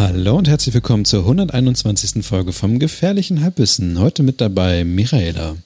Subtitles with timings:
[0.00, 2.24] Hallo und herzlich willkommen zur 121.
[2.24, 3.98] Folge vom Gefährlichen Halbwissen.
[3.98, 5.58] Heute mit dabei Michaela,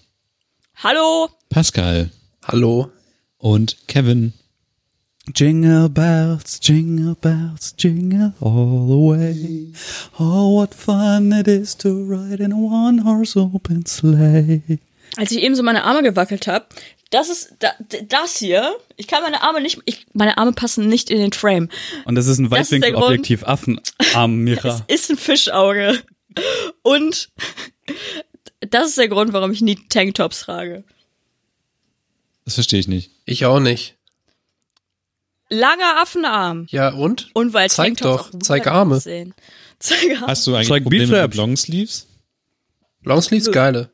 [0.74, 1.28] Hallo.
[1.50, 2.10] Pascal
[2.42, 2.90] Hallo.
[3.38, 4.32] und Kevin.
[5.32, 9.72] Jingle bells, jingle bells, jingle all the way.
[10.18, 14.80] Oh, what fun it is to ride in a one-horse open sleigh.
[15.16, 16.66] Als ich eben so meine Arme gewackelt habe,
[17.14, 17.72] das ist da,
[18.08, 18.76] das hier.
[18.96, 21.68] Ich kann meine Arme nicht, ich, meine Arme passen nicht in den Frame.
[22.06, 24.84] Und das ist ein Das Weitwinkelobjektiv Affenarm, Es Mira.
[24.88, 26.02] ist ein Fischauge.
[26.82, 27.30] Und
[28.60, 30.82] das ist der Grund, warum ich nie Tanktops trage.
[32.44, 33.12] Das verstehe ich nicht.
[33.26, 33.96] Ich auch nicht.
[35.50, 36.66] Langer Affenarm.
[36.70, 37.30] Ja, und?
[37.32, 38.98] Und weil Zeig Tanktops doch, auch zeig Arme.
[38.98, 40.26] Zeig Arme.
[40.26, 42.08] Hast du eigentlich Zeig Probleme mit Longsleeves?
[43.04, 43.90] Longsleeves geile.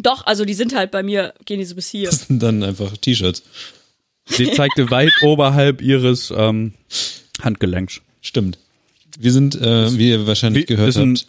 [0.00, 2.10] Doch, also die sind halt bei mir, gehen die so bis hier.
[2.10, 3.42] Das sind dann einfach T-Shirts.
[4.28, 6.72] Sie zeigte weit oberhalb ihres ähm,
[7.40, 8.00] Handgelenks.
[8.20, 8.58] Stimmt.
[9.18, 11.26] Wir sind, äh, wie ihr wahrscheinlich Wie- gehört habt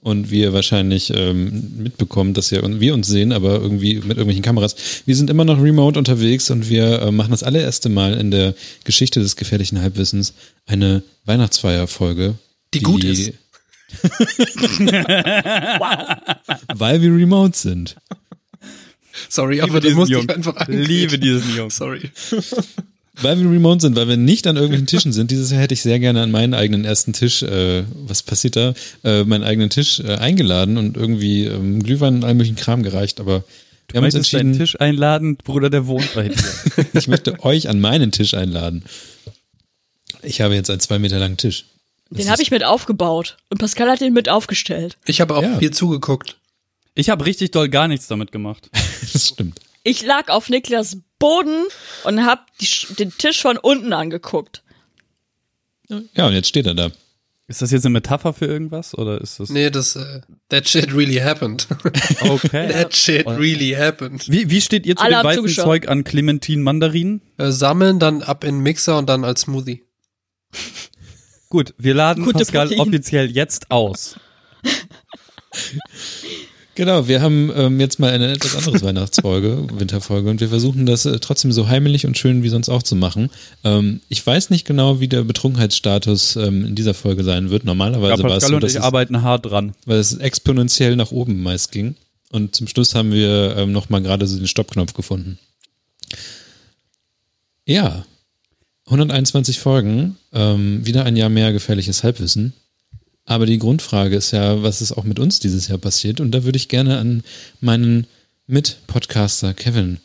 [0.00, 4.42] und wie ihr wahrscheinlich ähm, mitbekommt, dass ihr, wir uns sehen, aber irgendwie mit irgendwelchen
[4.42, 4.74] Kameras.
[5.06, 8.54] Wir sind immer noch remote unterwegs und wir äh, machen das allererste Mal in der
[8.84, 10.34] Geschichte des gefährlichen Halbwissens
[10.66, 12.34] eine Weihnachtsfeierfolge.
[12.74, 13.32] Die gut ist.
[16.74, 17.96] Weil wir remote sind.
[19.28, 20.26] Sorry, aber du diesen musst Jungen.
[20.26, 20.82] dich einfach angreifen.
[20.82, 21.70] Liebe diesen Jungen.
[21.70, 22.10] Sorry.
[23.22, 25.30] Weil wir remote sind, weil wir nicht an irgendwelchen Tischen sind.
[25.30, 28.74] Dieses Jahr hätte ich sehr gerne an meinen eigenen ersten Tisch, äh, was passiert da,
[29.04, 33.20] äh, meinen eigenen Tisch äh, eingeladen und irgendwie ähm, Glühwein und all möglichen Kram gereicht,
[33.20, 33.44] aber
[33.88, 36.36] wir haben uns Möchtest deinen entschieden, Tisch einladen, Bruder, der wohnt bei dir.
[36.94, 38.82] ich möchte euch an meinen Tisch einladen.
[40.22, 41.66] Ich habe jetzt einen zwei Meter langen Tisch.
[42.10, 43.36] Den habe ich mit aufgebaut.
[43.50, 44.96] Und Pascal hat den mit aufgestellt.
[45.06, 45.58] Ich habe auch Ja.
[45.58, 46.38] viel zugeguckt.
[46.94, 48.70] Ich habe richtig doll gar nichts damit gemacht.
[49.12, 49.60] Das stimmt.
[49.84, 51.64] Ich lag auf Niklas Boden
[52.04, 54.62] und hab die, Sch- den Tisch von unten angeguckt.
[55.88, 56.90] Ja, und jetzt steht er da.
[57.46, 60.94] Ist das jetzt eine Metapher für irgendwas oder ist das Nee, das, äh, that shit
[60.94, 61.68] really happened.
[62.22, 62.68] okay?
[62.72, 64.26] that shit really happened.
[64.30, 65.64] Wie, wie steht ihr zu Alle dem weißen zugeschaut.
[65.66, 67.20] Zeug an Clementin Mandarinen?
[67.36, 69.82] Äh, sammeln, dann ab in den Mixer und dann als Smoothie.
[71.54, 72.80] Gut, wir laden Gute Pascal Protein.
[72.88, 74.16] offiziell jetzt aus.
[76.76, 81.06] Genau, wir haben ähm, jetzt mal eine etwas anderes Weihnachtsfolge, Winterfolge, und wir versuchen das
[81.06, 83.30] äh, trotzdem so heimelig und schön wie sonst auch zu machen.
[83.62, 87.62] Ähm, ich weiß nicht genau, wie der Betrunkenheitsstatus ähm, in dieser Folge sein wird.
[87.62, 89.74] Ja, Normalerweise war es Pascal so, und dass ich es, arbeiten hart dran.
[89.86, 91.94] weil es exponentiell nach oben meist ging.
[92.32, 95.38] Und zum Schluss haben wir ähm, noch mal gerade so den Stoppknopf gefunden.
[97.64, 98.04] Ja,
[98.86, 102.52] 121 Folgen, ähm, wieder ein Jahr mehr gefährliches Halbwissen.
[103.24, 106.20] Aber die Grundfrage ist ja, was ist auch mit uns dieses Jahr passiert?
[106.20, 107.22] Und da würde ich gerne an
[107.60, 108.06] meinen
[108.46, 109.98] Mit-Podcaster Kevin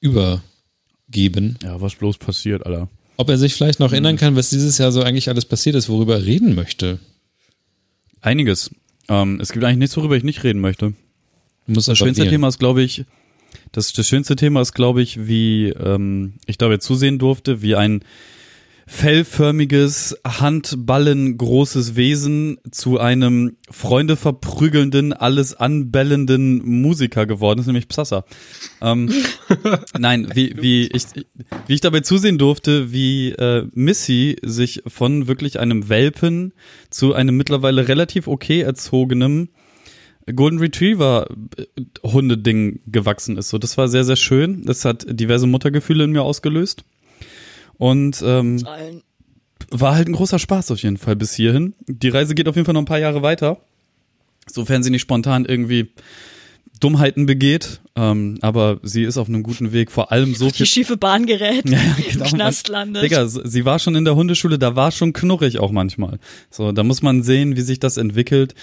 [0.00, 2.88] übergeben, Ja, was bloß passiert, Alter.
[3.16, 5.88] ob er sich vielleicht noch erinnern kann, was dieses Jahr so eigentlich alles passiert ist,
[5.88, 6.98] worüber er reden möchte.
[8.20, 8.70] Einiges.
[9.08, 10.92] Ähm, es gibt eigentlich nichts, worüber ich nicht reden möchte.
[11.66, 13.04] Das schönste Thema ist, glaube ich,
[13.74, 18.04] das, das schönste Thema ist, glaube ich, wie ähm, ich dabei zusehen durfte, wie ein
[18.86, 28.24] fellförmiges, handballengroßes Wesen zu einem Freunde verprügelnden, alles anbellenden Musiker geworden ist, nämlich Psassa.
[28.80, 29.10] Ähm,
[29.98, 31.04] nein, wie, wie, ich,
[31.66, 36.52] wie ich dabei zusehen durfte, wie äh, Missy sich von wirklich einem Welpen
[36.90, 39.48] zu einem mittlerweile relativ okay erzogenem
[40.34, 41.26] Golden Retriever
[41.56, 41.64] äh,
[42.02, 43.48] Hundeding gewachsen ist.
[43.50, 44.64] So, das war sehr, sehr schön.
[44.64, 46.84] Das hat diverse Muttergefühle in mir ausgelöst.
[47.76, 48.64] Und ähm,
[49.70, 51.74] war halt ein großer Spaß auf jeden Fall bis hierhin.
[51.86, 53.58] Die Reise geht auf jeden Fall noch ein paar Jahre weiter.
[54.50, 55.90] Sofern sie nicht spontan irgendwie
[56.80, 57.80] Dummheiten begeht.
[57.96, 59.90] Ähm, aber sie ist auf einem guten Weg.
[59.90, 60.66] Vor allem so Die viel.
[60.66, 62.24] schiefe Bahn gerät, Ja, ja, im genau.
[62.26, 63.02] Knast landet.
[63.04, 66.18] Digga, sie war schon in der Hundeschule, da war schon knurrig auch manchmal.
[66.50, 68.54] So, da muss man sehen, wie sich das entwickelt.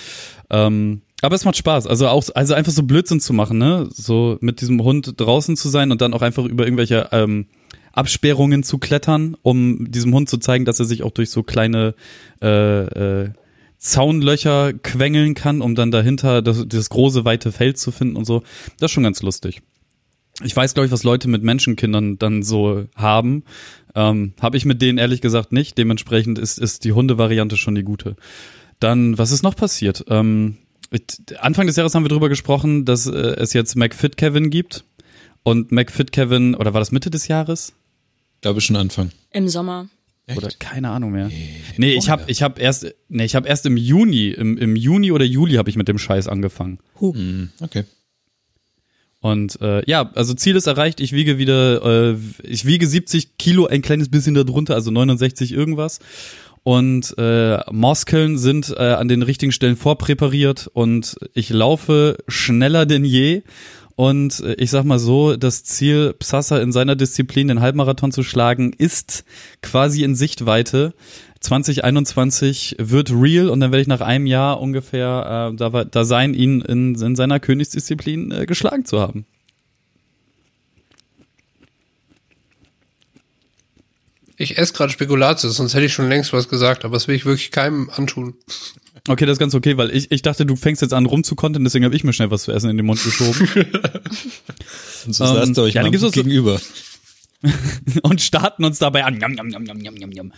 [0.50, 1.88] Ähm, aber es macht Spaß.
[1.88, 3.88] Also auch, also einfach so Blödsinn zu machen, ne?
[3.92, 7.46] So mit diesem Hund draußen zu sein und dann auch einfach über irgendwelche ähm,
[7.94, 11.96] Absperrungen zu klettern, um diesem Hund zu zeigen, dass er sich auch durch so kleine
[12.42, 13.30] äh, äh,
[13.78, 18.44] Zaunlöcher quengeln kann, um dann dahinter das, das große weite Feld zu finden und so.
[18.80, 19.62] Das ist schon ganz lustig.
[20.44, 23.44] Ich weiß, glaube ich, was Leute mit Menschenkindern dann so haben.
[23.96, 25.78] Ähm, Habe ich mit denen ehrlich gesagt nicht.
[25.78, 28.16] Dementsprechend ist, ist die Hunde-Variante schon die gute.
[28.80, 30.06] Dann, was ist noch passiert?
[30.08, 30.58] Ähm,
[31.40, 34.84] Anfang des Jahres haben wir darüber gesprochen, dass äh, es jetzt McFit Kevin gibt.
[35.44, 37.74] Und McFit Kevin, oder war das Mitte des Jahres?
[38.42, 39.12] glaube schon Anfang.
[39.32, 39.88] Im Sommer.
[40.36, 41.30] Oder keine Ahnung mehr.
[41.78, 45.12] Nee, ich habe ich hab erst nee, ich habe erst im Juni, im, im Juni
[45.12, 46.80] oder Juli habe ich mit dem Scheiß angefangen.
[47.00, 47.84] Hm, okay.
[49.20, 51.00] Und äh, ja, also Ziel ist erreicht.
[51.00, 56.00] Ich wiege wieder, äh, ich wiege 70 Kilo, ein kleines bisschen darunter, also 69 irgendwas.
[56.64, 63.04] Und äh, Muskeln sind äh, an den richtigen Stellen vorpräpariert und ich laufe schneller denn
[63.04, 63.42] je.
[63.96, 68.24] Und äh, ich sag mal so, das Ziel, Psassa in seiner Disziplin den Halbmarathon zu
[68.24, 69.26] schlagen, ist
[69.62, 70.94] quasi in Sichtweite.
[71.40, 76.36] 2021 wird real und dann werde ich nach einem Jahr ungefähr äh, da, da sein,
[76.36, 79.26] ihn in, in seiner Königsdisziplin äh, geschlagen zu haben.
[84.42, 87.26] Ich esse gerade Spekulatius, sonst hätte ich schon längst was gesagt, aber das will ich
[87.26, 88.34] wirklich keinem antun.
[89.08, 91.86] Okay, das ist ganz okay, weil ich, ich dachte, du fängst jetzt an rumzukontern, deswegen
[91.86, 93.48] habe ich mir schnell was zu essen in den Mund geschoben.
[95.06, 96.60] Und so saßt ihr euch ja, dann gibt's gegenüber.
[98.04, 99.16] und starten uns dabei an.
[99.18, 100.34] Njam, njam, njam.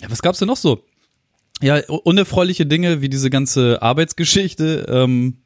[0.00, 0.84] Ja, was gab's denn noch so?
[1.62, 4.86] Ja, unerfreuliche Dinge wie diese ganze Arbeitsgeschichte.
[4.88, 5.38] Ähm,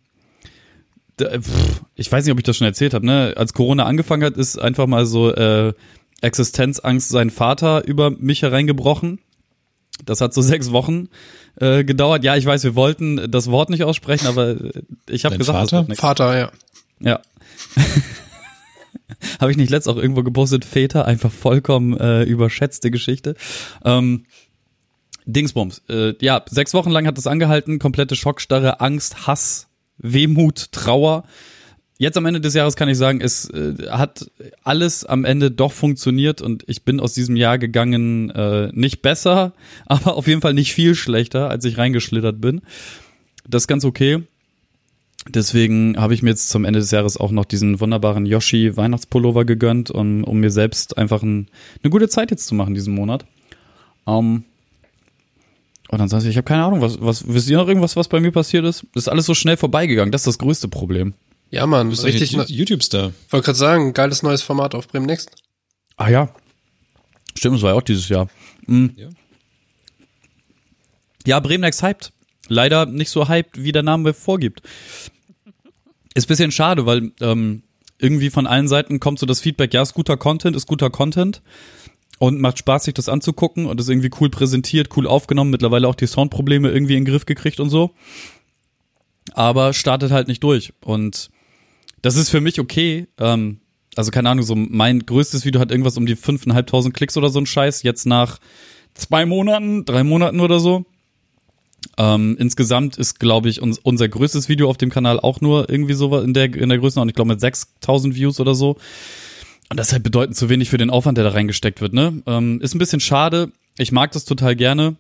[1.16, 3.06] da, pff, ich weiß nicht, ob ich das schon erzählt habe.
[3.06, 3.34] Ne?
[3.36, 5.72] Als Corona angefangen hat, ist einfach mal so äh,
[6.24, 9.20] Existenzangst sein Vater über mich hereingebrochen.
[10.04, 11.08] Das hat so sechs Wochen
[11.60, 12.24] äh, gedauert.
[12.24, 15.70] Ja, ich weiß, wir wollten das Wort nicht aussprechen, aber äh, ich habe gesagt, das
[15.70, 15.94] Vater?
[15.94, 16.50] Vater, ja.
[17.00, 17.20] Ja.
[19.40, 23.36] Habe ich nicht letzt auch irgendwo gepostet, Väter, einfach vollkommen äh, überschätzte Geschichte.
[23.84, 24.24] Ähm,
[25.26, 25.82] Dingsbums.
[25.88, 29.68] Äh, ja, sechs Wochen lang hat das angehalten, komplette Schockstarre, Angst, Hass,
[29.98, 31.24] Wehmut, Trauer.
[31.96, 34.28] Jetzt am Ende des Jahres kann ich sagen, es äh, hat
[34.64, 39.52] alles am Ende doch funktioniert und ich bin aus diesem Jahr gegangen äh, nicht besser,
[39.86, 42.62] aber auf jeden Fall nicht viel schlechter, als ich reingeschlittert bin.
[43.48, 44.22] Das ist ganz okay.
[45.28, 49.44] Deswegen habe ich mir jetzt zum Ende des Jahres auch noch diesen wunderbaren Yoshi Weihnachtspullover
[49.44, 51.48] gegönnt, um, um mir selbst einfach ein,
[51.82, 53.24] eine gute Zeit jetzt zu machen diesen Monat.
[54.04, 54.44] Um,
[55.88, 58.32] und ansonsten, ich habe keine Ahnung, was, was, wisst ihr noch irgendwas, was bei mir
[58.32, 58.84] passiert ist?
[58.94, 61.14] Das ist alles so schnell vorbeigegangen, das ist das größte Problem.
[61.54, 62.32] Ja, Mann, Du bist richtig.
[62.32, 63.12] YouTube-Star.
[63.30, 65.30] Wollte gerade sagen, geiles neues Format auf Bremen Next.
[65.96, 66.34] Ah ja.
[67.36, 68.28] Stimmt, das war ja auch dieses Jahr.
[68.66, 68.92] Mhm.
[68.96, 69.08] Ja.
[71.26, 72.12] Ja, Bremen Next hyped.
[72.48, 74.62] Leider nicht so hyped, wie der Name vorgibt.
[76.14, 77.62] Ist bisschen schade, weil ähm,
[77.98, 81.40] irgendwie von allen Seiten kommt so das Feedback, ja, ist guter Content, ist guter Content
[82.18, 85.94] und macht Spaß, sich das anzugucken und ist irgendwie cool präsentiert, cool aufgenommen, mittlerweile auch
[85.94, 87.94] die Soundprobleme irgendwie in den Griff gekriegt und so.
[89.32, 91.30] Aber startet halt nicht durch und
[92.04, 93.06] das ist für mich okay.
[93.18, 93.60] Ähm,
[93.96, 97.40] also keine Ahnung, so mein größtes Video hat irgendwas um die 5.500 Klicks oder so
[97.40, 98.40] ein Scheiß, jetzt nach
[98.92, 100.84] zwei Monaten, drei Monaten oder so.
[101.96, 105.94] Ähm, insgesamt ist, glaube ich, uns, unser größtes Video auf dem Kanal auch nur irgendwie
[105.94, 108.76] so in der, in der Größenordnung, ich glaube mit 6000 Views oder so.
[109.70, 112.22] Und das ist halt bedeutend zu wenig für den Aufwand, der da reingesteckt wird, ne?
[112.26, 113.50] Ähm, ist ein bisschen schade.
[113.78, 114.96] Ich mag das total gerne.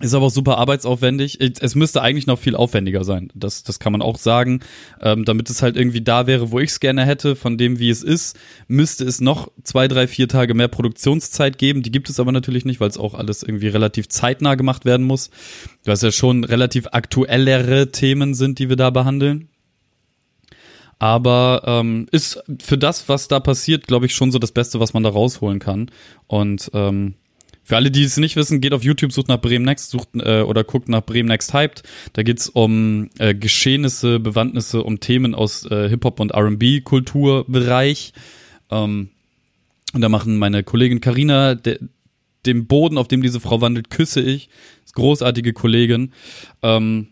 [0.00, 1.38] Ist aber auch super arbeitsaufwendig.
[1.40, 3.32] Es müsste eigentlich noch viel aufwendiger sein.
[3.34, 4.60] Das, das kann man auch sagen.
[5.00, 7.88] Ähm, damit es halt irgendwie da wäre, wo ich es gerne hätte, von dem, wie
[7.88, 8.38] es ist,
[8.68, 11.82] müsste es noch zwei, drei, vier Tage mehr Produktionszeit geben.
[11.82, 15.06] Die gibt es aber natürlich nicht, weil es auch alles irgendwie relativ zeitnah gemacht werden
[15.06, 15.30] muss.
[15.86, 19.48] Hast ja schon relativ aktuellere Themen sind, die wir da behandeln.
[20.98, 24.92] Aber ähm, ist für das, was da passiert, glaube ich, schon so das Beste, was
[24.92, 25.90] man da rausholen kann.
[26.26, 27.14] Und ähm,
[27.66, 30.42] für alle, die es nicht wissen, geht auf YouTube, sucht nach Bremen Next, sucht äh,
[30.42, 31.82] oder guckt nach Bremen Next Hyped.
[32.12, 38.12] Da geht's um äh, Geschehnisse, Bewandtnisse, um Themen aus äh, Hip-Hop und R&B-Kulturbereich.
[38.70, 39.08] Ähm,
[39.92, 44.48] und da machen meine Kollegin Karina dem Boden, auf dem diese Frau wandelt, küsse ich.
[44.84, 46.12] Ist großartige Kollegin.
[46.62, 47.08] Ähm,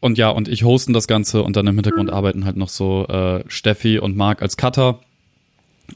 [0.00, 3.06] und ja, und ich hosten das Ganze und dann im Hintergrund arbeiten halt noch so
[3.06, 5.00] äh, Steffi und Marc als Cutter.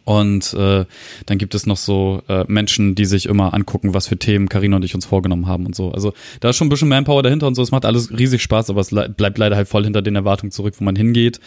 [0.05, 0.85] Und äh,
[1.27, 4.77] dann gibt es noch so äh, Menschen, die sich immer angucken, was für Themen Karina
[4.77, 5.93] und ich uns vorgenommen haben und so.
[5.93, 7.63] Also da ist schon ein bisschen Manpower dahinter und so.
[7.63, 10.51] Es macht alles riesig Spaß, aber es le bleibt leider halt voll hinter den Erwartungen
[10.51, 11.41] zurück, wo man hingeht.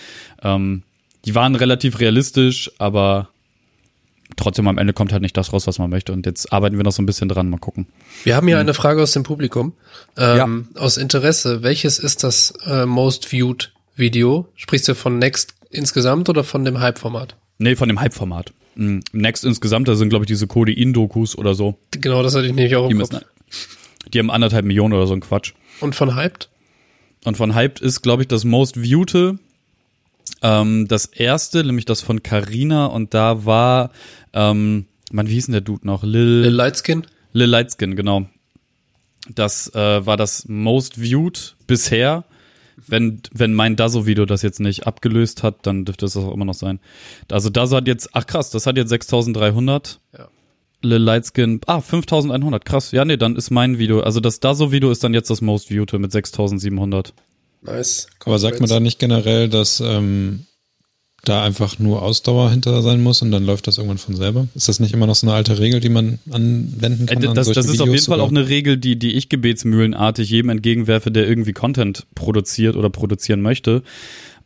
[0.43, 0.83] Ähm,
[1.25, 3.29] die waren relativ realistisch, aber
[4.35, 6.13] trotzdem am Ende kommt halt nicht das raus, was man möchte.
[6.13, 7.87] Und jetzt arbeiten wir noch so ein bisschen dran, mal gucken.
[8.23, 9.73] Wir haben hier eine Frage aus dem Publikum.
[10.17, 14.47] Ähm, Aus Interesse, welches ist das äh, most viewed Video?
[14.55, 17.35] Sprichst du von Next insgesamt oder von dem Hype-Format?
[17.59, 18.53] Nee, von dem Hype-Format.
[18.75, 19.01] Mhm.
[19.11, 21.77] Next insgesamt, da sind, glaube ich, diese Codein-Dokus oder so.
[21.91, 23.25] Genau, das hatte ich nämlich auch Die, im müssen, Kopf.
[24.13, 25.53] die haben anderthalb Millionen oder so ein Quatsch.
[25.81, 26.49] Und von Hyped?
[27.25, 29.37] Und von Hyped ist, glaube ich, das most viewte.
[30.41, 33.91] Ähm, das erste, nämlich das von Carina und da war,
[34.33, 36.03] ähm, man, wie hieß denn der Dude noch?
[36.03, 37.05] Lil, Lil Lightskin?
[37.33, 38.27] Lil Lightskin, genau.
[39.35, 42.23] Das äh, war das most viewed bisher.
[42.87, 46.45] Wenn, wenn mein Dazo-Video das jetzt nicht abgelöst hat, dann dürfte es das auch immer
[46.45, 46.79] noch sein.
[47.31, 49.99] Also Dazo hat jetzt, ach krass, das hat jetzt 6300.
[50.17, 50.27] Ja.
[50.81, 52.91] Lil Lightskin, ah, 5100, krass.
[52.91, 55.91] Ja, nee, dann ist mein Video, also das Dazo-Video ist dann jetzt das most viewed
[55.93, 57.13] mit 6700.
[57.61, 58.07] Nice.
[58.23, 60.45] Aber sagt man da nicht generell, dass ähm,
[61.29, 64.47] da einfach nur Ausdauer hinter sein muss und dann läuft das irgendwann von selber?
[64.55, 67.23] Ist das nicht immer noch so eine alte Regel, die man anwenden kann?
[67.23, 68.23] Äh, an das, das ist Videos, auf jeden Fall oder?
[68.23, 73.41] auch eine Regel, die, die ich gebetsmühlenartig jedem entgegenwerfe, der irgendwie Content produziert oder produzieren
[73.41, 73.83] möchte.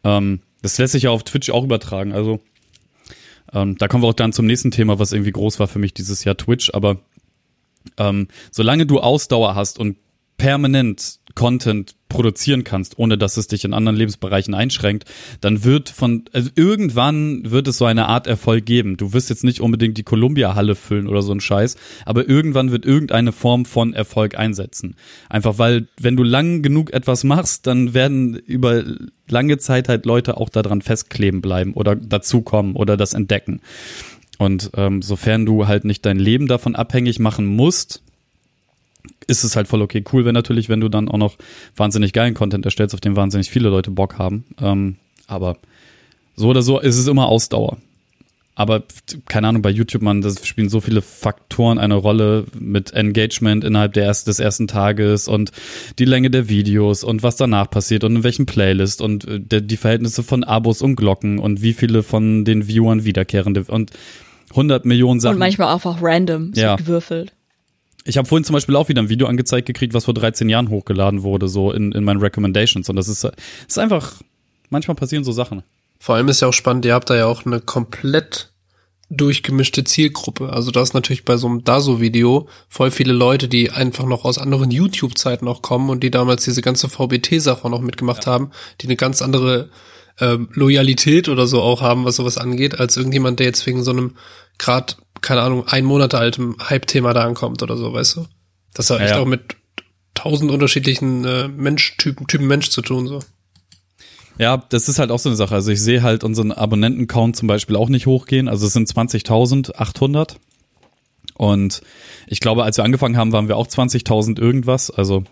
[0.04, 2.14] Ähm, das lässt sich ja auf Twitch auch übertragen.
[2.14, 2.40] Also
[3.54, 5.94] ähm, da kommen wir auch dann zum nächsten Thema, was irgendwie groß war für mich
[5.94, 6.72] dieses Jahr Twitch.
[6.74, 7.00] Aber
[7.98, 9.98] ähm, solange du Ausdauer hast und
[10.38, 15.06] permanent Content produzieren kannst, ohne dass es dich in anderen Lebensbereichen einschränkt,
[15.42, 18.98] dann wird von, also irgendwann wird es so eine Art Erfolg geben.
[18.98, 21.76] Du wirst jetzt nicht unbedingt die Columbia-Halle füllen oder so ein Scheiß,
[22.06, 24.96] aber irgendwann wird irgendeine Form von Erfolg einsetzen.
[25.28, 28.84] Einfach weil, wenn du lang genug etwas machst, dann werden über
[29.28, 33.62] lange Zeit halt Leute auch daran festkleben bleiben oder dazukommen oder das entdecken.
[34.38, 38.03] Und ähm, sofern du halt nicht dein Leben davon abhängig machen musst,
[39.28, 40.04] ist es halt voll okay.
[40.12, 41.36] Cool wäre natürlich, wenn du dann auch noch
[41.76, 44.46] wahnsinnig geilen Content erstellst, auf den wahnsinnig viele Leute Bock haben.
[44.62, 44.96] Ähm,
[45.28, 45.58] aber
[46.36, 47.78] so oder so ist es immer Ausdauer.
[48.56, 48.84] Aber
[49.28, 53.94] keine Ahnung, bei YouTube, man, das spielen so viele Faktoren eine Rolle mit Engagement innerhalb
[53.94, 55.52] der erst, des ersten Tages und
[55.98, 59.62] die Länge der Videos und was danach passiert und in welchem Playlist und äh, der,
[59.62, 63.90] die Verhältnisse von Abos und Glocken und wie viele von den Viewern wiederkehrende und
[64.52, 65.34] 100 Millionen Sachen.
[65.34, 66.76] Und manchmal einfach random so Ja.
[66.76, 67.34] gewürfelt.
[68.06, 70.70] Ich habe vorhin zum Beispiel auch wieder ein Video angezeigt gekriegt, was vor 13 Jahren
[70.70, 72.90] hochgeladen wurde, so in, in meinen Recommendations.
[72.90, 73.28] Und das ist,
[73.68, 74.22] ist einfach,
[74.70, 75.64] manchmal passieren so Sachen.
[76.00, 78.52] Vor allem ist ja auch spannend, ihr habt da ja auch eine komplett
[79.10, 80.52] durchgemischte Zielgruppe.
[80.52, 84.38] Also da ist natürlich bei so einem Daso-Video voll viele Leute, die einfach noch aus
[84.38, 88.96] anderen YouTube-Zeiten auch kommen und die damals diese ganze VBT-Sache noch mitgemacht haben, die eine
[88.96, 89.70] ganz andere
[90.20, 93.92] ähm, Loyalität oder so auch haben, was sowas angeht, als irgendjemand, der jetzt wegen so
[93.92, 94.16] einem
[94.58, 98.26] grad, keine Ahnung, ein Monat altem Hype-Thema da ankommt oder so, weißt du?
[98.74, 99.22] Das hat Ja, echt ja.
[99.22, 99.56] auch mit
[100.14, 103.20] tausend unterschiedlichen äh, Menschtypen, Typen Mensch zu tun, so.
[104.38, 105.54] Ja, das ist halt auch so eine Sache.
[105.56, 108.48] Also ich sehe halt unseren Abonnenten-Count zum Beispiel auch nicht hochgehen.
[108.48, 110.36] Also es sind 20.800.
[111.36, 111.82] Und
[112.28, 114.90] ich glaube, als wir angefangen haben, waren wir auch 20.000 irgendwas.
[114.90, 115.24] Also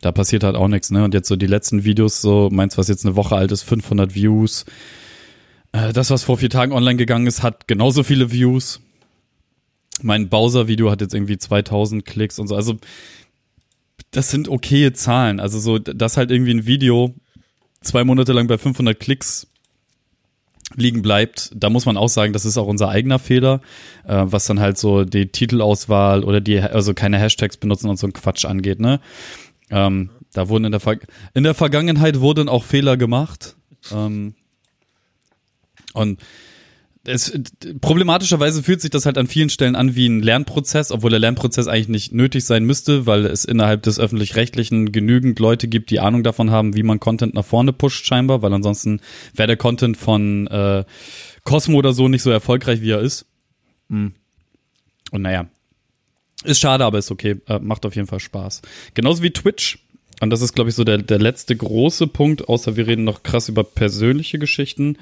[0.00, 1.04] da passiert halt auch nichts, ne?
[1.04, 4.14] Und jetzt so die letzten Videos, so meins, was jetzt eine Woche alt ist, 500
[4.14, 4.66] Views.
[5.72, 8.80] Äh, Das, was vor vier Tagen online gegangen ist, hat genauso viele Views.
[10.02, 12.54] Mein Bowser-Video hat jetzt irgendwie 2000 Klicks und so.
[12.54, 12.76] Also
[14.10, 15.40] das sind okaye Zahlen.
[15.40, 17.14] Also so, dass halt irgendwie ein Video
[17.80, 19.46] zwei Monate lang bei 500 Klicks
[20.74, 23.60] liegen bleibt, da muss man auch sagen, das ist auch unser eigener Fehler,
[24.04, 28.06] äh, was dann halt so die Titelauswahl oder die, also keine Hashtags benutzen und so
[28.06, 29.00] ein Quatsch angeht, ne?
[29.70, 30.98] Ähm, da wurden in der, Ver
[31.34, 33.56] in der Vergangenheit wurden auch Fehler gemacht.
[33.92, 34.34] Ähm,
[35.92, 36.20] und
[37.06, 37.38] es,
[37.80, 41.68] problematischerweise fühlt sich das halt an vielen Stellen an wie ein Lernprozess, obwohl der Lernprozess
[41.68, 46.22] eigentlich nicht nötig sein müsste, weil es innerhalb des öffentlich-rechtlichen genügend Leute gibt, die Ahnung
[46.22, 49.00] davon haben, wie man Content nach vorne pusht scheinbar, weil ansonsten
[49.34, 50.84] wäre der Content von äh,
[51.44, 53.26] Cosmo oder so nicht so erfolgreich, wie er ist.
[53.88, 54.12] Hm.
[55.12, 55.46] Und naja,
[56.44, 57.36] ist schade, aber ist okay.
[57.46, 58.62] Äh, macht auf jeden Fall Spaß.
[58.94, 59.78] Genauso wie Twitch.
[60.20, 63.22] Und das ist, glaube ich, so der, der letzte große Punkt, außer wir reden noch
[63.22, 64.96] krass über persönliche Geschichten.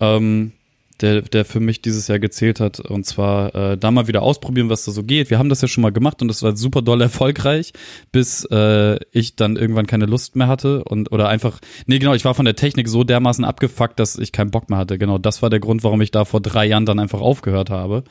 [0.00, 0.52] Ähm,
[1.00, 2.80] der, der für mich dieses Jahr gezählt hat.
[2.80, 5.30] Und zwar äh, da mal wieder ausprobieren, was da so geht.
[5.30, 7.72] Wir haben das ja schon mal gemacht und das war super doll erfolgreich,
[8.12, 12.24] bis äh, ich dann irgendwann keine Lust mehr hatte und oder einfach, nee genau, ich
[12.24, 14.98] war von der Technik so dermaßen abgefuckt, dass ich keinen Bock mehr hatte.
[14.98, 18.04] Genau, das war der Grund, warum ich da vor drei Jahren dann einfach aufgehört habe.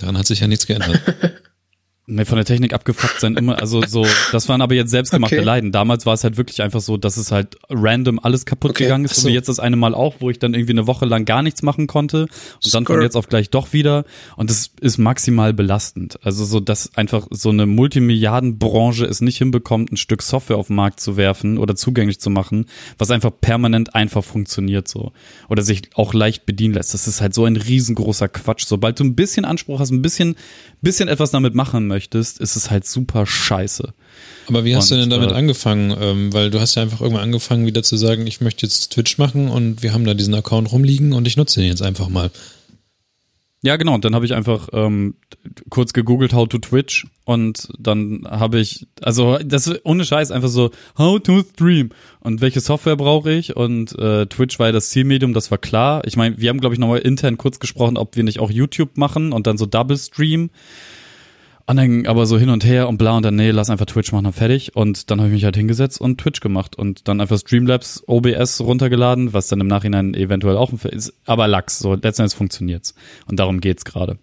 [0.00, 1.00] Daran hat sich ja nichts geändert.
[2.08, 5.44] Nee, von der Technik abgefuckt sein immer, also so, das waren aber jetzt selbstgemachte Okay.
[5.44, 5.72] Leiden.
[5.72, 9.06] Damals war es halt wirklich einfach so, dass es halt random alles kaputt Okay, gegangen
[9.06, 11.24] ist, so wie jetzt das eine Mal auch, wo ich dann irgendwie eine Woche lang
[11.24, 12.28] gar nichts machen konnte
[12.62, 14.04] und dann von jetzt auf gleich doch wieder
[14.36, 16.20] und das ist maximal belastend.
[16.22, 20.76] Also so, dass einfach so eine Multimilliardenbranche es nicht hinbekommt, ein Stück Software auf den
[20.76, 22.66] Markt zu werfen oder zugänglich zu machen,
[22.98, 25.10] was einfach permanent einfach funktioniert so
[25.48, 26.94] oder sich auch leicht bedienen lässt.
[26.94, 28.64] Das ist halt so ein riesengroßer Quatsch.
[28.64, 30.36] Sobald du ein bisschen Anspruch hast, ein bisschen,
[30.82, 33.92] bisschen etwas damit machen möchtest, ist es halt super scheiße.
[34.48, 35.96] Aber wie hast Und, du denn damit äh, angefangen?
[36.00, 39.18] Ähm, weil du hast ja einfach irgendwann angefangen, wieder zu sagen, ich möchte jetzt Twitch
[39.18, 42.30] machen und wir haben da diesen Account rumliegen und ich nutze den jetzt einfach mal.
[43.62, 43.94] Ja, genau.
[43.94, 45.16] Und dann habe ich einfach ähm,
[45.70, 47.06] kurz gegoogelt, how to Twitch.
[47.24, 51.90] Und dann habe ich, also das ist ohne Scheiß einfach so, how to stream.
[52.20, 53.56] Und welche Software brauche ich?
[53.56, 56.02] Und äh, Twitch war ja das Zielmedium, das war klar.
[56.06, 58.96] Ich meine, wir haben, glaube ich, nochmal intern kurz gesprochen, ob wir nicht auch YouTube
[58.96, 60.50] machen und dann so Double Stream.
[61.68, 64.12] Und dann aber so hin und her und bla und dann, nee, lass einfach Twitch
[64.12, 64.76] machen, dann fertig.
[64.76, 68.60] Und dann habe ich mich halt hingesetzt und Twitch gemacht und dann einfach Streamlabs OBS
[68.60, 71.12] runtergeladen, was dann im Nachhinein eventuell auch ein Fe- ist.
[71.24, 72.94] Aber Lachs, so letztendlich funktioniert's.
[73.26, 74.18] Und darum geht's gerade.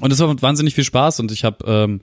[0.00, 2.00] Und es war wahnsinnig viel Spaß und ich habe ähm,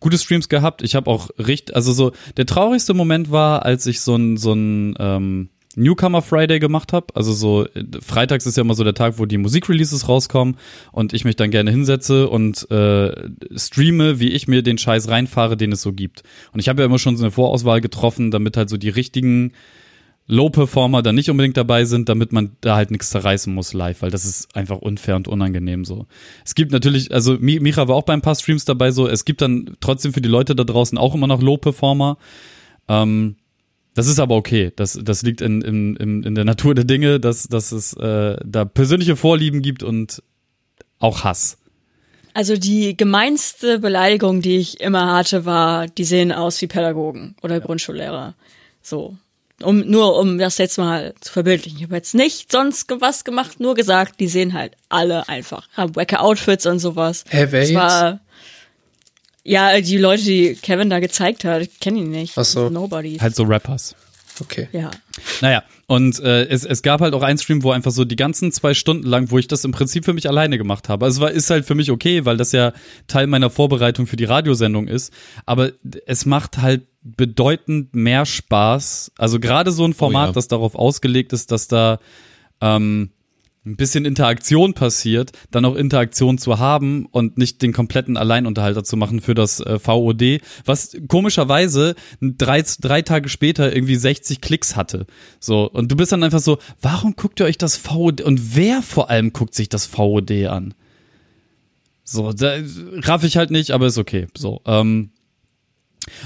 [0.00, 0.82] gute Streams gehabt.
[0.82, 4.52] Ich habe auch richtig, also so, der traurigste Moment war, als ich so ein, so
[4.52, 7.06] ein ähm, Newcomer Friday gemacht habe.
[7.14, 7.66] Also so,
[8.02, 10.56] freitags ist ja immer so der Tag, wo die Musikreleases rauskommen
[10.90, 15.56] und ich mich dann gerne hinsetze und äh, streame, wie ich mir den Scheiß reinfahre,
[15.56, 16.22] den es so gibt.
[16.52, 19.52] Und ich habe ja immer schon so eine Vorauswahl getroffen, damit halt so die richtigen
[20.28, 24.10] Low-Performer dann nicht unbedingt dabei sind, damit man da halt nichts zerreißen muss live, weil
[24.10, 26.06] das ist einfach unfair und unangenehm so.
[26.44, 29.40] Es gibt natürlich, also Micha war auch bei ein paar Streams dabei so, es gibt
[29.40, 32.18] dann trotzdem für die Leute da draußen auch immer noch Low-Performer.
[32.88, 33.36] Ähm,
[33.96, 34.72] das ist aber okay.
[34.76, 38.36] Das, das liegt in, in, in, in der Natur der Dinge, dass, dass es äh,
[38.44, 40.22] da persönliche Vorlieben gibt und
[40.98, 41.56] auch Hass.
[42.34, 47.58] Also die gemeinste Beleidigung, die ich immer hatte, war, die sehen aus wie Pädagogen oder
[47.60, 48.34] Grundschullehrer.
[48.82, 49.16] So.
[49.62, 51.78] Um, nur um das jetzt mal zu verbildlichen.
[51.78, 55.96] Ich habe jetzt nicht sonst was gemacht, nur gesagt, die sehen halt alle einfach, haben
[55.96, 57.24] wacke Outfits und sowas.
[57.30, 58.20] Hä, wer das war,
[59.46, 62.36] ja, die Leute, die Kevin da gezeigt hat, ich kenne ihn nicht.
[62.36, 62.68] Ach so.
[62.68, 63.18] Nobody.
[63.18, 63.94] Halt so Rappers.
[64.40, 64.68] Okay.
[64.72, 64.90] Ja.
[65.40, 68.52] Naja, und äh, es, es gab halt auch einen Stream, wo einfach so die ganzen
[68.52, 71.06] zwei Stunden lang, wo ich das im Prinzip für mich alleine gemacht habe.
[71.06, 72.72] Also es war, ist halt für mich okay, weil das ja
[73.06, 75.12] Teil meiner Vorbereitung für die Radiosendung ist.
[75.46, 75.70] Aber
[76.04, 79.12] es macht halt bedeutend mehr Spaß.
[79.16, 80.32] Also gerade so ein Format, Oh ja.
[80.34, 81.98] das darauf ausgelegt ist, dass da
[82.60, 83.10] ähm,
[83.66, 88.96] ein bisschen Interaktion passiert, dann auch Interaktion zu haben und nicht den kompletten Alleinunterhalter zu
[88.96, 95.06] machen für das äh, VOD, was komischerweise drei, drei Tage später irgendwie 60 Klicks hatte.
[95.40, 98.82] So, und du bist dann einfach so, warum guckt ihr euch das VOD und wer
[98.82, 100.74] vor allem guckt sich das VOD an?
[102.04, 102.54] So, da
[103.02, 104.28] raff ich halt nicht, aber ist okay.
[104.36, 105.10] So, ähm,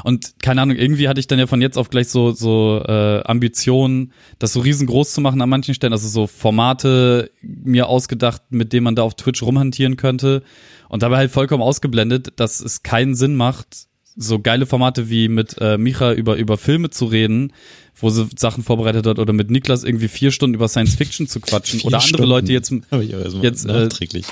[0.04, 3.22] und keine Ahnung, irgendwie hatte ich dann ja von jetzt auf gleich so so äh,
[3.24, 8.72] Ambitionen, das so riesengroß zu machen an manchen Stellen, also so Formate mir ausgedacht, mit
[8.72, 10.42] denen man da auf Twitch rumhantieren könnte
[10.88, 15.56] und dabei halt vollkommen ausgeblendet, dass es keinen Sinn macht, so geile Formate wie mit
[15.60, 17.52] äh, Micha über über Filme zu reden,
[17.96, 21.40] wo sie Sachen vorbereitet hat oder mit Niklas irgendwie vier Stunden über Science Fiction zu
[21.40, 22.28] quatschen oder andere Stunden.
[22.28, 23.10] Leute jetzt Hab ich
[23.42, 24.26] jetzt, äh, nachträglich.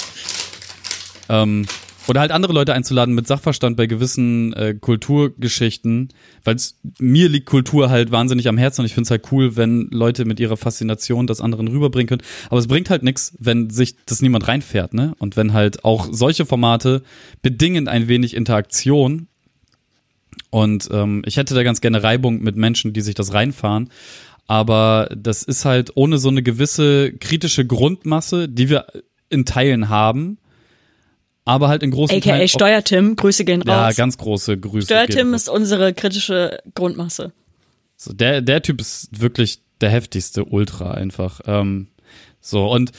[1.29, 1.66] ähm,
[2.09, 6.09] oder halt andere Leute einzuladen mit Sachverstand bei gewissen äh, Kulturgeschichten,
[6.42, 6.57] weil
[6.99, 10.25] mir liegt Kultur halt wahnsinnig am Herzen und ich finde es halt cool, wenn Leute
[10.25, 12.23] mit ihrer Faszination das anderen rüberbringen können.
[12.49, 15.14] Aber es bringt halt nichts, wenn sich das niemand reinfährt, ne?
[15.18, 17.03] Und wenn halt auch solche Formate
[17.42, 19.29] bedingen ein wenig Interaktion.
[20.51, 23.90] Und ähm, ich hätte da ganz gerne Reibung mit Menschen, die sich das reinfahren.
[24.47, 28.87] Aber das ist halt ohne so eine gewisse kritische Grundmasse, die wir
[29.29, 30.38] in Teilen haben,
[31.48, 32.44] aber halt in großen AKA Teilen.
[32.44, 33.96] auch- Steuertim, Grüße gehen ja, raus.
[33.96, 34.87] ganz große Grüße.
[34.87, 37.32] Steuertim ist unsere kritische Grundmasse.
[37.96, 41.40] So, der, der Typ ist wirklich der heftigste Ultra einfach.
[41.46, 41.88] Ähm,
[42.40, 42.92] so, und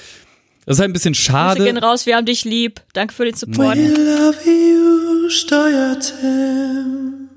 [0.65, 1.81] das ist halt ein bisschen Grüße gehen schade.
[1.81, 2.81] raus, wir haben dich lieb.
[2.93, 3.77] Danke für den Support.
[3.77, 7.29] love you, Steuertim.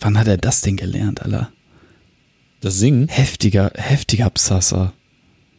[0.00, 1.50] Wann hat er das denn gelernt, Alter?
[2.60, 3.08] Das Singen.
[3.08, 4.92] Heftiger, heftiger Psasser.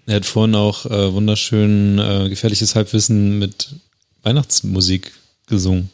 [0.08, 3.76] Er hat vorhin auch äh, wunderschön äh, gefährliches Halbwissen mit
[4.26, 5.12] Weihnachtsmusik
[5.48, 5.90] gesungen,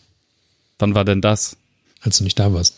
[0.79, 1.57] Wann war denn das?
[2.01, 2.77] als du nicht da warst.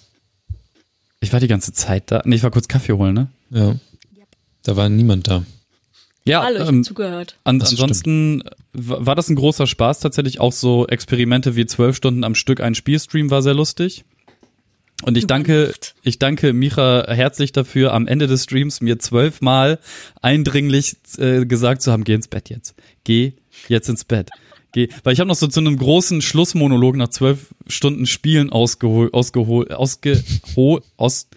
[1.21, 2.21] Ich war die ganze Zeit da.
[2.25, 3.27] Nee, ich war kurz Kaffee holen, ne?
[3.51, 3.75] Ja.
[4.63, 5.45] Da war niemand da.
[6.25, 7.37] Ja, Hallo, ich ähm, zugehört.
[7.45, 8.41] An, ansonsten
[8.73, 10.39] w- war das ein großer Spaß tatsächlich.
[10.41, 14.03] Auch so Experimente wie zwölf Stunden am Stück ein Spielstream war sehr lustig.
[15.03, 19.79] Und ich danke, ich danke Micha herzlich dafür, am Ende des Streams mir zwölfmal
[20.21, 22.73] eindringlich äh, gesagt zu haben, geh ins Bett jetzt.
[23.03, 23.33] Geh
[23.67, 24.29] jetzt ins Bett.
[24.73, 24.89] Geh.
[25.03, 29.71] Weil ich habe noch so zu einem großen Schlussmonolog nach zwölf Stunden Spielen ausgeholt, ausgeholt,
[29.71, 31.27] ausgehol, aus,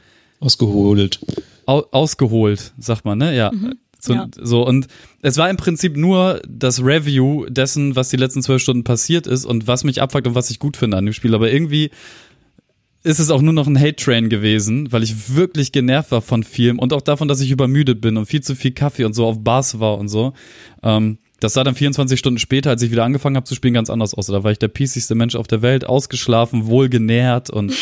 [0.41, 1.21] Ausgeholt.
[1.67, 3.37] au, ausgeholt, sagt man, ne?
[3.37, 3.53] Ja.
[4.01, 4.29] So, Ja.
[4.41, 4.87] so, und
[5.23, 9.45] es war im Prinzip nur das Review dessen, was die letzten zwölf Stunden passiert ist
[9.45, 11.35] und was mich abfuckt und was ich gut finde an dem Spiel.
[11.35, 11.91] Aber irgendwie
[13.03, 16.79] ist es auch nur noch ein Hate-Train gewesen, weil ich wirklich genervt war von vielem
[16.79, 19.43] und auch davon, dass ich übermüdet bin und viel zu viel Kaffee und so auf
[19.43, 20.33] Bars war und so.
[20.83, 23.91] Ähm, das sah dann 24 Stunden später, als ich wieder angefangen habe zu spielen, ganz
[23.91, 24.27] anders aus.
[24.27, 27.75] Da war ich der piesigste Mensch auf der Welt, ausgeschlafen, wohl genährt und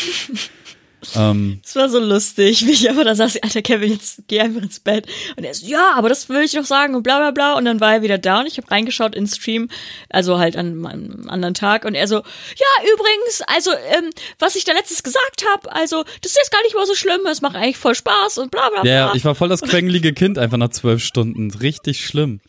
[1.15, 4.61] ähm, Es war so lustig, wie ich einfach da saß, Alter Kevin, jetzt geh einfach
[4.61, 5.07] ins Bett.
[5.37, 7.53] Und er so, ja, aber das will ich noch sagen und bla bla bla.
[7.53, 9.69] Und dann war er wieder da und ich habe reingeschaut ins Stream,
[10.09, 11.85] also halt an einem anderen Tag.
[11.85, 16.31] Und er so, ja, übrigens, also, ähm, was ich da letztes gesagt habe, also, das
[16.33, 18.81] ist jetzt gar nicht mal so schlimm, es macht eigentlich voll Spaß und bla bla
[18.81, 18.91] bla.
[18.91, 21.51] ja, ich war voll das quengelige Kind einfach nach zwölf Stunden.
[21.51, 22.41] Richtig schlimm.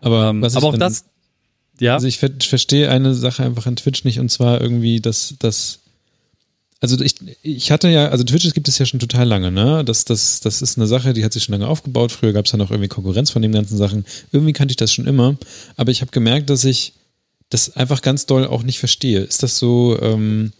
[0.00, 1.04] Aber, Ähm, aber auch dann- das,
[1.80, 5.34] ja, Also ich ver verstehe eine Sache einfach an Twitch nicht und zwar irgendwie, dass
[5.38, 5.80] das
[6.80, 9.84] also ich, ich hatte ja, also Twitch gibt es ja schon total lange, ne?
[9.84, 12.12] Das, das, das ist eine Sache, die hat sich schon lange aufgebaut.
[12.12, 14.04] Früher gab es ja noch irgendwie Konkurrenz von den ganzen Sachen.
[14.30, 15.36] Irgendwie kannte ich das schon immer.
[15.76, 16.92] Aber ich habe gemerkt, dass ich
[17.50, 19.20] das einfach ganz doll auch nicht verstehe.
[19.22, 20.52] Ist das so, ähm,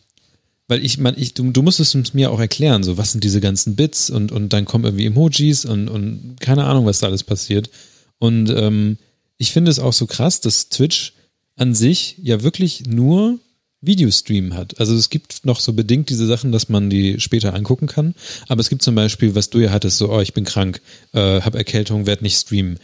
[0.67, 3.41] weil ich, man, ich, du, du musstest es mir auch erklären, so was sind diese
[3.41, 7.23] ganzen Bits und, und dann kommen irgendwie Emojis und, und keine Ahnung, was da alles
[7.23, 7.71] passiert.
[8.19, 8.99] Und ähm,
[9.39, 11.15] ich finde es auch so krass, dass Twitch
[11.57, 13.39] an sich ja wirklich nur
[13.81, 14.79] Videostream hat.
[14.81, 18.15] Also es gibt noch so bedingt diese Sachen, dass man die später angucken kann.
[18.49, 20.81] Aber es gibt zum Beispiel, was du ja hattest, so, oh, ich bin krank,
[21.13, 22.79] äh, hab Erkältung, werd nicht streamen.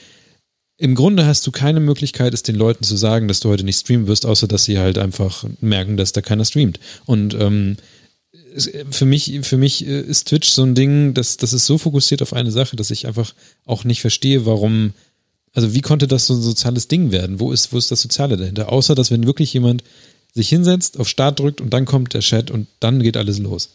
[0.77, 3.79] Im Grunde hast du keine Möglichkeit, es den Leuten zu sagen, dass du heute nicht
[3.79, 6.81] streamen wirst, außer dass sie halt einfach merken, dass da keiner streamt.
[7.07, 7.77] Und ähm,
[8.91, 12.23] für mich, für mich äh, ist Twitch so ein Ding, das, das ist so fokussiert
[12.23, 14.93] auf eine Sache, dass ich einfach auch nicht verstehe, warum,
[15.55, 17.41] also wie konnte das so ein soziales Ding werden?
[17.41, 18.71] Wo ist, wo ist das Soziale dahinter?
[18.71, 19.85] Außer, dass wenn wirklich jemand
[20.35, 23.71] sich hinsetzt, auf Start drückt und dann kommt der Chat und dann geht alles los.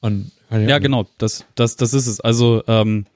[0.00, 2.20] Und, ja, genau, das, das, das ist es.
[2.20, 3.06] Also, ähm,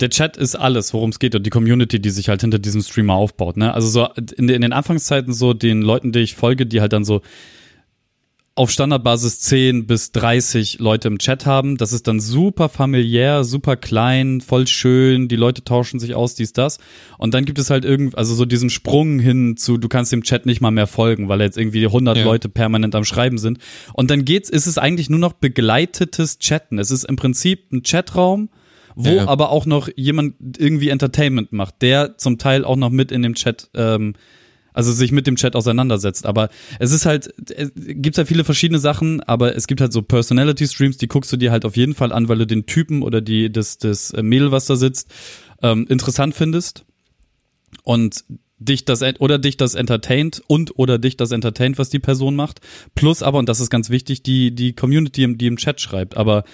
[0.00, 2.80] der Chat ist alles, worum es geht und die Community, die sich halt hinter diesem
[2.82, 3.58] Streamer aufbaut.
[3.58, 3.72] Ne?
[3.74, 7.04] Also so in, in den Anfangszeiten so den Leuten, die ich folge, die halt dann
[7.04, 7.20] so
[8.56, 11.76] auf Standardbasis 10 bis 30 Leute im Chat haben.
[11.76, 15.28] Das ist dann super familiär, super klein, voll schön.
[15.28, 16.78] Die Leute tauschen sich aus, dies, das.
[17.16, 20.24] Und dann gibt es halt irgendwie, also so diesen Sprung hin zu, du kannst dem
[20.24, 22.24] Chat nicht mal mehr folgen, weil jetzt irgendwie 100 ja.
[22.24, 23.58] Leute permanent am Schreiben sind.
[23.94, 26.78] Und dann geht's, ist es eigentlich nur noch begleitetes Chatten.
[26.78, 28.50] Es ist im Prinzip ein Chatraum,
[28.96, 29.28] wo ja.
[29.28, 33.34] aber auch noch jemand irgendwie Entertainment macht, der zum Teil auch noch mit in dem
[33.34, 34.14] Chat ähm,
[34.72, 36.26] also sich mit dem Chat auseinandersetzt.
[36.26, 40.02] Aber es ist halt, es gibt ja viele verschiedene Sachen, aber es gibt halt so
[40.02, 43.20] Personality-Streams, die guckst du dir halt auf jeden Fall an, weil du den Typen oder
[43.20, 45.12] die, das, das Mädel, was da sitzt,
[45.62, 46.84] ähm, interessant findest.
[47.82, 48.24] Und
[48.60, 52.60] dich das oder dich das entertaint und oder dich das entertaint, was die Person macht.
[52.94, 56.16] Plus aber, und das ist ganz wichtig, die, die Community, die im Chat schreibt.
[56.16, 56.44] Aber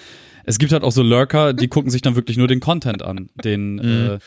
[0.45, 3.29] es gibt halt auch so Lurker, die gucken sich dann wirklich nur den Content an,
[3.43, 3.81] den, mhm.
[3.81, 4.19] äh,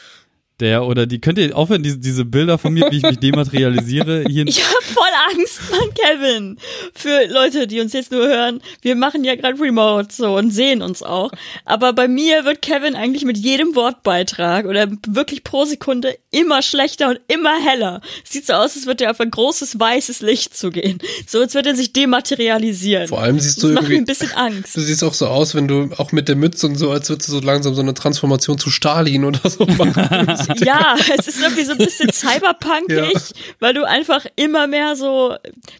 [0.60, 4.24] der oder die, könnt ihr aufhören, diese, diese Bilder von mir, wie ich mich dematerialisiere?
[4.28, 6.58] Hier ich habe voll Angst, Mann, Kevin.
[6.94, 10.82] Für Leute, die uns jetzt nur hören, wir machen ja gerade Remote so und sehen
[10.82, 11.30] uns auch.
[11.64, 17.08] Aber bei mir wird Kevin eigentlich mit jedem Wortbeitrag oder wirklich pro Sekunde immer schlechter
[17.08, 18.00] und immer heller.
[18.24, 20.98] Sieht so aus, als würde er auf ein großes weißes Licht zugehen.
[21.26, 23.08] So als würde er sich dematerialisieren.
[23.08, 23.82] Vor allem siehst du das irgendwie.
[23.82, 24.76] Macht mir ein bisschen Angst.
[24.76, 27.28] Du siehst auch so aus, wenn du auch mit der Mütze und so, als würdest
[27.28, 30.26] du so langsam so eine Transformation zu Stalin oder so machen.
[30.58, 33.20] Ja, es ist irgendwie so ein bisschen cyberpunkig, ja.
[33.58, 35.36] weil du einfach immer mehr so,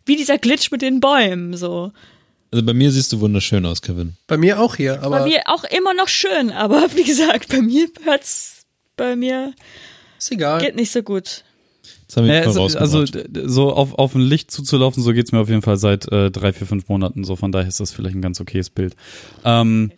[0.06, 1.92] wie dieser Glitch mit den Bäumen, so.
[2.52, 4.16] Also bei mir siehst du wunderschön aus, Kevin.
[4.26, 5.20] Bei mir auch hier, aber.
[5.20, 8.64] Bei mir auch immer noch schön, aber wie gesagt, bei mir hört's,
[8.96, 9.54] bei mir.
[10.18, 10.61] Ist egal.
[10.61, 11.44] Geht nicht so gut.
[12.16, 13.04] Wir ja, also, also
[13.46, 16.52] so auf, auf ein Licht zuzulaufen, so geht's mir auf jeden Fall seit äh, drei,
[16.52, 17.37] vier, fünf Monaten so.
[17.37, 18.96] Von daher ist das vielleicht ein ganz okayes Bild.
[19.44, 19.92] Ähm,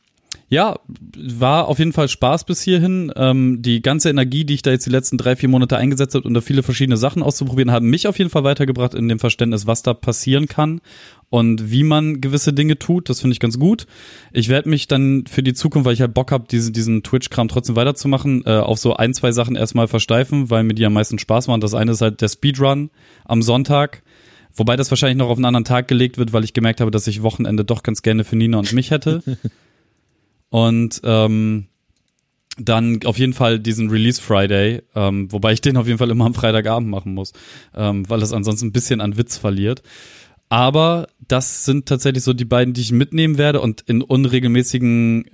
[0.53, 0.79] ja,
[1.17, 3.11] war auf jeden Fall Spaß bis hierhin.
[3.17, 6.29] Ähm, die ganze Energie, die ich da jetzt die letzten drei, vier Monate eingesetzt habe,
[6.29, 9.67] um da viele verschiedene Sachen auszuprobieren, haben mich auf jeden Fall weitergebracht in dem Verständnis,
[9.67, 10.83] was da passieren kann
[11.31, 13.09] und wie man gewisse Dinge tut.
[13.09, 13.87] Das finde ich ganz gut.
[14.31, 17.49] Ich werde mich dann für die Zukunft, weil ich halt Bock habe, diese, diesen Twitch-Kram
[17.49, 21.19] trotzdem weiterzumachen, äh, auf so ein, zwei Sachen erstmal versteifen, weil mir die am meisten
[21.19, 21.63] Spaß machen.
[21.63, 22.91] Das eine ist halt der Speedrun
[23.25, 24.03] am Sonntag.
[24.55, 27.07] Wobei das wahrscheinlich noch auf einen anderen Tag gelegt wird, weil ich gemerkt habe, dass
[27.07, 29.23] ich Wochenende doch ganz gerne für Nina und mich hätte.
[30.53, 31.69] Und ähm,
[32.59, 36.27] dann auf jeden Fall diesen Release Friday, ähm, wobei ich den auf jeden Fall immer
[36.27, 37.33] am Freitagabend machen muss,
[37.75, 39.83] ähm, weil es ansonsten ein bisschen an Witz verliert.
[40.51, 45.25] Aber das sind tatsächlich so die beiden, die ich mitnehmen werde und in unregelmäßigen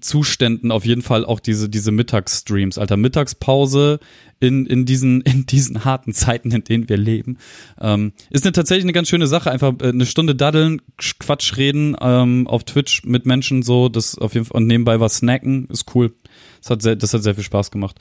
[0.00, 4.00] Zuständen auf jeden Fall auch diese, diese Mittagsstreams, alter Mittagspause
[4.40, 7.38] in, in diesen, in diesen harten Zeiten, in denen wir leben.
[7.80, 9.50] Ähm, ist eine, tatsächlich eine ganz schöne Sache.
[9.50, 14.34] Einfach äh, eine Stunde daddeln, Quatsch reden, ähm, auf Twitch mit Menschen so, das auf
[14.34, 16.14] jeden Fall, und nebenbei was snacken, ist cool.
[16.60, 17.98] Das hat sehr, das hat sehr viel Spaß gemacht.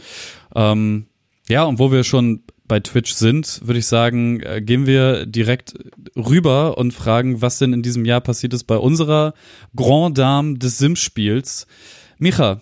[0.55, 1.08] Ähm,
[1.47, 5.73] ja, und wo wir schon bei Twitch sind, würde ich sagen, äh, gehen wir direkt
[6.15, 9.34] rüber und fragen, was denn in diesem Jahr passiert ist bei unserer
[9.75, 11.67] Grand Dame des Sims-Spiels.
[12.17, 12.62] Micha,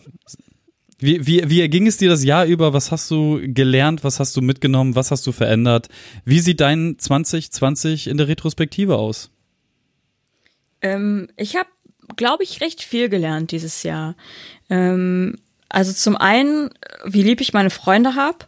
[1.00, 2.74] wie, wie, wie ging es dir das Jahr über?
[2.74, 4.04] Was hast du gelernt?
[4.04, 4.96] Was hast du mitgenommen?
[4.96, 5.90] Was hast du verändert?
[6.24, 9.30] Wie sieht dein 2020 in der Retrospektive aus?
[10.82, 11.70] Ähm, ich habe,
[12.16, 14.16] glaube ich, recht viel gelernt dieses Jahr.
[14.70, 15.36] Ähm,
[15.70, 16.70] also zum einen,
[17.06, 18.46] wie lieb ich meine Freunde habe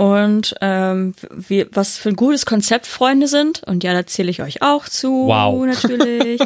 [0.00, 3.62] und ähm, wie, was für ein gutes Konzept Freunde sind.
[3.64, 5.66] Und ja, da zähle ich euch auch zu, wow.
[5.66, 6.40] natürlich.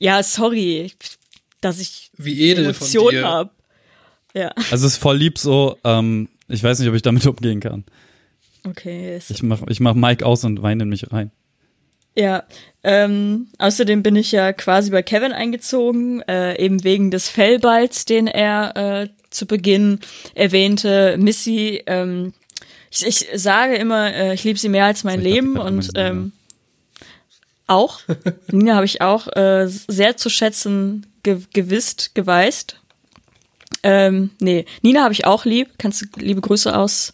[0.00, 0.90] ja, sorry,
[1.60, 3.50] dass ich wie edel Emotionen habe.
[4.34, 4.50] Ja.
[4.72, 7.84] Also es ist voll lieb so, ähm, ich weiß nicht, ob ich damit umgehen kann.
[8.64, 9.20] Okay.
[9.28, 11.30] Ich mach, ich mach Mike aus und weine in mich rein.
[12.16, 12.42] Ja,
[12.82, 18.26] ähm, außerdem bin ich ja quasi bei Kevin eingezogen, äh, eben wegen des Fellballs, den
[18.26, 20.00] er äh, zu Beginn
[20.34, 21.16] erwähnte.
[21.16, 22.32] Missy ähm,
[23.02, 26.32] ich, ich sage immer, äh, ich liebe sie mehr als mein Leben und ähm,
[27.66, 28.00] auch.
[28.50, 32.76] Nina habe ich auch äh, sehr zu schätzen ge gewisst, geweist.
[33.82, 35.70] Ähm, nee, Nina habe ich auch lieb.
[35.78, 37.12] Kannst du liebe Grüße aus,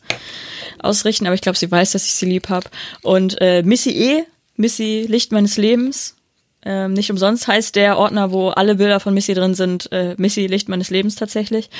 [0.78, 2.68] ausrichten, aber ich glaube, sie weiß, dass ich sie lieb habe.
[3.02, 4.24] Und äh, Missy E.,
[4.56, 6.16] Missy Licht meines Lebens.
[6.64, 10.46] Ähm, nicht umsonst heißt der Ordner, wo alle Bilder von Missy drin sind, äh, Missy
[10.46, 11.70] Licht meines Lebens tatsächlich.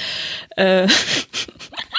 [0.56, 0.88] Äh,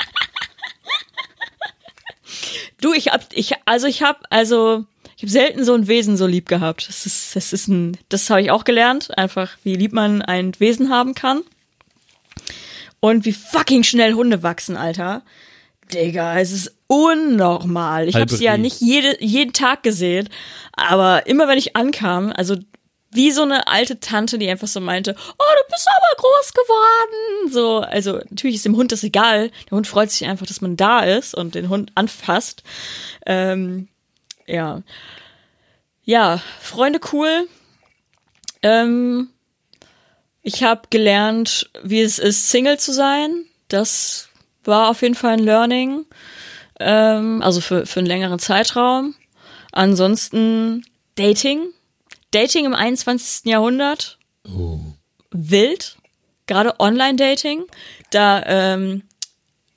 [2.84, 6.28] du, ich hab, ich, also ich hab, also ich habe selten so ein Wesen so
[6.28, 6.88] lieb gehabt.
[6.88, 10.60] Das ist, das ist ein, das habe ich auch gelernt, einfach wie lieb man ein
[10.60, 11.41] Wesen haben kann.
[13.00, 15.24] Und wie fucking schnell Hunde wachsen, Alter.
[15.93, 18.08] Digga, es ist unnormal.
[18.08, 20.30] Ich habe sie ja nicht jede, jeden Tag gesehen,
[20.72, 22.56] aber immer wenn ich ankam, also
[23.15, 27.52] wie so eine alte Tante, die einfach so meinte, oh, du bist aber groß geworden.
[27.52, 29.52] So, also natürlich ist dem Hund das egal.
[29.69, 32.63] Der Hund freut sich einfach, dass man da ist und den Hund anfasst.
[33.26, 33.88] Ähm,
[34.45, 34.82] ja.
[36.04, 37.47] Ja, Freunde cool.
[38.62, 39.30] Ähm,
[40.41, 43.45] ich habe gelernt, wie es ist, Single zu sein.
[43.69, 44.30] Das
[44.63, 46.06] war auf jeden Fall ein Learning.
[46.80, 49.15] Ähm, also für, für einen längeren Zeitraum.
[49.71, 51.73] Ansonsten Dating.
[52.34, 53.46] Dating im 21.
[53.46, 54.17] Jahrhundert.
[54.46, 54.80] Oh.
[55.32, 55.98] Wild.
[56.48, 57.63] Gerade Online-Dating.
[58.12, 59.04] Da, ähm,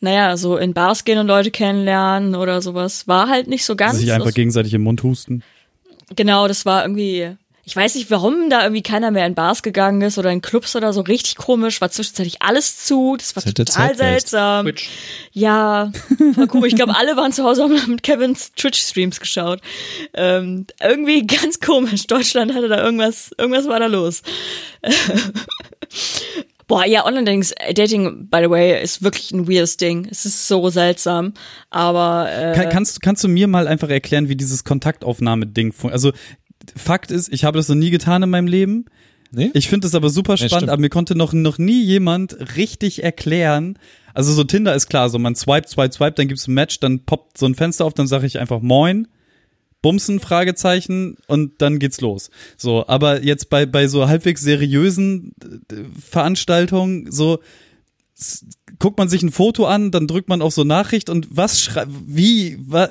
[0.00, 3.98] naja, so in Bars gehen und Leute kennenlernen oder sowas, war halt nicht so ganz.
[3.98, 5.42] Sich einfach gegenseitig im Mund husten.
[6.14, 7.36] Genau, das war irgendwie
[7.68, 10.76] ich weiß nicht, warum da irgendwie keiner mehr in Bars gegangen ist oder in Clubs
[10.76, 11.00] oder so.
[11.00, 13.16] Richtig komisch, war zwischenzeitlich alles zu.
[13.18, 14.66] Das war das total seltsam.
[14.66, 14.88] Twitch.
[15.32, 15.90] Ja,
[16.36, 16.68] war komisch.
[16.68, 19.62] Ich glaube, alle waren zu Hause und haben mit Kevins Twitch-Streams geschaut.
[20.14, 22.06] Ähm, irgendwie ganz komisch.
[22.06, 24.22] Deutschland hatte da irgendwas, irgendwas war da los.
[26.68, 30.06] Boah, ja, Online-Dating, by the way, ist wirklich ein weirdes Ding.
[30.08, 31.34] Es ist so seltsam,
[31.70, 35.94] aber äh, Kann, kannst, kannst du mir mal einfach erklären, wie dieses Kontaktaufnahme-Ding funktioniert?
[35.94, 36.12] Also
[36.74, 38.86] Fakt ist, ich habe das noch nie getan in meinem Leben.
[39.30, 39.50] Nee?
[39.54, 43.02] Ich finde es aber super spannend, ja, aber mir konnte noch, noch nie jemand richtig
[43.02, 43.78] erklären.
[44.14, 47.00] Also so Tinder ist klar, so man swipe, swipe, swipe, dann gibt's ein Match, dann
[47.00, 49.08] poppt so ein Fenster auf, dann sage ich einfach Moin,
[49.82, 52.30] Bumsen, Fragezeichen und dann geht's los.
[52.56, 55.34] So, aber jetzt bei, bei so halbwegs seriösen
[55.70, 57.40] äh, Veranstaltungen, so
[58.78, 61.92] guckt man sich ein Foto an, dann drückt man auf so Nachricht und was schreibt,
[62.06, 62.88] wie, wa,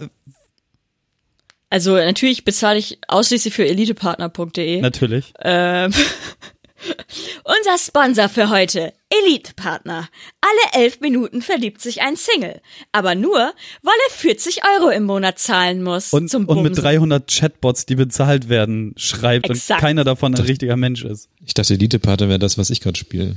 [1.69, 4.81] also natürlich bezahle ich ausschließlich für elitepartner.de.
[4.81, 5.33] Natürlich.
[5.41, 5.91] Ähm,
[7.43, 10.07] unser Sponsor für heute, Elitepartner.
[10.41, 12.61] Alle elf Minuten verliebt sich ein Single.
[12.91, 16.13] Aber nur, weil er 40 Euro im Monat zahlen muss.
[16.13, 19.81] Und, zum und mit 300 Chatbots, die bezahlt werden, schreibt Exakt.
[19.81, 21.29] und keiner davon ein richtiger Mensch ist.
[21.45, 23.35] Ich dachte, Elitepartner wäre das, was ich gerade spiele.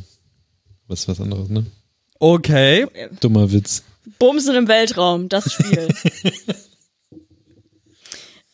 [0.86, 1.66] Was was anderes, ne?
[2.18, 2.86] Okay.
[3.20, 3.84] Dummer Witz.
[4.18, 5.88] Bumsen im Weltraum, das Spiel.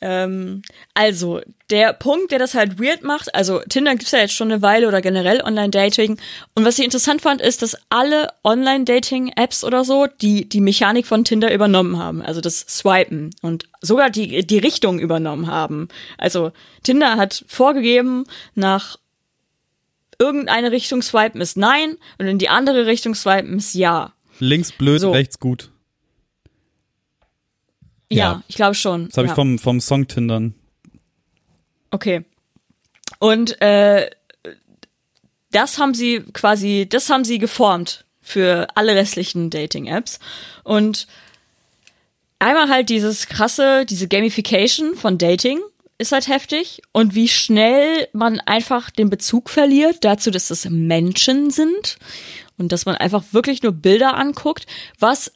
[0.00, 4.52] Ähm, also, der Punkt, der das halt weird macht, also Tinder gibt's ja jetzt schon
[4.52, 6.18] eine Weile oder generell Online-Dating.
[6.54, 11.24] Und was ich interessant fand, ist, dass alle Online-Dating-Apps oder so, die die Mechanik von
[11.24, 12.20] Tinder übernommen haben.
[12.22, 15.88] Also das Swipen und sogar die, die Richtung übernommen haben.
[16.18, 16.52] Also
[16.82, 18.98] Tinder hat vorgegeben, nach
[20.18, 24.12] irgendeine Richtung swipen ist nein und in die andere Richtung swipen ist ja.
[24.38, 25.12] Links blöd, so.
[25.12, 25.70] rechts gut.
[28.10, 28.42] Ja, ja.
[28.48, 29.08] ich glaube schon.
[29.08, 29.32] Das habe ja.
[29.32, 30.54] ich vom, vom Song Tindern.
[31.90, 32.24] Okay.
[33.18, 34.10] Und äh,
[35.50, 40.18] das haben sie quasi, das haben sie geformt für alle restlichen Dating-Apps.
[40.64, 41.06] Und
[42.38, 45.60] einmal halt dieses krasse, diese Gamification von Dating
[45.98, 46.82] ist halt heftig.
[46.92, 51.98] Und wie schnell man einfach den Bezug verliert dazu, dass das Menschen sind
[52.58, 54.66] und dass man einfach wirklich nur Bilder anguckt,
[54.98, 55.32] was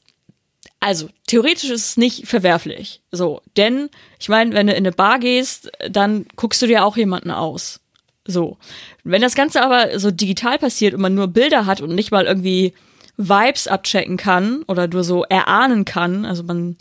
[0.81, 3.03] also, theoretisch ist es nicht verwerflich.
[3.11, 6.97] So, denn ich meine, wenn du in eine Bar gehst, dann guckst du dir auch
[6.97, 7.81] jemanden aus.
[8.25, 8.59] So.
[9.03, 12.27] Wenn das Ganze aber so digital passiert und man nur Bilder hat und nicht mal
[12.27, 12.75] irgendwie
[13.17, 16.77] Vibes abchecken kann oder nur so erahnen kann, also man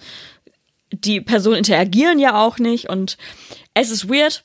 [0.91, 3.17] die Personen interagieren ja auch nicht und
[3.73, 4.43] es ist weird.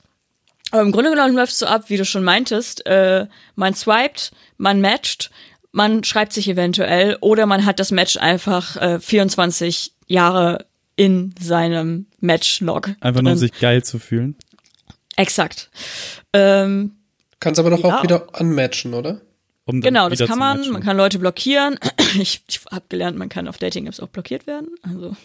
[0.71, 2.87] Aber im Grunde genommen läuft es so ab, wie du schon meintest.
[2.87, 5.31] Äh, man swiped, man matcht,
[5.73, 12.07] man schreibt sich eventuell oder man hat das Match einfach äh, 24 Jahre in seinem
[12.21, 12.91] Match-Log.
[13.01, 14.37] Einfach nur um sich geil zu fühlen.
[15.17, 15.71] Exakt.
[16.33, 16.93] Ähm,
[17.41, 17.99] Kannst aber doch ja.
[17.99, 19.21] auch wieder unmatchen, oder?
[19.65, 20.69] Um genau, das kann man.
[20.71, 21.79] Man kann Leute blockieren.
[22.15, 24.69] Ich, ich habe gelernt, man kann auf Dating-Apps auch blockiert werden.
[24.83, 25.17] Also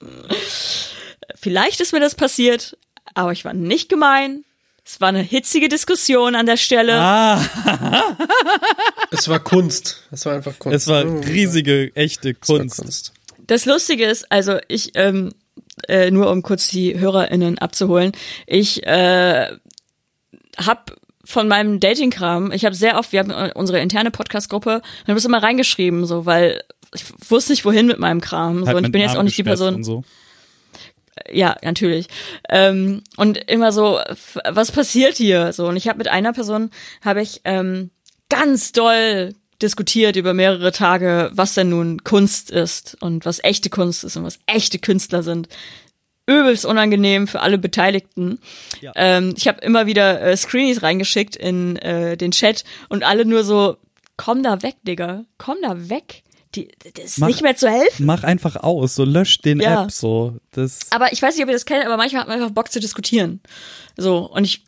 [1.34, 2.78] vielleicht ist mir das passiert,
[3.12, 4.44] aber ich war nicht gemein.
[4.86, 6.94] Es war eine hitzige Diskussion an der Stelle.
[6.94, 7.40] Ah.
[9.10, 10.02] es war Kunst.
[10.10, 10.76] Es war einfach Kunst.
[10.76, 12.78] Es war riesige, echte Kunst.
[12.78, 13.12] Kunst.
[13.46, 15.32] Das Lustige ist, also ich, ähm,
[15.88, 18.12] äh, nur um kurz die HörerInnen abzuholen.
[18.46, 19.48] Ich äh,
[20.58, 20.80] habe
[21.24, 25.24] von meinem Dating-Kram, ich habe sehr oft, wir haben unsere interne Podcast-Gruppe, und habe es
[25.24, 26.62] immer reingeschrieben, so, weil
[26.94, 28.60] ich wusste nicht, wohin mit meinem Kram.
[28.60, 29.76] So, Halt und ich bin jetzt auch nicht die Person.
[29.76, 30.04] und So.
[31.30, 32.08] Ja, natürlich.
[32.48, 34.00] Ähm, und immer so,
[34.48, 35.52] was passiert hier?
[35.52, 36.70] So, und ich habe mit einer Person
[37.02, 37.90] habe ich ähm,
[38.28, 44.04] ganz doll diskutiert über mehrere Tage, was denn nun Kunst ist und was echte Kunst
[44.04, 45.48] ist und was echte Künstler sind.
[46.26, 48.38] Übelst unangenehm für alle Beteiligten.
[48.96, 53.44] Ähm, ich habe immer wieder äh, Screenies reingeschickt in äh, den Chat und alle nur
[53.44, 53.76] so,
[54.16, 56.23] komm da weg, Digga, komm da weg.
[56.54, 58.06] Die, das ist Mach- nicht mehr zu helfen.
[58.06, 59.84] Mach einfach aus, so lösch den Ja.
[59.84, 60.36] App, so.
[60.52, 62.70] Das, Aber ich weiß nicht, ob ihr das kennt, aber manchmal hat man einfach Bock
[62.70, 63.40] zu diskutieren.
[63.96, 64.64] So, und ich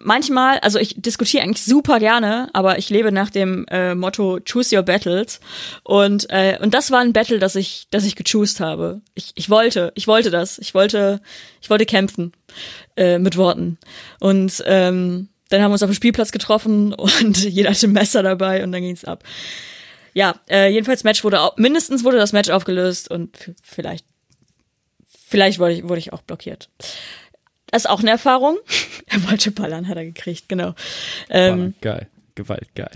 [0.00, 4.76] manchmal, also ich diskutiere eigentlich super gerne, aber ich lebe nach dem äh, Motto Choose
[4.76, 5.40] Your Battles.
[5.82, 9.00] Und, äh, und das war ein Battle, das ich, das ich gechoost habe.
[9.14, 10.58] Ich, ich wollte, ich wollte das.
[10.58, 11.20] Ich wollte,
[11.60, 12.32] ich wollte kämpfen
[12.96, 13.78] äh, mit Worten.
[14.20, 18.22] Und ähm, dann haben wir uns auf dem Spielplatz getroffen und jeder hatte ein Messer
[18.22, 19.24] dabei und dann ging's ab.
[20.18, 24.04] Ja, äh, jedenfalls Match wurde au- mindestens wurde das Match aufgelöst und vielleicht
[25.30, 26.70] Vielleicht wurde ich, wurde ich auch blockiert.
[27.70, 28.56] Das ist auch eine Erfahrung.
[29.10, 30.74] Er wollte ballern, hat er gekriegt, genau.
[31.30, 32.08] Ähm, geil.
[32.34, 32.90] Gewalt, geil.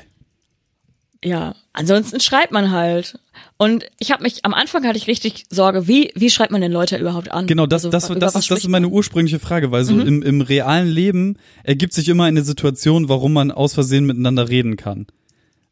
[1.24, 3.18] ja, ansonsten schreibt man halt.
[3.56, 6.72] Und ich habe mich, am Anfang hatte ich richtig Sorge, wie, wie schreibt man denn
[6.72, 7.46] Leute überhaupt an?
[7.46, 9.86] Genau, das, Also, das, das, ist, das ist meine ursprüngliche Frage, weil Mhm.
[9.86, 14.48] so im, im realen Leben ergibt sich immer eine Situation, warum man aus Versehen miteinander
[14.48, 15.06] reden kann.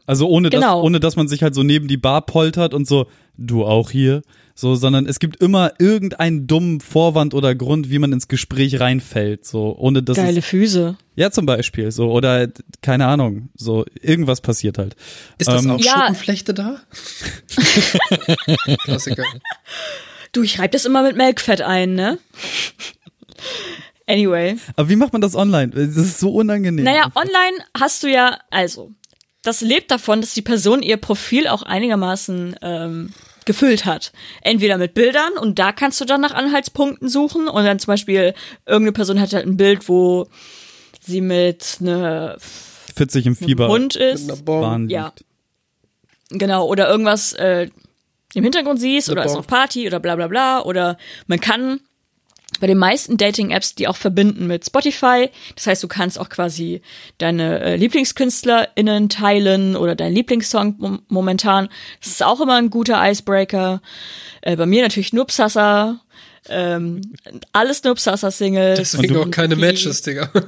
[0.06, 0.82] Also ohne dass, Genau.
[0.82, 4.22] ohne dass man sich halt so neben die Bar poltert und so, du auch hier,
[4.54, 9.46] so, sondern es gibt immer irgendeinen dummen Vorwand oder Grund, wie man ins Gespräch reinfällt,
[9.46, 10.96] so, ohne dass Geile es, Füße.
[11.16, 12.48] ja zum Beispiel, so, oder,
[12.82, 14.96] keine Ahnung, so, irgendwas passiert halt.
[15.38, 15.92] Ist das Ähm, auch Ja.
[16.00, 16.80] Schuppenflechte da?
[18.84, 19.24] Klassiker.
[20.32, 22.18] Du, ich reib das immer mit Melkfett ein, ne?
[24.06, 24.56] Anyway.
[24.76, 25.68] Aber wie macht man das online?
[25.70, 26.84] Das ist so unangenehm.
[26.84, 28.90] Naja, online hast du ja, also,
[29.42, 33.12] das lebt davon, dass die Person ihr Profil auch einigermaßen ähm,
[33.46, 34.12] gefüllt hat.
[34.42, 38.34] Entweder mit Bildern und da kannst du dann nach Anhaltspunkten suchen und dann zum Beispiel
[38.66, 40.28] irgendeine Person hat halt ein Bild, wo
[41.00, 42.36] sie mit ne
[42.94, 43.68] 40 im Fieber.
[43.68, 44.28] Hund ist.
[44.90, 45.12] Ja.
[46.28, 47.68] Genau, oder irgendwas äh,
[48.34, 50.62] im Hintergrund siehst Eine oder ist auf Party oder bla bla bla.
[50.62, 51.80] Oder man kann
[52.60, 55.30] bei den meisten Dating-Apps die auch verbinden mit Spotify.
[55.56, 56.82] Das heißt, du kannst auch quasi
[57.18, 61.68] deine äh, LieblingskünstlerInnen teilen oder deinen Lieblingssong mom momentan.
[62.00, 63.80] Das ist auch immer ein guter Icebreaker.
[64.42, 66.00] Äh, bei mir natürlich Nupsasa.
[66.48, 67.02] Ähm,
[67.52, 68.78] alles Nupsasa-Singles.
[68.78, 70.30] Deswegen Und auch keine Matches, Digga.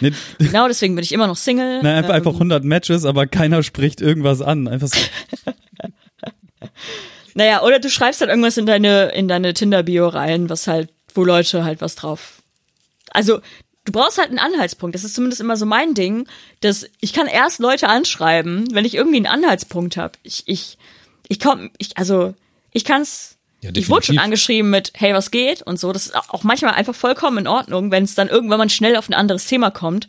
[0.00, 1.82] Nee, Genau, deswegen bin ich immer noch Single.
[1.82, 4.68] Nein, einfach, Ähm, einfach 100 Matches, aber keiner spricht irgendwas an.
[4.68, 4.96] Einfach so.
[7.34, 11.24] Naja, oder du schreibst halt irgendwas in deine, in deine Tinder-Bio rein, was halt, wo
[11.24, 12.42] Leute halt was drauf.
[13.10, 13.40] Also,
[13.84, 14.94] du brauchst halt einen Anhaltspunkt.
[14.94, 16.28] Das ist zumindest immer so mein Ding,
[16.60, 20.12] dass ich kann erst Leute anschreiben, wenn ich irgendwie einen Anhaltspunkt habe.
[20.22, 20.78] Ich, ich,
[21.28, 22.34] ich komm, ich, also,
[22.72, 23.34] ich kann's.
[23.60, 25.62] Ja, ich wurde schon angeschrieben mit, hey, was geht?
[25.62, 25.92] Und so.
[25.92, 29.08] Das ist auch manchmal einfach vollkommen in Ordnung, wenn es dann irgendwann mal schnell auf
[29.08, 30.06] ein anderes Thema kommt.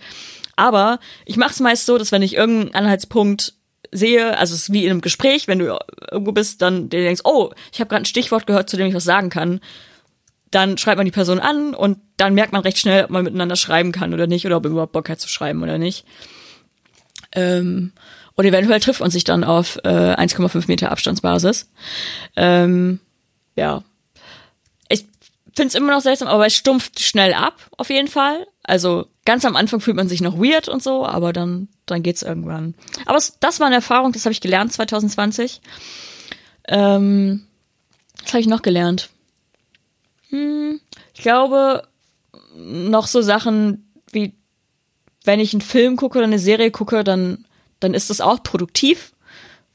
[0.55, 3.55] Aber ich mache es meist so, dass wenn ich irgendeinen Anhaltspunkt
[3.91, 5.79] sehe, also es ist wie in einem Gespräch, wenn du
[6.11, 9.03] irgendwo bist, dann denkst, oh, ich habe gerade ein Stichwort gehört, zu dem ich was
[9.03, 9.61] sagen kann,
[10.51, 13.55] dann schreibt man die Person an und dann merkt man recht schnell, ob man miteinander
[13.55, 16.05] schreiben kann oder nicht oder ob man überhaupt Bock hat zu schreiben oder nicht.
[17.31, 17.91] Ähm,
[18.35, 21.69] und eventuell trifft man sich dann auf äh, 1,5 Meter Abstandsbasis.
[22.35, 22.99] Ähm,
[23.55, 23.83] ja.
[24.87, 25.05] Ich
[25.55, 28.47] finde es immer noch seltsam, aber es stumpft schnell ab, auf jeden Fall.
[28.63, 32.23] Also ganz am Anfang fühlt man sich noch weird und so, aber dann, dann geht's
[32.23, 32.75] irgendwann.
[33.05, 35.61] Aber es, das war eine Erfahrung, das habe ich gelernt 2020.
[36.67, 37.45] Ähm,
[38.23, 39.09] was habe ich noch gelernt?
[40.29, 40.79] Hm,
[41.13, 41.87] ich glaube,
[42.55, 44.33] noch so Sachen wie,
[45.23, 47.45] wenn ich einen Film gucke oder eine Serie gucke, dann,
[47.79, 49.13] dann ist das auch produktiv,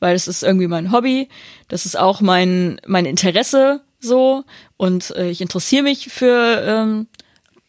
[0.00, 1.28] weil es ist irgendwie mein Hobby,
[1.68, 4.44] das ist auch mein, mein Interesse so
[4.76, 7.06] und äh, ich interessiere mich für ähm,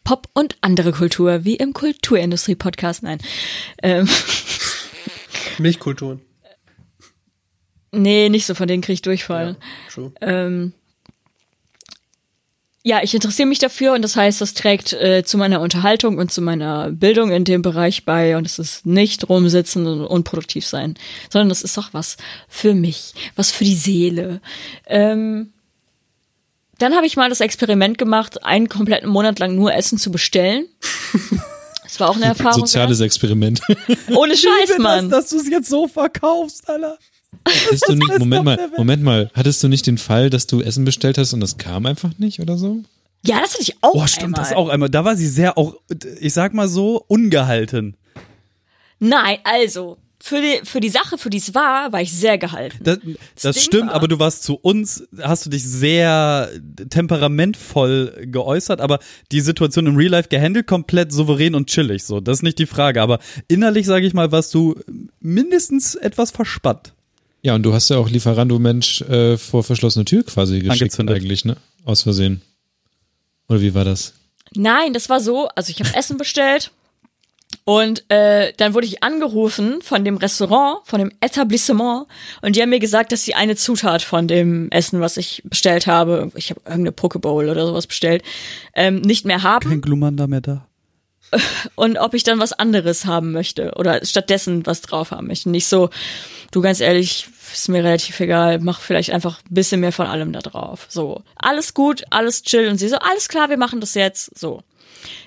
[0.04, 3.18] Pop und andere Kultur, wie im Kulturindustrie-Podcast, nein.
[3.82, 4.08] Ähm,
[5.58, 6.20] Milchkulturen.
[7.90, 9.56] nee, nicht so, von denen kriege ich Durchfall.
[9.92, 10.12] True.
[10.20, 10.74] Ähm,
[12.86, 16.30] ja, ich interessiere mich dafür und das heißt, das trägt äh, zu meiner Unterhaltung und
[16.30, 20.94] zu meiner Bildung in dem Bereich bei und es ist nicht rumsitzen und unproduktiv sein,
[21.28, 22.16] sondern das ist doch was
[22.48, 24.40] für mich, was für die Seele.
[24.86, 25.52] Ähm,
[26.78, 30.66] dann habe ich mal das Experiment gemacht, einen kompletten Monat lang nur Essen zu bestellen.
[31.82, 32.66] Das war auch eine Erfahrung.
[32.66, 33.60] Soziales Experiment.
[34.08, 35.08] Ohne Scheiß, Mann.
[35.08, 36.98] dass du es jetzt so verkaufst, Alter.
[37.46, 38.70] Hattest du nicht, Moment mal.
[38.76, 41.86] Moment mal, hattest du nicht den Fall, dass du Essen bestellt hast und das kam
[41.86, 42.78] einfach nicht oder so?
[43.24, 43.94] Ja, das hatte ich auch.
[43.94, 44.40] Oh, stimmt, einmal.
[44.50, 44.88] das auch einmal.
[44.90, 45.76] Da war sie sehr auch,
[46.20, 47.96] ich sag mal so, ungehalten.
[48.98, 52.78] Nein, also, für die, für die Sache, für die es war, war ich sehr gehalten.
[52.82, 52.98] Das,
[53.42, 56.50] das Ding stimmt, war- aber du warst zu uns, hast du dich sehr
[56.88, 58.98] temperamentvoll geäußert, aber
[59.32, 62.20] die Situation im Real Life gehandelt, komplett souverän und chillig, so.
[62.20, 63.18] Das ist nicht die Frage, aber
[63.48, 64.74] innerlich, sage ich mal, warst du
[65.20, 66.92] mindestens etwas verspannt.
[67.46, 71.14] Ja, und du hast ja auch Lieferando-Mensch äh, vor verschlossene Tür quasi geschickt Angezündet.
[71.14, 71.56] eigentlich, ne?
[71.84, 72.42] Aus Versehen.
[73.48, 74.14] Oder wie war das?
[74.56, 76.72] Nein, das war so, also ich habe Essen bestellt
[77.62, 82.08] und äh, dann wurde ich angerufen von dem Restaurant, von dem Etablissement
[82.42, 85.86] und die haben mir gesagt, dass sie eine Zutat von dem Essen, was ich bestellt
[85.86, 88.24] habe, ich habe irgendeine Pokeball oder sowas bestellt,
[88.74, 90.66] ähm, nicht mehr haben Kein Glumanda mehr da.
[91.74, 95.50] Und ob ich dann was anderes haben möchte oder stattdessen was drauf haben möchte.
[95.50, 95.90] Nicht so,
[96.50, 100.32] du ganz ehrlich, ist mir relativ egal, mach vielleicht einfach ein bisschen mehr von allem
[100.32, 100.86] da drauf.
[100.88, 104.38] So, alles gut, alles chill und sie so, alles klar, wir machen das jetzt.
[104.38, 104.62] So.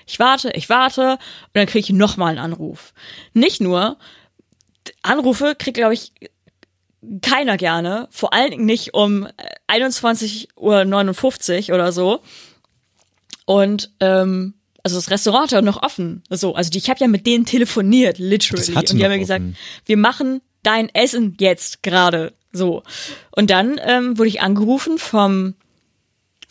[0.06, 1.18] Ich warte, ich warte und
[1.54, 2.92] dann kriege ich nochmal einen Anruf.
[3.32, 3.96] Nicht nur,
[5.02, 6.12] Anrufe kriegt, glaube ich,
[7.22, 9.28] keiner gerne, vor allen Dingen nicht um
[9.68, 12.20] 21.59 Uhr oder so.
[13.46, 16.22] Und ähm, also das Restaurant hat ja noch offen.
[16.30, 18.74] So, also die, ich habe ja mit denen telefoniert, literally.
[18.74, 19.56] Und die haben mir gesagt, offen.
[19.86, 22.32] wir machen dein Essen jetzt gerade.
[22.52, 22.82] So.
[23.30, 25.54] Und dann ähm, wurde ich angerufen vom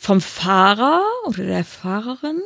[0.01, 2.41] vom Fahrer oder der Fahrerin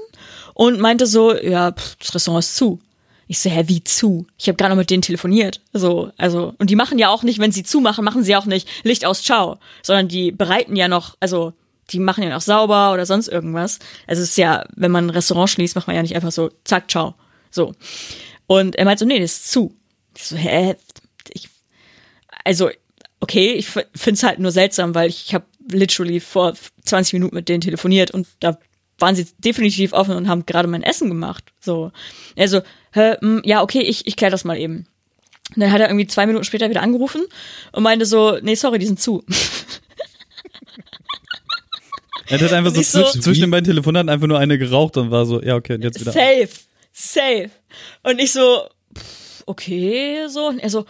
[0.55, 2.79] und meinte so, ja, pff, das Restaurant ist zu.
[3.27, 4.25] Ich so, hä, wie zu?
[4.39, 5.61] Ich habe gerade noch mit denen telefoniert.
[5.71, 8.67] So, also, und die machen ja auch nicht, wenn sie zumachen, machen sie auch nicht
[8.83, 11.53] Licht aus, ciao, sondern die bereiten ja noch, also,
[11.93, 13.79] die machen ja noch sauber oder sonst irgendwas.
[14.07, 16.49] Also, es ist ja, wenn man ein Restaurant schließt, macht man ja nicht einfach so,
[16.65, 17.15] zack, ciao.
[17.51, 17.73] So.
[18.47, 19.73] Und er meinte so, nee, das ist zu.
[20.17, 20.75] Ich so, hä?
[21.29, 21.47] Ich,
[22.43, 22.69] also,
[23.19, 26.53] okay, ich f- find's halt nur seltsam, weil ich, ich habe literally vor
[26.85, 28.57] 20 Minuten mit denen telefoniert und da
[28.99, 31.45] waren sie definitiv offen und haben gerade mein Essen gemacht.
[31.59, 31.91] So.
[32.37, 34.87] Also, hä, mh, ja, okay, ich, ich klär das mal eben.
[35.55, 37.21] Und dann hat er irgendwie zwei Minuten später wieder angerufen
[37.71, 39.23] und meinte so, nee, sorry, die sind zu.
[42.41, 45.11] Er hat einfach so, so- zwisch- zwischen den beiden Telefonaten einfach nur eine geraucht und
[45.11, 46.11] war so, ja, okay, und jetzt wieder.
[46.11, 46.49] Safe,
[46.91, 47.49] safe.
[48.03, 48.63] Und ich so,
[48.97, 50.47] pff, okay, so.
[50.47, 50.85] Und er so,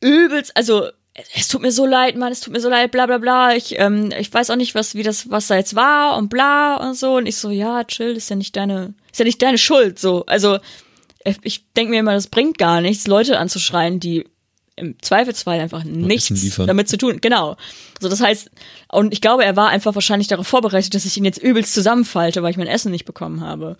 [0.00, 0.88] übelst, also,
[1.34, 3.54] es tut mir so leid, Mann, es tut mir so leid, bla bla bla.
[3.56, 6.76] Ich, ähm, ich weiß auch nicht, was, wie das, was da jetzt war und bla
[6.76, 7.16] und so.
[7.16, 10.26] Und ich so, ja, chill, ist ja nicht deine, ist ja nicht deine Schuld, so.
[10.26, 10.58] Also,
[11.42, 14.26] ich denke mir immer, das bringt gar nichts, Leute anzuschreien, die
[14.76, 17.18] im Zweifelsfall einfach nichts damit zu tun.
[17.20, 17.56] Genau.
[18.00, 18.50] So, das heißt,
[18.92, 22.42] und ich glaube, er war einfach wahrscheinlich darauf vorbereitet, dass ich ihn jetzt übelst zusammenfalte,
[22.42, 23.76] weil ich mein Essen nicht bekommen habe.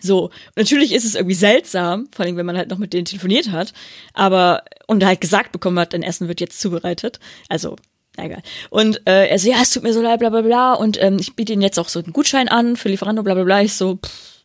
[0.00, 3.50] So, natürlich ist es irgendwie seltsam, vor allem wenn man halt noch mit denen telefoniert
[3.50, 3.72] hat,
[4.12, 7.18] aber und halt gesagt bekommen hat, dein Essen wird jetzt zubereitet.
[7.48, 7.76] Also,
[8.16, 8.42] egal.
[8.70, 10.74] Und äh, er so, ja, es tut mir so leid, bla bla bla.
[10.74, 13.44] Und ähm, ich biete ihnen jetzt auch so einen Gutschein an für Lieferando, bla bla
[13.44, 13.62] bla.
[13.62, 14.44] Ich so, pff,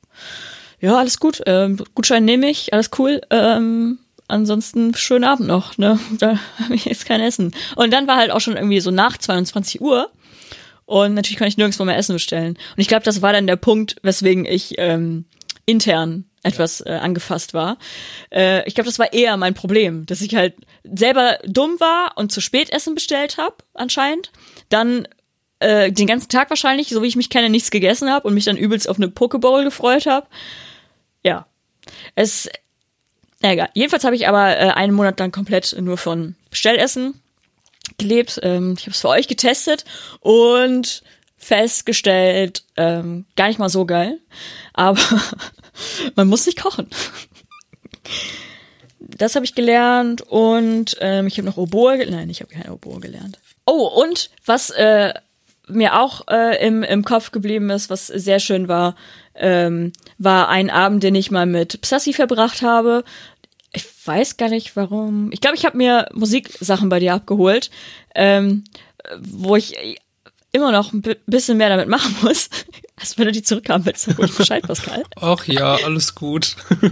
[0.79, 3.21] ja, alles gut, ähm, Gutschein nehme ich, alles cool.
[3.29, 5.99] Ähm, ansonsten schönen Abend noch, ne?
[6.19, 7.53] Da habe ich jetzt kein Essen.
[7.75, 10.09] Und dann war halt auch schon irgendwie so nach 22 Uhr.
[10.85, 12.57] Und natürlich konnte ich nirgendwo mehr Essen bestellen.
[12.75, 15.25] Und ich glaube, das war dann der Punkt, weswegen ich ähm,
[15.65, 17.77] intern etwas äh, angefasst war.
[18.31, 22.31] Äh, ich glaube, das war eher mein Problem, dass ich halt selber dumm war und
[22.31, 24.31] zu spät Essen bestellt habe, anscheinend.
[24.67, 25.07] Dann
[25.59, 28.45] äh, den ganzen Tag wahrscheinlich, so wie ich mich kenne, nichts gegessen habe und mich
[28.45, 30.27] dann übelst auf eine Pokeball gefreut habe.
[31.23, 31.47] Ja.
[32.15, 32.49] Es,
[33.43, 33.69] na egal.
[33.73, 37.21] Jedenfalls habe ich aber äh, einen Monat lang komplett nur von Bestellessen
[37.97, 38.39] gelebt.
[38.41, 39.83] Ähm, ich habe es für euch getestet
[40.21, 41.03] und
[41.37, 44.19] festgestellt, ähm, gar nicht mal so geil.
[44.73, 44.99] Aber
[46.15, 46.87] man muss nicht kochen.
[48.99, 52.11] Das habe ich gelernt und ähm, ich habe noch Oboe gelernt.
[52.11, 53.39] Nein, ich habe keine Oboe gelernt.
[53.65, 55.13] Oh, und was äh,
[55.67, 58.95] mir auch äh, im, im Kopf geblieben ist, was sehr schön war,
[59.35, 63.03] ähm, war ein Abend, den ich mal mit Psassi verbracht habe.
[64.03, 65.31] Ich weiß gar nicht warum.
[65.31, 67.71] Ich glaube, ich habe mir Musiksachen bei dir abgeholt,
[68.13, 68.65] ähm,
[69.17, 69.75] wo ich
[70.51, 72.49] immer noch ein bi- bisschen mehr damit machen muss.
[72.99, 75.03] Also wenn du die zurückhaben willst, dann ruhig Bescheid, Pascal.
[75.15, 76.55] Ach ja, alles gut.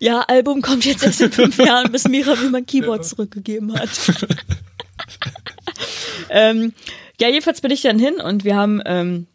[0.00, 3.88] Ja, Album kommt jetzt erst in fünf Jahren, bis Mira mir mein Keyboard zurückgegeben hat.
[6.30, 6.72] ähm,
[7.20, 9.26] ja, jedenfalls bin ich dann hin und wir haben ähm,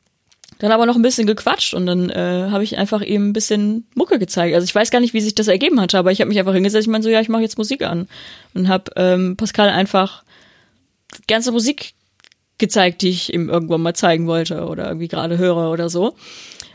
[0.63, 3.85] dann aber noch ein bisschen gequatscht und dann äh, habe ich einfach ihm ein bisschen
[3.95, 4.55] Mucke gezeigt.
[4.55, 6.53] Also ich weiß gar nicht, wie sich das ergeben hatte, aber ich habe mich einfach
[6.53, 6.87] hingesetzt.
[6.87, 8.07] Ich meine so, ja, ich mache jetzt Musik an
[8.53, 10.23] und habe ähm, Pascal einfach
[11.27, 11.95] ganze Musik
[12.59, 16.15] gezeigt, die ich ihm irgendwann mal zeigen wollte oder irgendwie gerade höre oder so.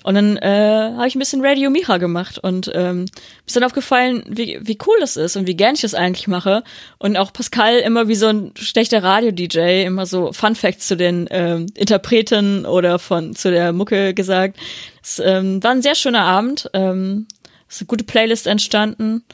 [0.04, 3.06] Und dann äh, habe ich ein bisschen Radio Micha gemacht und ähm,
[3.46, 6.62] ist dann aufgefallen, wie, wie cool das ist und wie gern ich das eigentlich mache.
[6.98, 11.26] Und auch Pascal immer wie so ein schlechter Radio-DJ immer so Fun Facts zu den
[11.30, 14.56] ähm, Interpreten oder von zu der Mucke gesagt.
[15.02, 16.70] Es ähm, war ein sehr schöner Abend.
[16.74, 17.26] Ähm,
[17.68, 19.24] ist eine gute Playlist entstanden.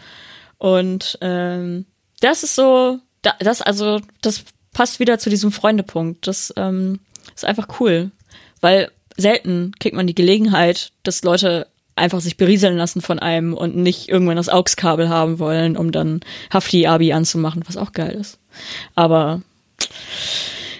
[0.58, 1.86] Und ähm,
[2.20, 6.26] das ist so, da, das, also, das passt wieder zu diesem Freundepunkt.
[6.26, 7.00] Das ähm,
[7.34, 8.10] ist einfach cool.
[8.60, 13.76] Weil selten kriegt man die Gelegenheit, dass Leute einfach sich berieseln lassen von einem und
[13.76, 16.20] nicht irgendwann das AUX-Kabel haben wollen, um dann
[16.52, 18.38] Hafti-Abi anzumachen, was auch geil ist.
[18.94, 19.42] Aber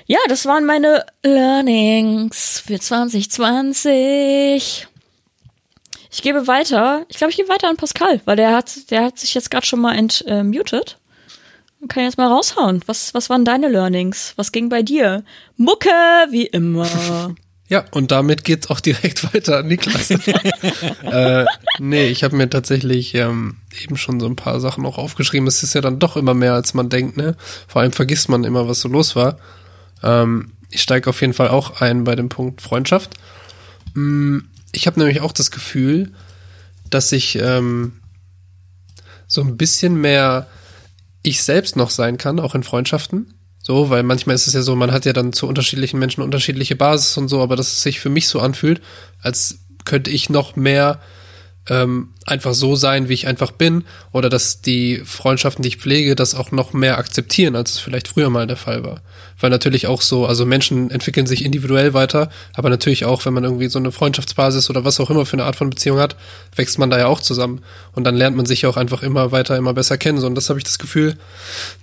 [0.07, 4.89] ja, das waren meine Learnings für 2020.
[6.11, 7.07] Ich gebe weiter.
[7.09, 9.67] Ich glaube, ich gebe weiter an Pascal, weil der hat, der hat sich jetzt gerade
[9.67, 10.99] schon mal entmutet.
[11.83, 12.83] Äh, kann jetzt mal raushauen.
[12.87, 14.33] Was, was waren deine Learnings?
[14.37, 15.25] Was ging bei dir?
[15.57, 15.91] Mucke,
[16.31, 17.35] wie immer.
[17.69, 20.11] Ja, und damit geht's auch direkt weiter an Niklas.
[21.03, 21.45] äh,
[21.79, 25.49] nee, ich habe mir tatsächlich ähm, eben schon so ein paar Sachen auch aufgeschrieben.
[25.49, 27.37] Es ist ja dann doch immer mehr, als man denkt, ne?
[27.67, 29.39] Vor allem vergisst man immer, was so los war.
[30.03, 33.15] Ähm, ich steige auf jeden Fall auch ein bei dem Punkt Freundschaft.
[33.95, 34.41] Mm,
[34.73, 36.13] ich habe nämlich auch das Gefühl,
[36.91, 38.01] dass ich ähm,
[39.27, 40.49] so ein bisschen mehr
[41.23, 43.35] ich selbst noch sein kann, auch in Freundschaften.
[43.67, 46.77] So, weil manchmal ist es ja so, man hat ja dann zu unterschiedlichen Menschen unterschiedliche
[46.77, 48.83] Basis und so, aber dass es sich für mich so anfühlt,
[49.23, 51.01] als könnte ich noch mehr
[51.69, 56.15] ähm, einfach so sein, wie ich einfach bin, oder dass die Freundschaften, die ich pflege,
[56.15, 59.01] das auch noch mehr akzeptieren, als es vielleicht früher mal der Fall war.
[59.41, 63.45] Weil natürlich auch so, also Menschen entwickeln sich individuell weiter, aber natürlich auch, wenn man
[63.45, 66.17] irgendwie so eine Freundschaftsbasis oder was auch immer für eine Art von Beziehung hat,
[66.55, 67.63] wächst man da ja auch zusammen.
[67.93, 70.19] Und dann lernt man sich auch einfach immer weiter, immer besser kennen.
[70.19, 71.17] So, und das habe ich das Gefühl,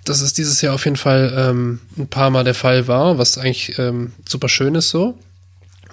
[0.06, 3.38] dass es dieses Jahr auf jeden Fall ähm, ein paar Mal der Fall war, was
[3.38, 5.18] eigentlich ähm, super schön ist so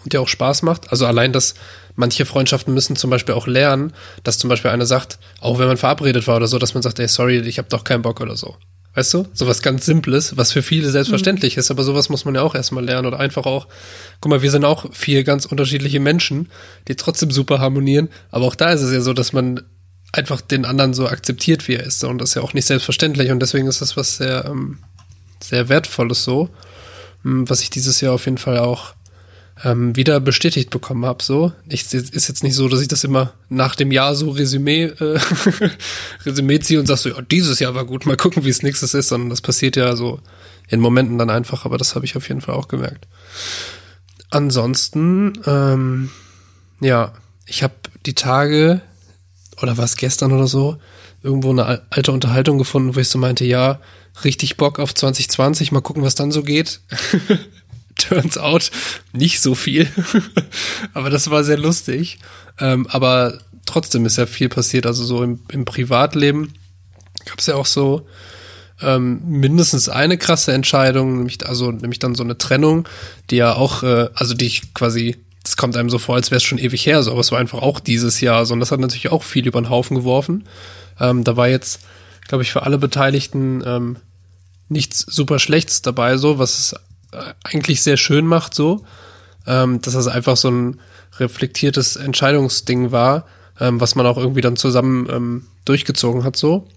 [0.05, 0.91] und ja auch Spaß macht.
[0.91, 1.55] Also allein, dass
[1.97, 3.93] manche Freundschaften müssen zum Beispiel auch lernen,
[4.23, 6.99] dass zum Beispiel einer sagt, auch wenn man verabredet war oder so, dass man sagt,
[6.99, 8.57] ey, sorry, ich habe doch keinen Bock oder so.
[8.95, 9.27] Weißt du?
[9.33, 11.61] Sowas ganz Simples, was für viele selbstverständlich mhm.
[11.61, 13.69] ist, aber sowas muss man ja auch erstmal lernen oder einfach auch,
[14.21, 16.51] guck mal, wir sind auch vier ganz unterschiedliche Menschen,
[16.89, 19.63] die trotzdem super harmonieren, aber auch da ist es ja so, dass man
[20.13, 23.31] einfach den anderen so akzeptiert, wie er ist und das ist ja auch nicht selbstverständlich
[23.31, 24.79] und deswegen ist das was sehr, ähm,
[25.41, 26.49] sehr wertvolles so,
[27.23, 28.95] hm, was ich dieses Jahr auf jeden Fall auch
[29.65, 31.23] ähm, wieder bestätigt bekommen habe.
[31.23, 34.85] So, ich, ist jetzt nicht so, dass ich das immer nach dem Jahr so Resümee
[34.85, 35.19] äh,
[36.25, 38.95] Resümee ziehe und sag so, ja, dieses Jahr war gut, mal gucken, wie es nächstes
[38.95, 40.21] ist, sondern das passiert ja so
[40.69, 41.65] in Momenten dann einfach.
[41.65, 43.07] Aber das habe ich auf jeden Fall auch gemerkt.
[44.31, 46.11] Ansonsten, ähm,
[46.81, 47.13] ja,
[47.47, 47.75] ich habe
[48.07, 48.81] die Tage
[49.61, 50.79] oder was gestern oder so
[51.23, 53.81] irgendwo eine alte Unterhaltung gefunden, wo ich so meinte, ja,
[54.25, 56.81] richtig Bock auf 2020, mal gucken, was dann so geht.
[57.99, 58.71] turns out
[59.13, 59.89] nicht so viel.
[60.95, 62.19] aber das war sehr lustig.
[62.59, 64.87] Ähm, aber trotzdem ist ja viel passiert.
[64.87, 66.55] Also so im, im Privatleben
[67.27, 68.07] gab es ja auch so
[68.81, 72.89] ähm, mindestens eine krasse Entscheidung, nämlich also nämlich dann so eine Trennung,
[73.31, 76.37] die ja auch, äh, also die ich quasi, das kommt einem so vor, als wäre
[76.37, 78.71] es schon ewig her, so, aber es war einfach auch dieses Jahr, so und das
[78.71, 80.45] hat natürlich auch viel über den Haufen geworfen.
[81.01, 81.81] Ähm, da war jetzt,
[82.29, 83.97] glaube ich, für alle Beteiligten ähm,
[84.69, 86.75] nichts super Schlechtes dabei, so was es
[87.45, 88.85] eigentlich sehr schön macht, so,
[89.47, 90.81] ähm, dass das einfach so ein
[91.19, 93.27] reflektiertes Entscheidungsding war,
[93.61, 96.69] ähm, was man auch irgendwie dann zusammen ähm, durchgezogen hat, so.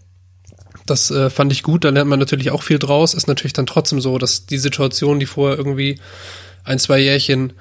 [0.85, 3.13] Das äh, fand ich gut, da lernt man natürlich auch viel draus.
[3.13, 5.99] Ist natürlich dann trotzdem so, dass die Situation, die vorher irgendwie
[6.63, 7.53] ein, zwei Jährchen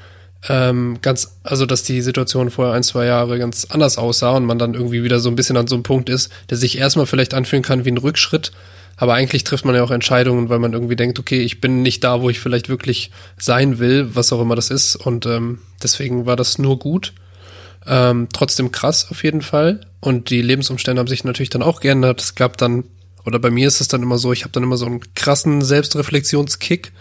[0.48, 4.58] ähm, ganz, also dass die Situation vorher ein, zwei Jahre ganz anders aussah und man
[4.58, 7.34] dann irgendwie wieder so ein bisschen an so einem Punkt ist, der sich erstmal vielleicht
[7.34, 8.52] anfühlen kann wie ein Rückschritt,
[9.00, 12.04] aber eigentlich trifft man ja auch Entscheidungen, weil man irgendwie denkt, okay, ich bin nicht
[12.04, 14.94] da, wo ich vielleicht wirklich sein will, was auch immer das ist.
[14.94, 17.14] Und ähm, deswegen war das nur gut.
[17.86, 19.80] Ähm, trotzdem krass auf jeden Fall.
[20.00, 22.20] Und die Lebensumstände haben sich natürlich dann auch geändert.
[22.20, 22.84] Es gab dann,
[23.24, 25.62] oder bei mir ist es dann immer so, ich habe dann immer so einen krassen
[25.62, 26.92] Selbstreflexionskick.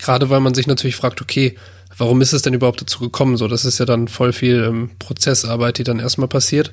[0.00, 1.54] Gerade weil man sich natürlich fragt, okay,
[1.96, 3.36] warum ist es denn überhaupt dazu gekommen?
[3.36, 6.72] So, das ist ja dann voll viel ähm, Prozessarbeit, die dann erstmal passiert.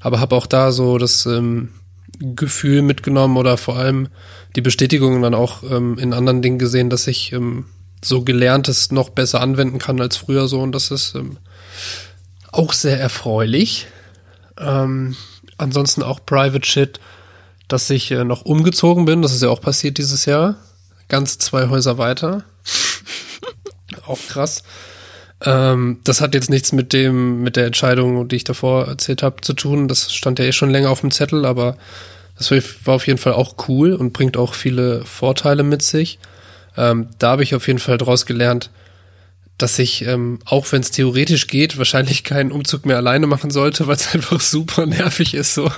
[0.00, 1.68] Aber habe auch da so das ähm,
[2.18, 4.08] Gefühl mitgenommen oder vor allem
[4.54, 7.66] die Bestätigung dann auch ähm, in anderen Dingen gesehen, dass ich ähm,
[8.02, 11.38] so gelerntes noch besser anwenden kann als früher so und das ist ähm,
[12.52, 13.86] auch sehr erfreulich.
[14.58, 15.16] Ähm,
[15.58, 17.00] ansonsten auch Private Shit,
[17.68, 20.56] dass ich äh, noch umgezogen bin, das ist ja auch passiert dieses Jahr.
[21.08, 22.44] Ganz zwei Häuser weiter.
[24.06, 24.62] auch krass.
[25.44, 29.40] Ähm, das hat jetzt nichts mit dem, mit der Entscheidung, die ich davor erzählt habe,
[29.42, 29.88] zu tun.
[29.88, 31.76] Das stand ja eh schon länger auf dem Zettel, aber
[32.38, 36.18] das war auf jeden Fall auch cool und bringt auch viele Vorteile mit sich.
[36.76, 38.70] Ähm, da habe ich auf jeden Fall draus gelernt,
[39.58, 43.86] dass ich, ähm, auch wenn es theoretisch geht, wahrscheinlich keinen Umzug mehr alleine machen sollte,
[43.86, 45.54] weil es einfach super nervig ist.
[45.54, 45.70] So,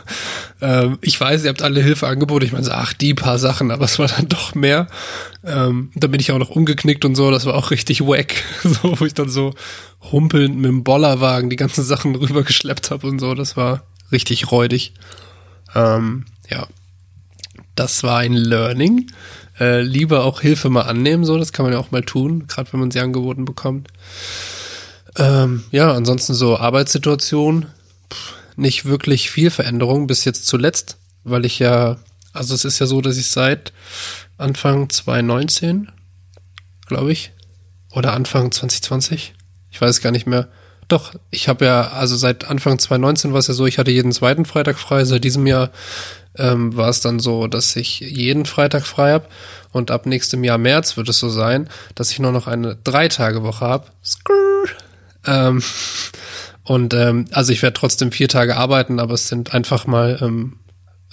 [0.61, 2.45] ähm, ich weiß, ihr habt alle Hilfe angeboten.
[2.45, 4.89] Ich meine, so, ach, die paar Sachen, aber es war dann doch mehr.
[5.45, 7.31] Ähm, da bin ich auch noch umgeknickt und so.
[7.31, 9.55] Das war auch richtig wack, so wo ich dann so
[10.11, 13.35] humpelnd mit dem Bollerwagen die ganzen Sachen rübergeschleppt habe und so.
[13.35, 14.93] Das war richtig räudig.
[15.77, 16.67] Ähm, ja,
[17.77, 19.07] das war ein Learning
[19.61, 22.73] äh, lieber auch Hilfe mal annehmen, so, das kann man ja auch mal tun, gerade
[22.73, 23.89] wenn man sie angeboten bekommt.
[25.17, 27.67] Ähm, ja, ansonsten so Arbeitssituation,
[28.13, 31.97] pff, nicht wirklich viel Veränderung bis jetzt zuletzt, weil ich ja,
[32.33, 33.73] also es ist ja so, dass ich seit
[34.37, 35.91] Anfang 2019,
[36.87, 37.33] glaube ich,
[37.91, 39.35] oder Anfang 2020,
[39.71, 40.49] ich weiß gar nicht mehr.
[40.87, 44.13] Doch, ich habe ja, also seit Anfang 2019 war es ja so, ich hatte jeden
[44.13, 45.71] zweiten Freitag frei, seit diesem Jahr
[46.39, 49.29] ähm, war es dann so, dass ich jeden Freitag frei habe
[49.73, 53.65] und ab nächstem Jahr März wird es so sein, dass ich nur noch eine Drei-Tage-Woche
[53.65, 53.87] habe.
[55.27, 55.63] Ähm,
[56.65, 60.59] und ähm, also ich werde trotzdem vier Tage arbeiten, aber es sind einfach mal ähm,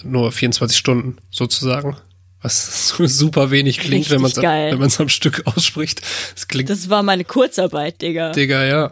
[0.04, 1.98] nur 24 Stunden sozusagen.
[2.42, 6.02] Was super wenig klingt, Richtig wenn man es am Stück ausspricht.
[6.36, 6.70] Das klingt.
[6.70, 8.32] Das war meine Kurzarbeit, Digga.
[8.32, 8.92] Digga, ja.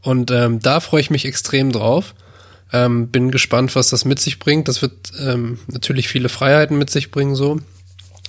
[0.00, 2.14] Und ähm, da freue ich mich extrem drauf.
[2.72, 4.68] Ähm, bin gespannt, was das mit sich bringt.
[4.68, 7.60] Das wird ähm, natürlich viele Freiheiten mit sich bringen, so.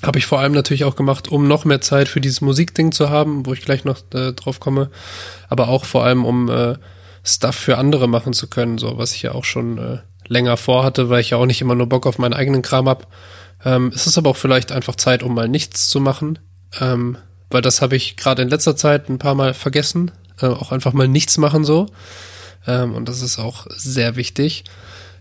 [0.01, 3.09] Habe ich vor allem natürlich auch gemacht, um noch mehr Zeit für dieses Musikding zu
[3.09, 4.91] haben, wo ich gleich noch äh, drauf komme.
[5.49, 6.75] Aber auch vor allem, um äh,
[7.23, 11.09] Stuff für andere machen zu können, so was ich ja auch schon äh, länger vorhatte,
[11.09, 13.07] weil ich ja auch nicht immer nur Bock auf meinen eigenen Kram hab.
[13.65, 16.39] Ähm, es ist aber auch vielleicht einfach Zeit, um mal nichts zu machen.
[16.79, 17.17] Ähm,
[17.49, 20.11] weil das habe ich gerade in letzter Zeit ein paar Mal vergessen.
[20.39, 21.87] Äh, auch einfach mal nichts machen so.
[22.70, 24.63] Ähm, und das ist auch sehr wichtig.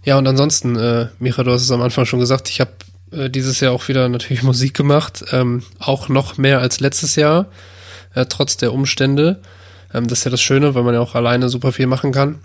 [0.04, 2.72] Ja, und ansonsten, äh, Micha, du hast es am Anfang schon gesagt, ich habe
[3.10, 7.46] äh, dieses Jahr auch wieder natürlich Musik gemacht, ähm, auch noch mehr als letztes Jahr,
[8.14, 9.40] äh, trotz der Umstände.
[9.92, 12.40] Ähm, das ist ja das Schöne, weil man ja auch alleine super viel machen kann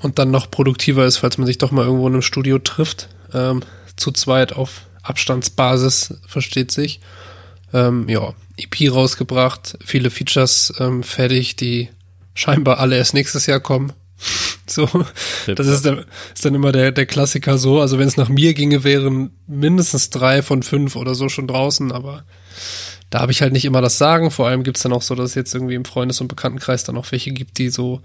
[0.00, 3.08] und dann noch produktiver ist, falls man sich doch mal irgendwo in einem Studio trifft,
[3.32, 3.62] ähm,
[3.96, 7.00] zu zweit auf Abstandsbasis, versteht sich.
[7.72, 11.88] Ähm, ja, EP rausgebracht, viele Features ähm, fertig, die
[12.34, 13.92] scheinbar alle erst nächstes Jahr kommen.
[14.64, 14.88] So,
[15.46, 17.80] das ist dann, ist dann immer der, der Klassiker so.
[17.80, 21.90] Also wenn es nach mir ginge, wären mindestens drei von fünf oder so schon draußen,
[21.90, 22.24] aber
[23.10, 24.30] da habe ich halt nicht immer das Sagen.
[24.30, 26.96] Vor allem gibt's dann auch so, dass es jetzt irgendwie im Freundes- und Bekanntenkreis dann
[26.96, 28.00] auch welche gibt, die so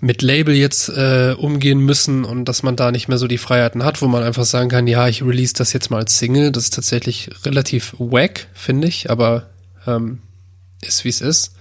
[0.00, 3.84] mit Label jetzt äh, umgehen müssen und dass man da nicht mehr so die Freiheiten
[3.84, 6.52] hat, wo man einfach sagen kann, ja, ich release das jetzt mal als Single.
[6.52, 9.48] Das ist tatsächlich relativ wack, finde ich, aber
[9.86, 10.20] ähm,
[10.82, 11.54] ist wie es ist.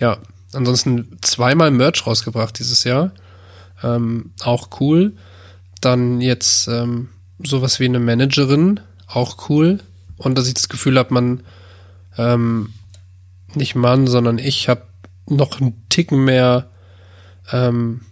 [0.00, 0.18] Ja,
[0.54, 3.12] ansonsten zweimal Merch rausgebracht dieses Jahr.
[3.82, 5.12] Ähm, auch cool.
[5.80, 7.10] Dann jetzt ähm,
[7.42, 9.80] sowas wie eine Managerin, auch cool.
[10.16, 11.42] Und dass ich das Gefühl habe, man,
[12.16, 12.72] ähm,
[13.54, 14.82] nicht Mann, sondern ich habe
[15.26, 16.70] noch einen Ticken mehr,
[17.52, 18.02] ähm,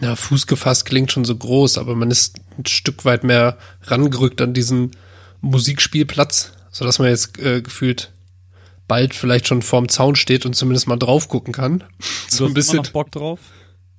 [0.00, 4.42] ja, Fuß gefasst klingt schon so groß, aber man ist ein Stück weit mehr rangerückt
[4.42, 4.90] an diesen
[5.40, 8.12] Musikspielplatz, sodass man jetzt äh, gefühlt
[8.88, 11.84] bald vielleicht schon vorm Zaun steht und zumindest mal drauf gucken kann.
[12.28, 12.78] so ein bisschen.
[12.78, 13.40] Immer noch Bock drauf?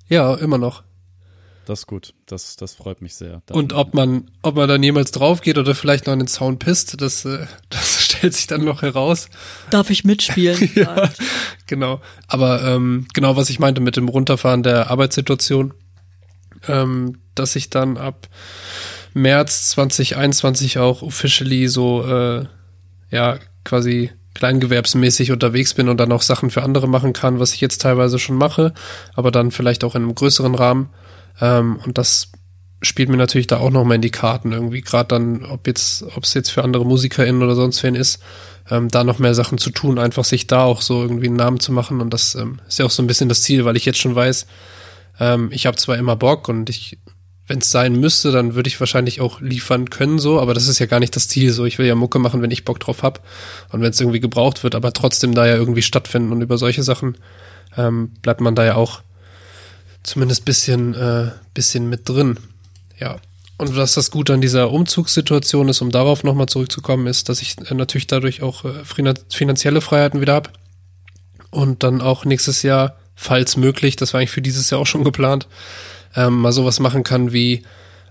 [0.10, 0.84] Ja, immer noch.
[1.68, 2.14] Das ist gut.
[2.28, 3.42] Das, das freut mich sehr.
[3.46, 6.28] Dann und ob man, ob man dann jemals drauf geht oder vielleicht noch an den
[6.30, 9.30] Zaun pisst, das, äh, das stellt sich dann noch heraus.
[9.70, 10.72] Darf ich mitspielen?
[10.76, 11.10] ja,
[11.66, 12.00] genau.
[12.28, 15.74] Aber ähm, genau, was ich meinte mit dem Runterfahren der Arbeitssituation,
[16.70, 18.30] ähm, dass ich dann ab
[19.14, 22.46] März 2021 auch officially so, äh,
[23.12, 27.62] ja, quasi kleingewerbsmäßig unterwegs bin und dann auch Sachen für andere machen kann, was ich
[27.62, 28.74] jetzt teilweise schon mache,
[29.16, 30.90] aber dann vielleicht auch in einem größeren Rahmen.
[31.42, 32.32] Ähm, und das
[32.82, 36.24] spielt mir natürlich da auch nochmal in die Karten irgendwie, gerade dann, ob jetzt, ob
[36.24, 38.22] es jetzt für andere MusikerInnen oder sonst wen ist,
[38.70, 41.60] ähm, da noch mehr Sachen zu tun, einfach sich da auch so irgendwie einen Namen
[41.60, 42.02] zu machen.
[42.02, 44.16] Und das ähm, ist ja auch so ein bisschen das Ziel, weil ich jetzt schon
[44.16, 44.46] weiß,
[45.20, 47.00] ähm, ich habe zwar immer Bock und ich
[47.48, 50.80] wenn es sein müsste, dann würde ich wahrscheinlich auch liefern können so, aber das ist
[50.80, 51.66] ja gar nicht das Ziel so.
[51.66, 53.26] Ich will ja Mucke machen, wenn ich Bock drauf hab
[53.72, 56.84] und wenn es irgendwie gebraucht wird, aber trotzdem da ja irgendwie stattfinden und über solche
[56.84, 57.18] Sachen
[57.78, 59.02] ähm, bleibt man da ja auch
[60.04, 62.38] zumindest bisschen äh, bisschen mit drin.
[63.00, 63.18] Ja.
[63.60, 67.56] Und was das Gute an dieser Umzugssituation ist, um darauf nochmal zurückzukommen, ist, dass ich
[67.70, 68.84] äh, natürlich dadurch auch äh,
[69.30, 70.54] finanzielle Freiheiten wieder hab
[71.50, 75.04] und dann auch nächstes Jahr, falls möglich, das war eigentlich für dieses Jahr auch schon
[75.04, 75.48] geplant,
[76.18, 77.64] ähm, mal sowas machen kann wie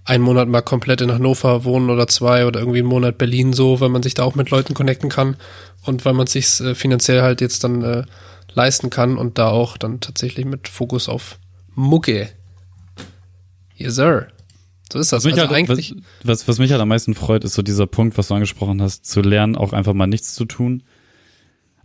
[0.04, 3.80] einen Monat mal komplett in Hannover wohnen oder zwei oder irgendwie einen Monat Berlin so,
[3.80, 5.36] weil man sich da auch mit Leuten connecten kann
[5.84, 8.04] und weil man sich äh, finanziell halt jetzt dann äh,
[8.54, 11.38] leisten kann und da auch dann tatsächlich mit Fokus auf
[11.74, 12.28] Mucke.
[13.74, 14.28] Yes, sir.
[14.92, 15.24] So ist das.
[15.24, 17.88] Was, also halt, eigentlich was, was, was mich halt am meisten freut, ist so dieser
[17.88, 20.84] Punkt, was du angesprochen hast, zu lernen, auch einfach mal nichts zu tun.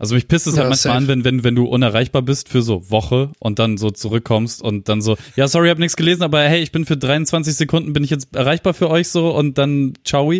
[0.01, 0.97] Also mich pisst es halt Ja, manchmal safe.
[0.97, 4.89] an, wenn, wenn, wenn du unerreichbar bist für so Woche und dann so zurückkommst und
[4.89, 8.03] dann so, ja, sorry, hab nichts gelesen, aber hey, ich bin für 23 Sekunden, bin
[8.03, 10.33] ich jetzt erreichbar für euch so und dann ciao.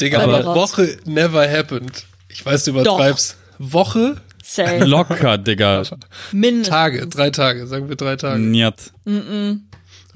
[0.00, 2.04] Digga, Aber- aber Woche never happened.
[2.28, 3.36] Ich weiß, du übertreibst.
[3.58, 4.84] Woche, Same.
[4.84, 5.82] Locker, Digga.
[6.32, 6.68] Mindestens.
[6.68, 8.40] Tage, drei Tage, sagen wir drei Tage.
[8.42, 8.92] Njat.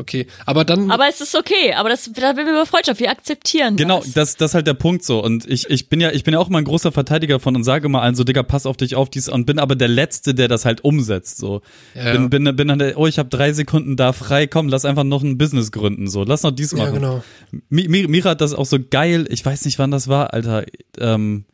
[0.01, 3.11] Okay, aber dann, Aber es ist okay, aber das, da will wir über Freundschaft, wir
[3.11, 4.13] akzeptieren Genau, das.
[4.13, 5.23] das, das ist halt der Punkt so.
[5.23, 7.65] Und ich, ich bin ja, ich bin ja auch immer ein großer Verteidiger von und
[7.65, 10.35] sage immer allen so, Digga, pass auf dich auf dies und bin aber der Letzte,
[10.35, 11.37] der das halt umsetzt.
[11.37, 11.61] So.
[11.95, 12.13] Ja.
[12.13, 15.05] Bin, bin, bin dann der, oh, ich habe drei Sekunden da frei, komm, lass einfach
[15.05, 16.09] noch ein Business gründen.
[16.09, 16.95] So, lass noch dies ja machen.
[16.95, 17.23] genau.
[17.69, 20.65] Mi, Mi, Mira hat das auch so geil, ich weiß nicht, wann das war, Alter.
[20.99, 21.45] Ähm,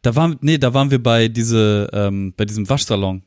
[0.00, 3.22] da waren, nee, da waren wir bei diese, ähm, bei diesem Waschsalon.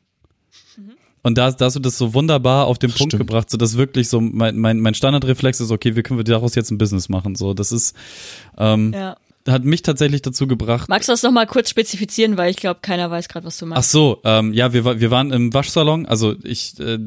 [1.24, 3.26] Und da, da hast du das so wunderbar auf den Punkt Stimmt.
[3.26, 6.54] gebracht, so dass wirklich so mein, mein, mein Standardreflex ist, okay, wie können wir daraus
[6.54, 7.34] jetzt ein Business machen?
[7.34, 7.96] So, das ist,
[8.58, 9.16] ähm, Ja.
[9.48, 10.88] hat mich tatsächlich dazu gebracht.
[10.88, 13.70] Magst du das nochmal kurz spezifizieren, weil ich glaube, keiner weiß gerade, was du Ach
[13.70, 13.90] machst.
[13.90, 16.98] so, ähm, ja, wir, wir waren im Waschsalon, also ich, äh,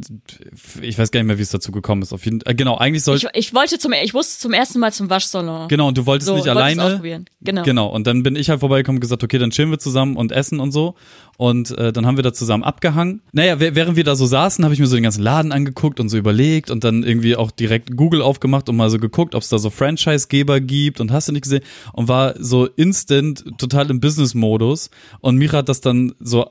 [0.81, 2.13] ich weiß gar nicht mehr, wie es dazu gekommen ist.
[2.13, 4.93] Auf jeden, äh, genau, eigentlich Ich, sollte, ich wollte zum, ich musste zum ersten Mal
[4.93, 5.67] zum Waschsalon.
[5.67, 6.83] genau, und du wolltest so, nicht wollte es alleine.
[6.83, 7.25] ausprobieren.
[7.41, 7.63] Genau.
[7.63, 10.31] Genau, und dann bin ich halt vorbeigekommen und gesagt, okay, dann chillen wir zusammen und
[10.31, 10.95] essen und so.
[11.37, 13.21] Und äh, dann haben wir da zusammen abgehangen.
[13.31, 16.09] Naja, während wir da so saßen, habe ich mir so den ganzen Laden angeguckt und
[16.09, 19.49] so überlegt und dann irgendwie auch direkt Google aufgemacht und mal so geguckt, ob es
[19.49, 21.63] da so Franchise-Geber gibt und hast du nicht gesehen.
[21.93, 24.89] Und war so instant total im Business-Modus.
[25.19, 26.49] Und Mira hat das dann so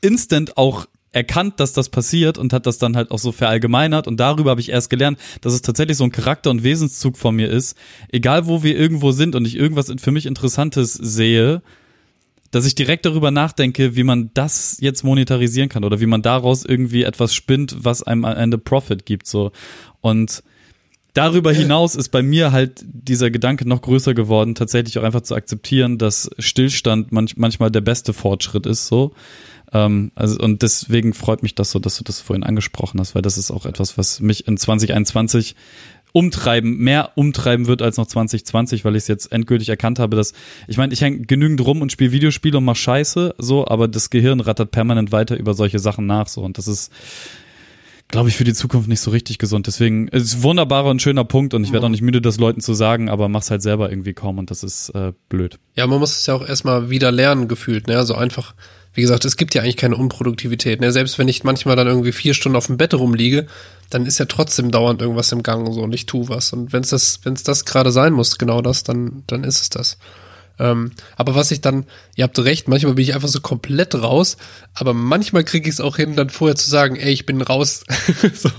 [0.00, 4.18] instant auch erkannt, dass das passiert und hat das dann halt auch so verallgemeinert und
[4.18, 7.48] darüber habe ich erst gelernt, dass es tatsächlich so ein Charakter- und Wesenszug von mir
[7.48, 7.76] ist,
[8.10, 11.62] egal wo wir irgendwo sind und ich irgendwas für mich Interessantes sehe,
[12.54, 16.64] dass ich direkt darüber nachdenke, wie man das jetzt monetarisieren kann oder wie man daraus
[16.64, 19.50] irgendwie etwas spinnt, was einem am Ende Profit gibt, so.
[20.00, 20.42] Und
[21.14, 25.34] darüber hinaus ist bei mir halt dieser Gedanke noch größer geworden, tatsächlich auch einfach zu
[25.34, 29.12] akzeptieren, dass Stillstand manch, manchmal der beste Fortschritt ist, so.
[29.72, 33.22] Ähm, also, und deswegen freut mich das so, dass du das vorhin angesprochen hast, weil
[33.22, 35.56] das ist auch etwas, was mich in 2021
[36.14, 40.32] umtreiben, mehr umtreiben wird als noch 2020, weil ich es jetzt endgültig erkannt habe, dass,
[40.68, 44.10] ich meine, ich hänge genügend rum und spiele Videospiele und mach Scheiße, so, aber das
[44.10, 46.92] Gehirn rattert permanent weiter über solche Sachen nach, so, und das ist,
[48.06, 49.66] glaube ich, für die Zukunft nicht so richtig gesund.
[49.66, 52.38] Deswegen es ist ein wunderbarer und schöner Punkt und ich werde auch nicht müde, das
[52.38, 55.58] Leuten zu sagen, aber mach's halt selber irgendwie kaum und das ist äh, blöd.
[55.74, 57.96] Ja, man muss es ja auch erstmal wieder lernen gefühlt, ne?
[57.96, 58.54] Also einfach,
[58.94, 60.92] wie gesagt, es gibt ja eigentlich keine Unproduktivität, ne?
[60.92, 63.46] Selbst wenn ich manchmal dann irgendwie vier Stunden auf dem Bett rumliege,
[63.90, 66.52] dann ist ja trotzdem dauernd irgendwas im Gang so und ich tu was.
[66.52, 69.60] Und wenn es das, wenn es das gerade sein muss, genau das, dann, dann ist
[69.60, 69.98] es das.
[70.58, 71.84] Ähm, aber was ich dann,
[72.14, 74.36] ihr habt recht, manchmal bin ich einfach so komplett raus,
[74.74, 77.84] aber manchmal kriege ich es auch hin, dann vorher zu sagen, ey, ich bin raus.
[78.34, 78.50] so,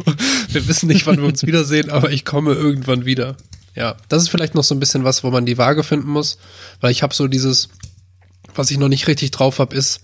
[0.50, 3.38] wir wissen nicht, wann wir uns wiedersehen, aber ich komme irgendwann wieder.
[3.76, 6.38] Ja, das ist vielleicht noch so ein bisschen was, wo man die Waage finden muss,
[6.82, 7.70] weil ich habe so dieses,
[8.54, 10.02] was ich noch nicht richtig drauf habe, ist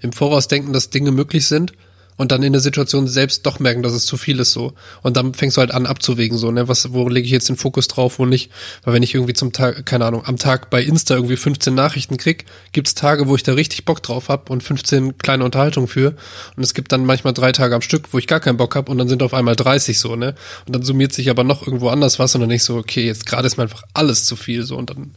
[0.00, 1.72] im Voraus denken, dass Dinge möglich sind
[2.18, 4.74] und dann in der Situation selbst doch merken, dass es zu viel ist so.
[5.02, 7.56] Und dann fängst du halt an abzuwägen, so, ne, was, wo lege ich jetzt den
[7.56, 8.50] Fokus drauf, wo nicht.
[8.82, 12.16] Weil wenn ich irgendwie zum Tag, keine Ahnung, am Tag bei Insta irgendwie 15 Nachrichten
[12.16, 16.16] krieg, gibt's Tage, wo ich da richtig Bock drauf hab und 15 kleine Unterhaltungen für.
[16.56, 18.88] Und es gibt dann manchmal drei Tage am Stück, wo ich gar keinen Bock hab
[18.88, 20.34] und dann sind auf einmal 30 so, ne?
[20.66, 23.26] Und dann summiert sich aber noch irgendwo anders was und dann ich so, okay, jetzt
[23.26, 25.12] gerade ist mir einfach alles zu viel so und dann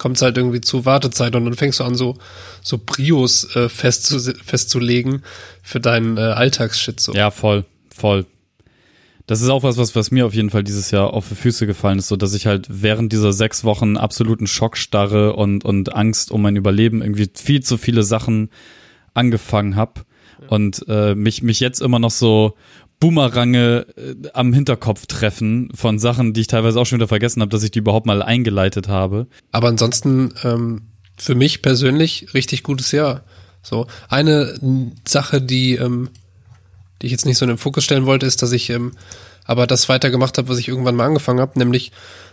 [0.00, 2.16] kommt es halt irgendwie zu Wartezeit und dann fängst du an, so,
[2.62, 5.22] so Brios äh, festzu festzulegen
[5.62, 7.12] für deinen äh, Alltagsshit so.
[7.12, 8.24] Ja, voll, voll.
[9.26, 11.66] Das ist auch was, was, was mir auf jeden Fall dieses Jahr auf die Füße
[11.66, 16.32] gefallen ist, so dass ich halt während dieser sechs Wochen absoluten Schockstarre und, und Angst
[16.32, 18.48] um mein Überleben irgendwie viel zu viele Sachen
[19.12, 20.00] angefangen habe
[20.48, 22.56] und äh, mich, mich jetzt immer noch so
[23.00, 27.50] Boomerange äh, am Hinterkopf treffen von Sachen, die ich teilweise auch schon wieder vergessen habe,
[27.50, 29.26] dass ich die überhaupt mal eingeleitet habe.
[29.50, 30.82] Aber ansonsten ähm,
[31.16, 33.24] für mich persönlich richtig gutes Jahr.
[33.62, 34.58] So eine
[35.06, 36.10] Sache, die ähm,
[37.00, 38.92] die ich jetzt nicht so in den Fokus stellen wollte, ist, dass ich ähm,
[39.44, 41.92] aber das weitergemacht habe, was ich irgendwann mal angefangen habe, nämlich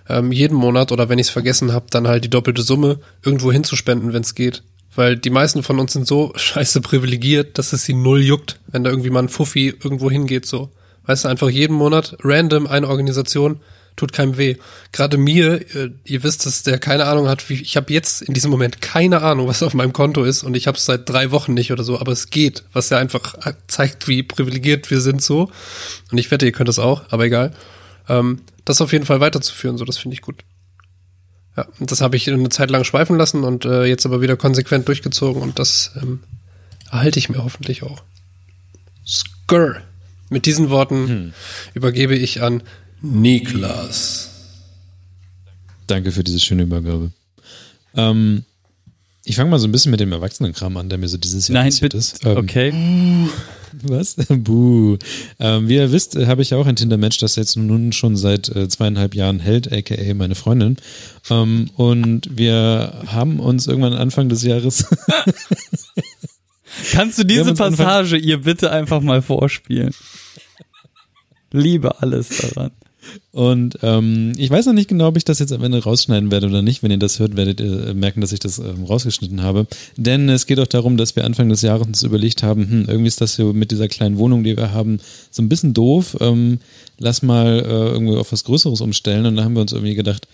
[0.10, 3.52] ähm, jeden Monat oder wenn ich es vergessen habe, dann halt die doppelte Summe irgendwo
[3.52, 4.64] hinzuspenden, wenn es geht.
[4.98, 8.84] Weil die meisten von uns sind so scheiße privilegiert, dass es sie null juckt, wenn
[8.84, 10.72] da irgendwie mal ein Fuffi irgendwo hingeht, so.
[11.06, 13.62] Weißt du, einfach jeden Monat random eine Organisation
[13.96, 14.56] tut keinem weh.
[14.92, 18.34] Gerade mir, äh, ihr wisst, dass der keine Ahnung hat, wie ich habe jetzt in
[18.34, 21.32] diesem Moment keine Ahnung, was auf meinem Konto ist und ich habe es seit drei
[21.32, 25.00] Wochen nicht oder so, aber es geht, was ja einfach äh, zeigt, wie privilegiert wir
[25.00, 25.50] sind so.
[26.12, 27.54] Und ich wette, ihr könnt das auch, aber egal.
[28.10, 30.44] Ähm, das auf jeden Fall weiterzuführen, so das finde ich gut.
[31.58, 34.88] Ja, das habe ich eine Zeit lang schweifen lassen und äh, jetzt aber wieder konsequent
[34.88, 36.20] durchgezogen und das ähm,
[36.92, 38.04] erhalte ich mir hoffentlich auch.
[39.06, 39.82] Skrr.
[40.30, 41.34] Mit diesen Worten
[41.74, 42.62] übergebe ich an
[43.02, 44.30] Niklas.
[45.88, 47.12] Danke für diese schöne Übergabe.
[47.96, 48.44] Ähm,
[49.30, 51.56] Ich fange mal so ein bisschen mit dem Erwachsenenkram an, der mir so dieses Jahr
[51.56, 51.98] Nein, passiert bitte.
[51.98, 52.26] ist.
[52.26, 52.74] Ähm, Okay.
[53.84, 54.16] Was?
[54.30, 54.98] Buh.
[55.40, 58.48] Ähm, wie ihr wisst, habe ich ja auch ein Tinder-Match, das jetzt nun schon seit
[58.56, 60.78] äh, zweieinhalb Jahren hält, aka meine Freundin.
[61.30, 64.86] Ähm, und wir haben uns irgendwann Anfang des Jahres
[66.92, 69.94] Kannst du diese Passage ihr bitte einfach mal vorspielen?
[71.52, 72.72] Liebe alles daran.
[73.32, 76.48] Und ähm, ich weiß noch nicht genau, ob ich das jetzt am Ende rausschneiden werde
[76.48, 76.84] oder nicht.
[76.84, 79.68] Wenn ihr das hört, werdet ihr äh, merken, dass ich das ähm, rausgeschnitten habe.
[79.96, 83.08] Denn es geht auch darum, dass wir Anfang des Jahres uns überlegt haben, hm, irgendwie
[83.08, 85.00] ist das so mit dieser kleinen Wohnung, die wir haben,
[85.32, 86.18] so ein bisschen doof.
[86.20, 86.60] Ähm,
[86.98, 89.26] lass mal äh, irgendwie auf was Größeres umstellen.
[89.26, 90.28] Und da haben wir uns irgendwie gedacht,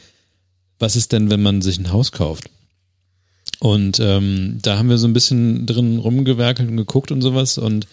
[0.80, 2.50] was ist denn, wenn man sich ein Haus kauft?
[3.60, 7.58] Und ähm, da haben wir so ein bisschen drin rumgewerkelt und geguckt und sowas.
[7.58, 7.88] Und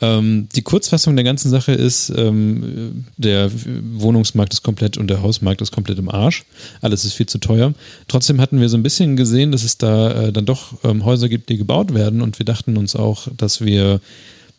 [0.00, 3.50] ähm, die Kurzfassung der ganzen Sache ist, ähm, der
[3.94, 6.44] Wohnungsmarkt ist komplett und der Hausmarkt ist komplett im Arsch.
[6.80, 7.74] Alles ist viel zu teuer.
[8.06, 11.28] Trotzdem hatten wir so ein bisschen gesehen, dass es da äh, dann doch ähm, Häuser
[11.28, 12.22] gibt, die gebaut werden.
[12.22, 14.00] Und wir dachten uns auch, dass wir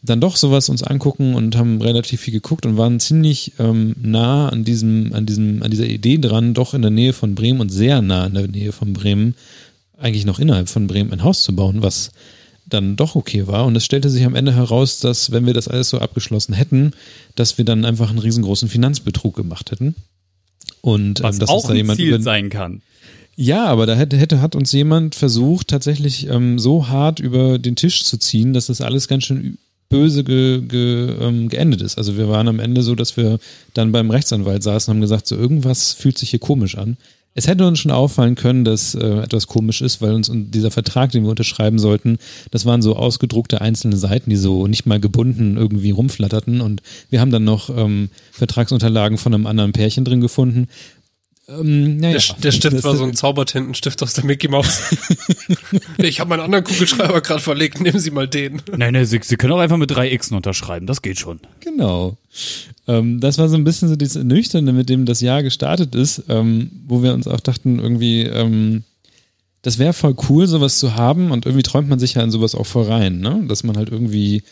[0.02, 4.50] dann doch sowas uns angucken und haben relativ viel geguckt und waren ziemlich ähm, nah
[4.50, 7.70] an diesem, an diesem, an dieser Idee dran, doch in der Nähe von Bremen und
[7.70, 9.36] sehr nah in der Nähe von Bremen,
[9.98, 12.12] eigentlich noch innerhalb von Bremen ein Haus zu bauen, was
[12.70, 13.66] dann doch okay war.
[13.66, 16.92] Und es stellte sich am Ende heraus, dass wenn wir das alles so abgeschlossen hätten,
[17.36, 19.96] dass wir dann einfach einen riesengroßen Finanzbetrug gemacht hätten.
[20.82, 22.82] Und Was ähm, dass auch da ein jemand Ziel sein kann.
[23.36, 27.76] ja, aber da hätte, hätte hat uns jemand versucht, tatsächlich ähm, so hart über den
[27.76, 29.58] Tisch zu ziehen, dass das alles ganz schön
[29.90, 31.98] böse ge, ge, ähm, geendet ist.
[31.98, 33.40] Also wir waren am Ende so, dass wir
[33.74, 36.98] dann beim Rechtsanwalt saßen und haben gesagt, so irgendwas fühlt sich hier komisch an.
[37.36, 41.12] Es hätte uns schon auffallen können, dass äh, etwas komisch ist, weil uns dieser Vertrag,
[41.12, 42.18] den wir unterschreiben sollten,
[42.52, 46.60] das waren so ausgedruckte einzelne Seiten, die so nicht mal gebunden irgendwie rumflatterten.
[46.60, 50.68] Und wir haben dann noch ähm, Vertragsunterlagen von einem anderen Pärchen drin gefunden.
[51.50, 54.82] Ähm, naja, Der, der Stift Das- war so ein Zaubertintenstift aus der Mickey Mouse.
[55.98, 58.62] ich habe meinen anderen Kugelschreiber gerade verlegt, nehmen Sie mal den.
[58.76, 61.40] Nein, nein, Sie, Sie können auch einfach mit drei Xen unterschreiben, das geht schon.
[61.62, 62.18] Genau.
[62.88, 66.24] Ähm, das war so ein bisschen so dieses Nüchterne, mit dem das Jahr gestartet ist,
[66.30, 68.84] ähm, wo wir uns auch dachten, irgendwie, ähm,
[69.62, 72.56] das wäre voll cool, sowas zu haben und irgendwie träumt man sich ja in sowas
[72.56, 73.44] auch voll rein, ne?
[73.48, 74.44] Dass man halt irgendwie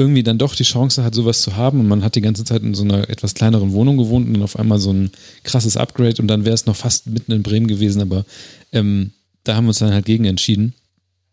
[0.00, 2.62] irgendwie dann doch die Chance hat, sowas zu haben und man hat die ganze Zeit
[2.62, 5.10] in so einer etwas kleineren Wohnung gewohnt und dann auf einmal so ein
[5.44, 8.24] krasses Upgrade und dann wäre es noch fast mitten in Bremen gewesen, aber
[8.72, 9.12] ähm,
[9.44, 10.74] da haben wir uns dann halt gegen entschieden.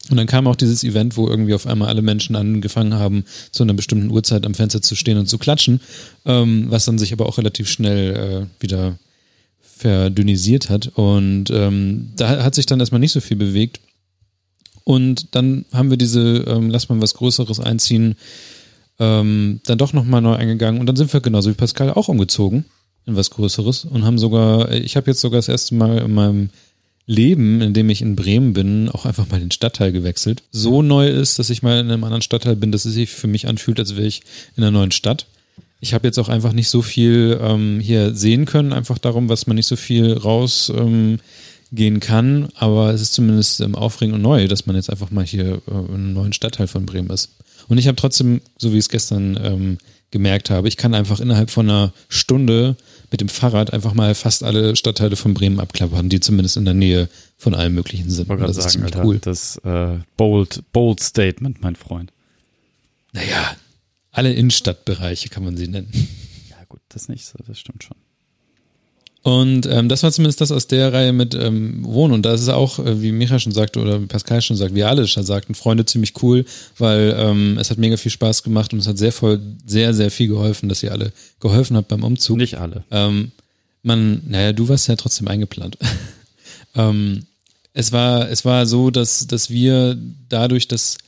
[0.09, 3.63] Und dann kam auch dieses Event, wo irgendwie auf einmal alle Menschen angefangen haben, zu
[3.63, 5.81] einer bestimmten Uhrzeit am Fenster zu stehen und zu klatschen,
[6.25, 8.97] ähm, was dann sich aber auch relativ schnell äh, wieder
[9.61, 10.87] verdünnisiert hat.
[10.95, 13.79] Und ähm, da hat sich dann erstmal nicht so viel bewegt.
[14.83, 18.15] Und dann haben wir diese, ähm, lass mal was Größeres einziehen,
[18.99, 20.79] ähm, dann doch nochmal neu eingegangen.
[20.79, 22.65] Und dann sind wir genauso wie Pascal auch umgezogen
[23.05, 26.49] in was Größeres und haben sogar, ich habe jetzt sogar das erste Mal in meinem
[27.05, 30.43] Leben, in dem ich in Bremen bin, auch einfach mal den Stadtteil gewechselt.
[30.51, 33.27] So neu ist, dass ich mal in einem anderen Stadtteil bin, dass es sich für
[33.27, 34.23] mich anfühlt, als wäre ich
[34.57, 35.25] in einer neuen Stadt.
[35.79, 39.47] Ich habe jetzt auch einfach nicht so viel ähm, hier sehen können, einfach darum, was
[39.47, 41.19] man nicht so viel raus ähm,
[41.99, 45.61] kann, aber es ist zumindest ähm, aufregend und neu, dass man jetzt einfach mal hier
[45.67, 47.29] äh, in einem neuen Stadtteil von Bremen ist.
[47.67, 49.77] Und ich habe trotzdem, so wie ich es gestern ähm,
[50.11, 52.75] gemerkt habe, ich kann einfach innerhalb von einer Stunde
[53.11, 56.73] mit dem Fahrrad einfach mal fast alle Stadtteile von Bremen abklappern, die zumindest in der
[56.73, 58.29] Nähe von allem Möglichen sind.
[58.29, 59.19] Ich das ist sagen, ziemlich Alter, cool.
[59.19, 62.11] das äh, bold, bold Statement, mein Freund.
[63.13, 63.55] Naja,
[64.11, 65.91] alle Innenstadtbereiche kann man sie nennen.
[66.49, 67.97] Ja gut, das nicht so, das stimmt schon.
[69.27, 72.13] Und ähm, das war zumindest das aus der Reihe mit ähm, Wohnen.
[72.13, 74.73] Und da ist es auch, äh, wie Micha schon sagte oder wie Pascal schon sagt,
[74.73, 76.45] wie alle schon sagten, Freunde ziemlich cool,
[76.77, 80.11] weil ähm, es hat mega viel Spaß gemacht und es hat sehr voll, sehr, sehr
[80.11, 81.11] viel geholfen, dass ihr alle
[81.41, 82.37] geholfen habt beim Umzug.
[82.37, 82.85] Nicht alle.
[82.89, 83.33] Ähm,
[83.83, 85.77] man, naja, du warst ja trotzdem eingeplant.
[86.75, 87.25] ähm,
[87.73, 89.97] es war, es war so, dass, dass wir
[90.29, 90.99] dadurch, dass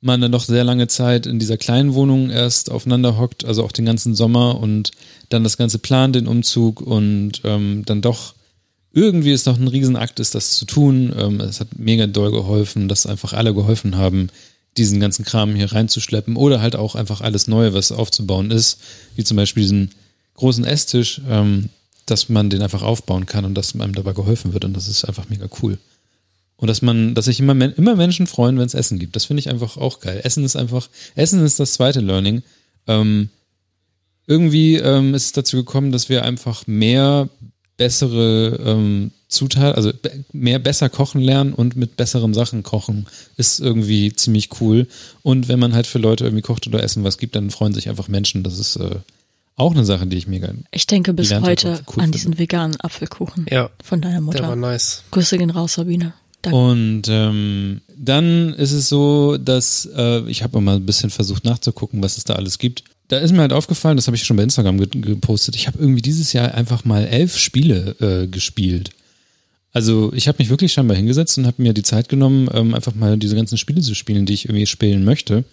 [0.00, 3.72] man dann doch sehr lange Zeit in dieser kleinen Wohnung erst aufeinander hockt, also auch
[3.72, 4.92] den ganzen Sommer und
[5.28, 8.34] dann das ganze plant, den Umzug und ähm, dann doch
[8.92, 11.14] irgendwie es noch ein Riesenakt ist, das zu tun.
[11.16, 14.28] Ähm, es hat mega doll geholfen, dass einfach alle geholfen haben,
[14.76, 18.78] diesen ganzen Kram hier reinzuschleppen oder halt auch einfach alles Neue, was aufzubauen ist,
[19.16, 19.90] wie zum Beispiel diesen
[20.34, 21.68] großen Esstisch, ähm,
[22.06, 25.04] dass man den einfach aufbauen kann und dass einem dabei geholfen wird und das ist
[25.04, 25.78] einfach mega cool.
[26.56, 29.14] Und dass man, dass sich immer, immer Menschen freuen, wenn es Essen gibt.
[29.14, 30.20] Das finde ich einfach auch geil.
[30.24, 32.42] Essen ist einfach, Essen ist das zweite Learning.
[32.88, 33.28] Ähm,
[34.28, 37.28] irgendwie ähm, ist es dazu gekommen, dass wir einfach mehr
[37.78, 39.92] bessere ähm, Zutaten, also
[40.32, 43.06] mehr besser kochen lernen und mit besseren Sachen kochen,
[43.36, 44.86] ist irgendwie ziemlich cool.
[45.22, 47.88] Und wenn man halt für Leute irgendwie kocht oder Essen was gibt, dann freuen sich
[47.88, 48.42] einfach Menschen.
[48.42, 48.96] Das ist äh,
[49.56, 50.52] auch eine Sache, die ich mega.
[50.72, 52.10] Ich denke bis heute cool an finde.
[52.18, 54.56] diesen veganen Apfelkuchen Ja, von deiner der war Mutter.
[54.56, 55.04] nice.
[55.10, 56.14] Grüße gehen raus, Sabine.
[56.42, 56.56] Danke.
[56.58, 62.02] Und ähm, dann ist es so, dass äh, ich habe mal ein bisschen versucht nachzugucken,
[62.02, 62.84] was es da alles gibt.
[63.08, 65.56] Da ist mir halt aufgefallen, das habe ich schon bei Instagram ge gepostet.
[65.56, 68.90] Ich habe irgendwie dieses Jahr einfach mal elf Spiele äh, gespielt.
[69.72, 72.94] Also ich habe mich wirklich scheinbar hingesetzt und habe mir die Zeit genommen, ähm, einfach
[72.94, 75.44] mal diese ganzen Spiele zu spielen, die ich irgendwie spielen möchte.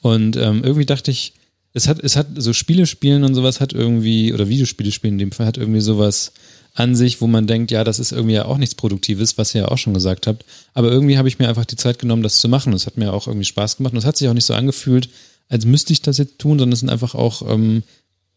[0.00, 1.34] Und ähm, irgendwie dachte ich,
[1.74, 5.18] es hat, es hat so Spiele spielen und sowas hat irgendwie, oder Videospiele spielen in
[5.18, 6.32] dem Fall, hat irgendwie sowas
[6.74, 9.62] an sich, wo man denkt, ja, das ist irgendwie ja auch nichts Produktives, was ihr
[9.62, 10.44] ja auch schon gesagt habt.
[10.74, 12.72] Aber irgendwie habe ich mir einfach die Zeit genommen, das zu machen.
[12.72, 13.92] Es hat mir auch irgendwie Spaß gemacht.
[13.92, 15.08] Und es hat sich auch nicht so angefühlt,
[15.48, 17.82] als müsste ich das jetzt tun, sondern es sind einfach auch, ähm,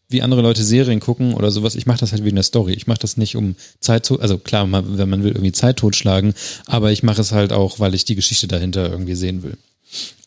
[0.08, 1.74] wie andere Leute Serien gucken oder sowas.
[1.74, 2.74] Ich mache das halt wegen der Story.
[2.74, 6.34] Ich mache das nicht um Zeit zu, also klar, wenn man will, irgendwie Zeit totschlagen,
[6.66, 9.56] aber ich mache es halt auch, weil ich die Geschichte dahinter irgendwie sehen will.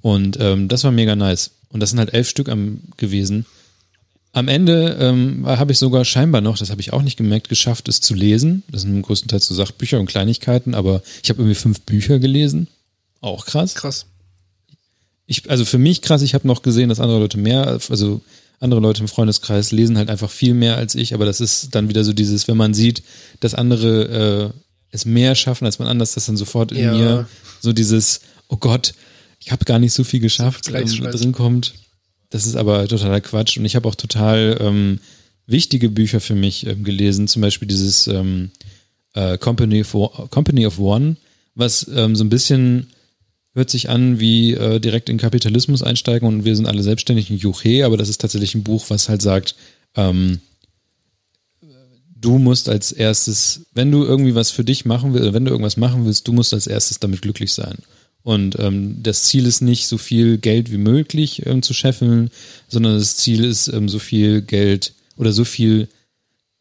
[0.02, 1.52] Und ähm, das war mega nice.
[1.70, 3.46] Und das sind halt elf Stück am, gewesen.
[4.34, 7.88] Am Ende ähm, habe ich sogar scheinbar noch, das habe ich auch nicht gemerkt, geschafft,
[7.88, 8.64] es zu lesen.
[8.70, 12.68] Das sind größtenteils so Sachbücher und Kleinigkeiten, aber ich habe irgendwie fünf Bücher gelesen.
[13.22, 13.76] Auch krass.
[13.76, 14.08] Krass.
[15.28, 18.22] Ich, also für mich krass, ich habe noch gesehen, dass andere Leute mehr, also
[18.60, 21.90] andere Leute im Freundeskreis lesen halt einfach viel mehr als ich, aber das ist dann
[21.90, 23.04] wieder so dieses, wenn man sieht,
[23.40, 24.60] dass andere äh,
[24.92, 26.94] es mehr schaffen als man anders, dass dann sofort in Ja.
[26.94, 27.28] mir
[27.60, 28.94] so dieses, oh Gott,
[29.40, 31.74] ich habe gar nicht so viel geschafft, ähm, drin kommt.
[32.30, 33.58] Das ist aber totaler Quatsch.
[33.58, 35.00] Und ich habe auch total ähm,
[35.48, 38.52] wichtige Bücher für mich ähm, gelesen, zum Beispiel dieses ähm,
[39.14, 41.18] äh, Company, of, One- Company of One,
[41.56, 42.88] was ähm, so ein bisschen
[43.56, 47.38] hört sich an wie äh, direkt in Kapitalismus einsteigen und wir sind alle selbstständig in
[47.38, 49.56] Juche, aber das ist tatsächlich ein Buch, was halt sagt,
[49.95, 50.41] ähm,
[52.16, 55.78] du musst als erstes, wenn du irgendwie was für dich machen willst, wenn du irgendwas
[55.78, 57.78] machen willst, du musst als erstes damit glücklich sein.
[58.24, 62.32] Und ähm, das Ziel ist nicht, so viel Geld wie möglich ähm, zu scheffeln,
[62.68, 65.88] sondern das Ziel ist, ähm, so viel Geld oder so viel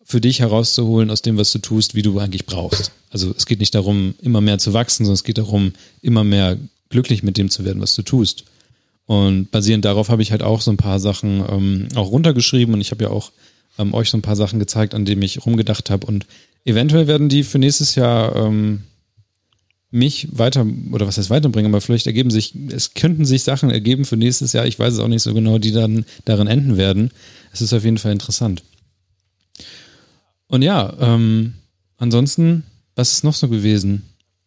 [0.05, 2.92] für dich herauszuholen aus dem, was du tust, wie du eigentlich brauchst.
[3.09, 5.72] Also es geht nicht darum, immer mehr zu wachsen, sondern es geht darum,
[6.03, 6.59] immer mehr
[6.89, 8.45] glücklich mit dem zu werden, was du tust.
[9.07, 12.80] Und basierend darauf habe ich halt auch so ein paar Sachen ähm, auch runtergeschrieben und
[12.80, 13.32] ich habe ja auch
[13.78, 16.07] ähm, euch so ein paar Sachen gezeigt, an denen ich rumgedacht habe.
[16.07, 16.26] Und
[16.64, 18.85] eventuell werden die für nächstes Jahr ähm,
[19.91, 24.05] mich weiter, oder was heißt weiterbringen, aber vielleicht ergeben sich, es könnten sich Sachen ergeben
[24.05, 27.11] für nächstes Jahr, ich weiß es auch nicht so genau, die dann darin enden werden.
[27.53, 28.64] Es ist auf jeden Fall interessant.
[30.49, 31.55] Und ja, ähm,
[31.97, 32.64] ansonsten,
[32.97, 34.03] was ist noch so gewesen?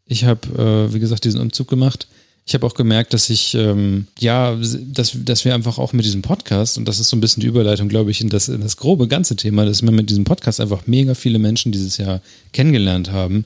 [0.05, 2.07] Ich habe, äh, wie gesagt, diesen Umzug gemacht.
[2.47, 6.21] Ich habe auch gemerkt, dass ich, ähm, ja, dass, dass wir einfach auch mit diesem
[6.21, 8.77] Podcast, und das ist so ein bisschen die Überleitung, glaube ich, in das, in das
[8.77, 12.21] grobe ganze Thema, dass wir mit diesem Podcast einfach mega viele Menschen dieses Jahr
[12.53, 13.43] kennengelernt haben,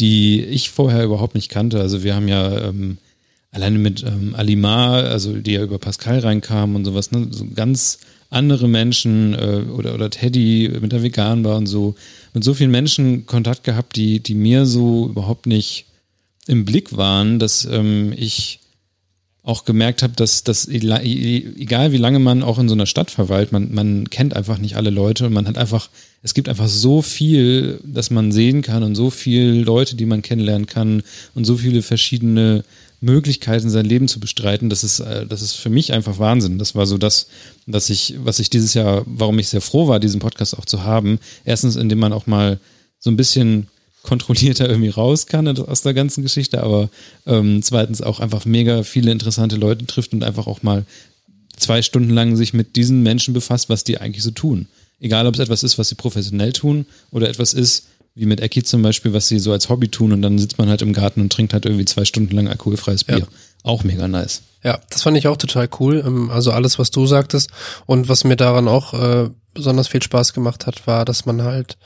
[0.00, 1.80] die ich vorher überhaupt nicht kannte.
[1.80, 2.98] Also wir haben ja ähm,
[3.52, 7.98] alleine mit ähm, Alimar, also die ja über Pascal reinkam und sowas, ne, so ganz
[8.30, 11.94] andere Menschen äh, oder, oder Teddy mit der Vegan war und so,
[12.34, 15.86] mit so vielen Menschen Kontakt gehabt, die, die mir so überhaupt nicht
[16.50, 18.58] im Blick waren, dass ähm, ich
[19.42, 23.10] auch gemerkt habe, dass, dass ela- egal wie lange man auch in so einer Stadt
[23.10, 25.88] verweilt, man, man kennt einfach nicht alle Leute und man hat einfach,
[26.22, 30.22] es gibt einfach so viel, dass man sehen kann und so viele Leute, die man
[30.22, 31.02] kennenlernen kann
[31.34, 32.64] und so viele verschiedene
[33.00, 36.58] Möglichkeiten, sein Leben zu bestreiten, das ist, äh, das ist für mich einfach Wahnsinn.
[36.58, 37.28] Das war so das,
[37.66, 40.84] dass ich, was ich dieses Jahr, warum ich sehr froh war, diesen Podcast auch zu
[40.84, 41.18] haben.
[41.46, 42.58] Erstens, indem man auch mal
[42.98, 43.68] so ein bisschen
[44.02, 46.88] kontrollierter irgendwie raus kann aus der ganzen Geschichte, aber
[47.26, 50.84] ähm, zweitens auch einfach mega viele interessante Leute trifft und einfach auch mal
[51.56, 54.68] zwei Stunden lang sich mit diesen Menschen befasst, was die eigentlich so tun.
[55.00, 58.62] Egal, ob es etwas ist, was sie professionell tun oder etwas ist, wie mit Ecki
[58.62, 61.20] zum Beispiel, was sie so als Hobby tun und dann sitzt man halt im Garten
[61.20, 63.18] und trinkt halt irgendwie zwei Stunden lang alkoholfreies Bier.
[63.18, 63.26] Ja.
[63.62, 64.42] Auch mega nice.
[64.62, 66.02] Ja, das fand ich auch total cool.
[66.04, 67.50] Ähm, Also alles, was du sagtest.
[67.86, 71.78] Und was mir daran auch äh, besonders viel Spaß gemacht hat, war, dass man halt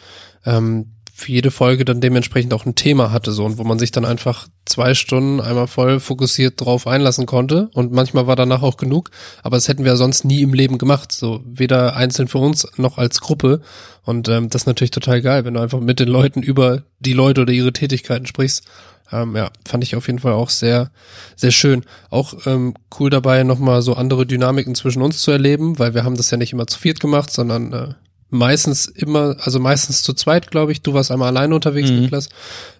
[0.45, 3.93] ähm, für jede Folge dann dementsprechend auch ein Thema hatte so und wo man sich
[3.93, 8.77] dann einfach zwei Stunden einmal voll fokussiert drauf einlassen konnte und manchmal war danach auch
[8.77, 9.13] genug,
[9.45, 12.99] aber das hätten wir sonst nie im Leben gemacht, so weder einzeln für uns noch
[12.99, 13.61] als Gruppe
[14.03, 17.13] und ähm, das ist natürlich total geil, wenn du einfach mit den Leuten über die
[17.13, 18.65] Leute oder ihre Tätigkeiten sprichst.
[19.13, 20.91] Ähm, ja, fand ich auf jeden Fall auch sehr,
[21.37, 21.85] sehr schön.
[22.11, 26.17] Auch ähm, cool dabei, nochmal so andere Dynamiken zwischen uns zu erleben, weil wir haben
[26.17, 27.95] das ja nicht immer zu viert gemacht, sondern äh,
[28.35, 30.83] meistens immer, also meistens zu zweit, glaube ich.
[30.83, 32.01] Du warst einmal alleine unterwegs, Mhm.
[32.01, 32.29] Niklas.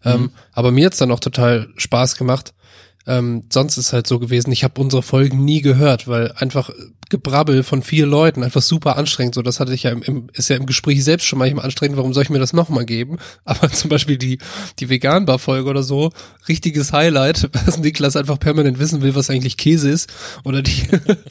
[0.05, 2.53] Ähm, Aber mir hat's dann auch total Spaß gemacht.
[3.07, 6.71] Ähm, sonst ist halt so gewesen, ich habe unsere Folgen nie gehört, weil einfach
[7.15, 9.37] Gebrabbel von vier Leuten einfach super anstrengend.
[9.37, 11.97] So, das hatte ich ja im, im ist ja im Gespräch selbst schon manchmal anstrengend.
[11.97, 13.19] Warum soll ich mir das nochmal geben?
[13.45, 14.39] Aber zum Beispiel die,
[14.81, 16.11] die Vegan-Bar-Folge oder so,
[16.49, 20.13] richtiges Highlight, dass Niklas einfach permanent wissen will, was eigentlich Käse ist.
[20.43, 20.89] Oder die,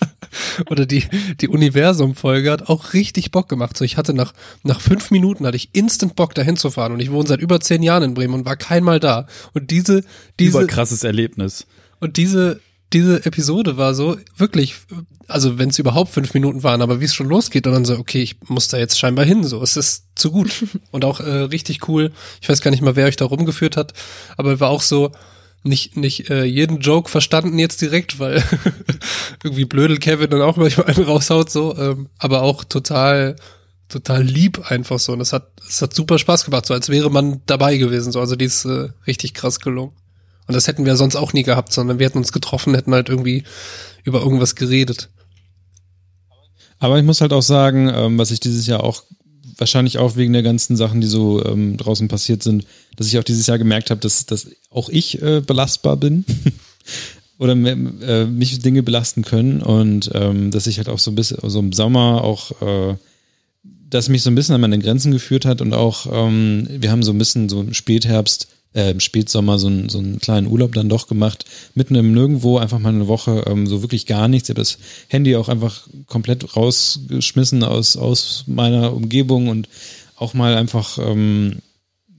[0.70, 1.04] oder die,
[1.42, 3.76] die Universum-Folge hat auch richtig Bock gemacht.
[3.76, 6.94] So, ich hatte nach, nach fünf Minuten hatte ich instant Bock, dahin zu fahren.
[6.94, 9.28] Und ich wohne seit über zehn Jahren in Bremen und war keinmal da.
[9.54, 10.06] Und diese,
[10.40, 10.60] diese.
[10.60, 11.68] Überkrasses Erlebnis.
[12.00, 12.62] Und diese,
[12.94, 14.76] diese Episode war so wirklich,
[15.28, 17.98] also wenn es überhaupt fünf Minuten waren, aber wie es schon losgeht und dann so,
[17.98, 21.30] okay, ich muss da jetzt scheinbar hin, so, es ist zu gut und auch äh,
[21.30, 22.12] richtig cool.
[22.42, 23.94] Ich weiß gar nicht mal, wer euch da rumgeführt hat,
[24.38, 25.12] aber war auch so
[25.64, 28.44] nicht nicht äh, jeden Joke verstanden jetzt direkt, weil
[29.44, 33.38] irgendwie blödel Kevin dann auch manchmal einen raushaut so, ähm, aber auch total
[33.88, 37.10] total lieb einfach so und es hat es hat super Spaß gemacht, so als wäre
[37.10, 39.94] man dabei gewesen, so also die ist äh, richtig krass gelungen.
[40.48, 43.10] Und das hätten wir sonst auch nie gehabt, sondern wir hätten uns getroffen, hätten halt
[43.10, 43.44] irgendwie
[44.04, 45.10] über irgendwas geredet.
[46.80, 49.04] Aber ich muss halt auch sagen, ähm, was ich dieses Jahr auch
[49.58, 52.66] wahrscheinlich auch wegen der ganzen Sachen, die so ähm, draußen passiert sind,
[52.98, 56.26] dass ich auch dieses Jahr gemerkt habe, dass, dass auch ich äh, belastbar bin
[57.40, 61.38] oder äh, mich Dinge belasten können und ähm, dass ich halt auch so ein bisschen,
[61.50, 62.96] so im Sommer auch, äh,
[63.90, 67.04] dass mich so ein bisschen an meine Grenzen geführt hat und auch, ähm, wir haben
[67.04, 70.74] so ein bisschen so im Spätherbst äh, im Spätsommer so, ein, so einen kleinen Urlaub
[70.74, 71.46] dann doch gemacht,
[71.76, 74.50] mitten im Nirgendwo, einfach mal eine Woche ähm, so wirklich gar nichts.
[74.50, 79.70] Ich habe das Handy auch einfach komplett rausgeschmissen aus, aus meiner Umgebung und
[80.16, 81.60] auch mal einfach ähm,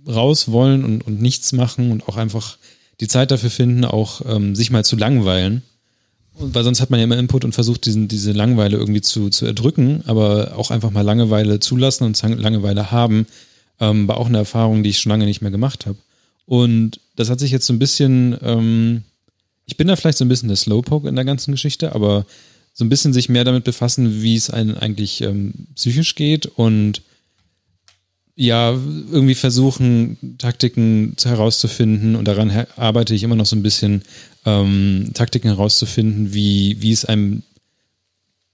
[0.06, 2.58] raus wollen und, und nichts machen und auch einfach
[3.00, 5.62] die Zeit dafür finden, auch ähm, sich mal zu langweilen.
[6.36, 9.30] Und weil sonst hat man ja immer Input und versucht, diesen, diese Langeweile irgendwie zu,
[9.30, 13.26] zu erdrücken, aber auch einfach mal Langeweile zulassen und Langeweile haben,
[13.80, 15.96] ähm, war auch eine Erfahrung, die ich schon lange nicht mehr gemacht habe.
[16.46, 19.02] Und das hat sich jetzt so ein bisschen, ähm,
[19.66, 22.26] ich bin da vielleicht so ein bisschen der Slowpoke in der ganzen Geschichte, aber
[22.72, 27.02] so ein bisschen sich mehr damit befassen, wie es einem eigentlich ähm, psychisch geht und
[28.36, 32.16] ja, irgendwie versuchen, Taktiken herauszufinden.
[32.16, 34.02] Und daran arbeite ich immer noch so ein bisschen,
[34.44, 37.44] ähm, Taktiken herauszufinden, wie, wie es einem,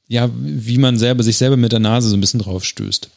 [0.07, 3.09] ja, wie man selber, sich selber mit der Nase so ein bisschen drauf stößt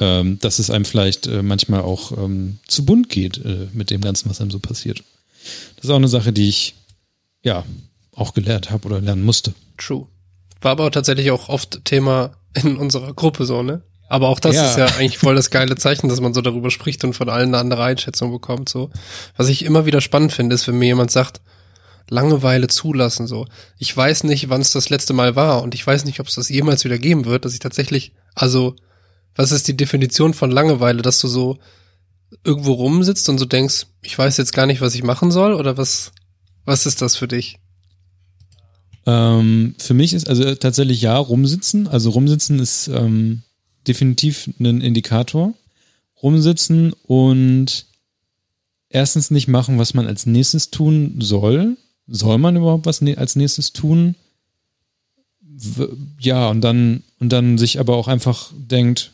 [0.00, 4.00] ähm, dass es einem vielleicht äh, manchmal auch ähm, zu bunt geht äh, mit dem
[4.00, 5.02] Ganzen, was einem so passiert.
[5.76, 6.74] Das ist auch eine Sache, die ich
[7.42, 7.64] ja
[8.14, 9.54] auch gelernt habe oder lernen musste.
[9.78, 10.06] True.
[10.60, 13.82] War aber tatsächlich auch oft Thema in unserer Gruppe so, ne?
[14.08, 14.68] Aber auch das ja.
[14.68, 17.48] ist ja eigentlich voll das geile Zeichen, dass man so darüber spricht und von allen
[17.48, 18.68] eine andere Einschätzung bekommt.
[18.68, 18.90] So,
[19.36, 21.40] was ich immer wieder spannend finde, ist, wenn mir jemand sagt,
[22.08, 23.28] Langeweile zulassen.
[23.28, 23.46] So,
[23.78, 26.34] ich weiß nicht, wann es das letzte Mal war und ich weiß nicht, ob es
[26.34, 28.74] das jemals wieder geben wird, dass ich tatsächlich, also
[29.40, 31.58] was ist die Definition von Langeweile, dass du so
[32.44, 35.78] irgendwo rumsitzt und so denkst, ich weiß jetzt gar nicht, was ich machen soll oder
[35.78, 36.12] was,
[36.66, 37.56] was ist das für dich?
[39.06, 41.88] Ähm, für mich ist also tatsächlich ja, rumsitzen.
[41.88, 43.40] Also rumsitzen ist ähm,
[43.88, 45.54] definitiv ein Indikator.
[46.22, 47.86] Rumsitzen und
[48.90, 51.78] erstens nicht machen, was man als nächstes tun soll.
[52.06, 54.16] Soll man überhaupt was als nächstes tun?
[56.18, 59.12] Ja, und dann, und dann sich aber auch einfach denkt,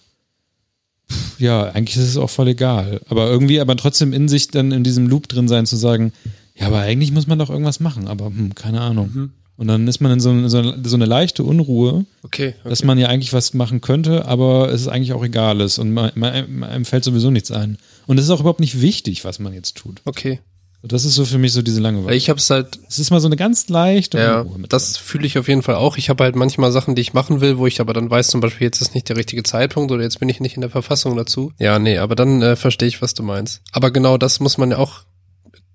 [1.38, 3.00] ja, eigentlich ist es auch voll egal.
[3.08, 6.12] Aber irgendwie, aber trotzdem in sich dann in diesem Loop drin sein, zu sagen,
[6.54, 9.10] ja, aber eigentlich muss man doch irgendwas machen, aber hm, keine Ahnung.
[9.12, 9.32] Mhm.
[9.58, 12.98] Und dann ist man in so, so, so eine leichte Unruhe, okay, okay, dass man
[12.98, 16.62] ja eigentlich was machen könnte, aber es ist eigentlich auch egal ist und man, man,
[16.62, 17.78] einem fällt sowieso nichts ein.
[18.06, 20.02] Und es ist auch überhaupt nicht wichtig, was man jetzt tut.
[20.04, 20.40] Okay.
[20.82, 22.16] Das ist so für mich so diese Langeweile.
[22.16, 22.78] Ich habe es halt.
[22.88, 24.18] Es ist mal so eine ganz leichte.
[24.18, 25.96] Ja, das fühle ich auf jeden Fall auch.
[25.96, 28.40] Ich habe halt manchmal Sachen, die ich machen will, wo ich aber dann weiß, zum
[28.40, 31.16] Beispiel jetzt ist nicht der richtige Zeitpunkt oder jetzt bin ich nicht in der Verfassung
[31.16, 31.52] dazu.
[31.58, 33.62] Ja, nee, aber dann äh, verstehe ich, was du meinst.
[33.72, 35.02] Aber genau das muss man ja auch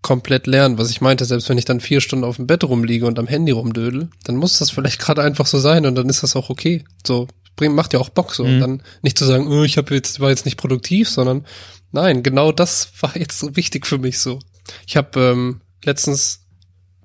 [0.01, 1.25] komplett lernen, was ich meinte.
[1.25, 4.35] Selbst wenn ich dann vier Stunden auf dem Bett rumliege und am Handy rumdödel, dann
[4.35, 6.83] muss das vielleicht gerade einfach so sein und dann ist das auch okay.
[7.05, 8.43] So bringt macht ja auch Bock so.
[8.43, 8.53] Mhm.
[8.53, 11.45] Und dann nicht zu sagen, oh, ich habe jetzt war jetzt nicht produktiv, sondern
[11.91, 14.39] nein, genau das war jetzt so wichtig für mich so.
[14.87, 16.45] Ich habe ähm, letztens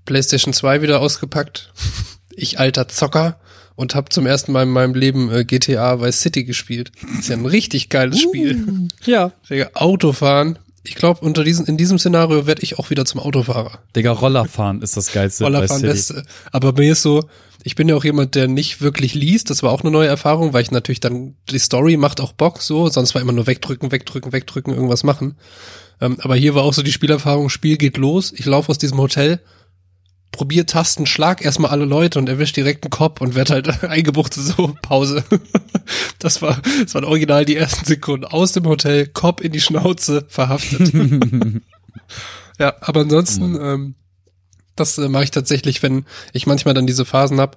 [0.04, 1.72] PlayStation 2 wieder ausgepackt.
[2.38, 3.40] Ich alter Zocker
[3.76, 6.92] und habe zum ersten Mal in meinem Leben äh, GTA Vice City gespielt.
[7.18, 8.66] Ist ja ein richtig geiles Spiel.
[8.66, 9.32] Uh, ja.
[9.74, 10.58] Autofahren.
[10.86, 13.80] Ich glaube, unter diesen in diesem Szenario werde ich auch wieder zum Autofahrer.
[13.94, 15.44] Digga, Rollerfahren ist das geilste.
[15.44, 16.24] Rollerfahren beste.
[16.52, 17.24] Aber mir ist so,
[17.64, 19.50] ich bin ja auch jemand, der nicht wirklich liest.
[19.50, 22.62] Das war auch eine neue Erfahrung, weil ich natürlich dann die Story macht auch Bock
[22.62, 25.36] so, sonst war immer nur wegdrücken, wegdrücken, wegdrücken, irgendwas machen.
[26.00, 28.98] Ähm, aber hier war auch so die Spielerfahrung, Spiel geht los, ich laufe aus diesem
[28.98, 29.40] Hotel,
[30.36, 34.42] probier Tasten, schlag erstmal alle Leute und erwisch direkt einen Kopf und werd halt eingebuchtet,
[34.42, 35.24] so, Pause.
[36.18, 38.26] das war, das waren original die ersten Sekunden.
[38.26, 40.92] Aus dem Hotel, Kopf in die Schnauze, verhaftet.
[42.58, 43.94] ja, aber ansonsten, ähm,
[44.76, 46.04] das äh, mache ich tatsächlich, wenn
[46.34, 47.56] ich manchmal dann diese Phasen hab,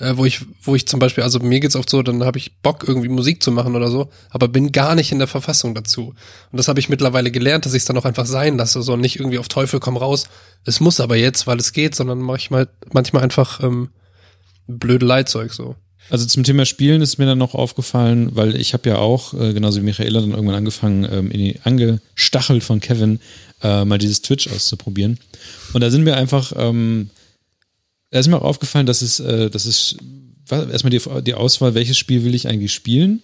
[0.00, 2.56] äh, wo ich, wo ich zum Beispiel, also mir geht's oft so, dann habe ich
[2.62, 6.14] Bock irgendwie Musik zu machen oder so, aber bin gar nicht in der Verfassung dazu.
[6.50, 8.96] Und das habe ich mittlerweile gelernt, dass ich es dann auch einfach sein lasse, so
[8.96, 10.24] nicht irgendwie auf Teufel komm raus.
[10.64, 13.90] Es muss aber jetzt, weil es geht, sondern mache ich mal manchmal einfach ähm,
[14.66, 15.76] blöde Leitzeug so.
[16.08, 19.52] Also zum Thema Spielen ist mir dann noch aufgefallen, weil ich habe ja auch, äh,
[19.52, 23.20] genauso wie Michaela, dann irgendwann angefangen, ähm, in die, angestachelt von Kevin,
[23.62, 25.18] äh, mal dieses Twitch auszuprobieren.
[25.72, 27.10] Und da sind wir einfach, ähm,
[28.10, 29.96] da ist mir auch aufgefallen, dass es, äh, dass es
[30.50, 33.22] erstmal die, die Auswahl, welches Spiel will ich eigentlich spielen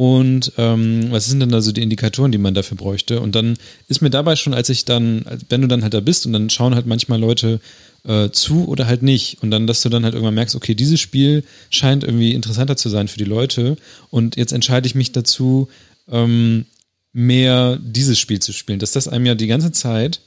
[0.00, 3.20] und ähm, was sind denn da so die Indikatoren, die man dafür bräuchte?
[3.20, 6.24] Und dann ist mir dabei schon, als ich dann, wenn du dann halt da bist
[6.24, 7.60] und dann schauen halt manchmal Leute
[8.04, 9.42] äh, zu oder halt nicht.
[9.42, 12.88] Und dann, dass du dann halt irgendwann merkst, okay, dieses Spiel scheint irgendwie interessanter zu
[12.88, 13.76] sein für die Leute
[14.08, 15.68] und jetzt entscheide ich mich dazu,
[16.10, 16.64] ähm,
[17.12, 18.78] mehr dieses Spiel zu spielen.
[18.78, 20.20] Dass das einem ja die ganze Zeit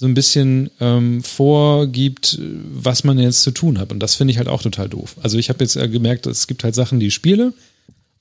[0.00, 2.38] so ein bisschen ähm, vorgibt,
[2.72, 3.90] was man jetzt zu tun hat.
[3.90, 5.16] Und das finde ich halt auch total doof.
[5.22, 7.52] Also ich habe jetzt äh, gemerkt, es gibt halt Sachen, die ich spiele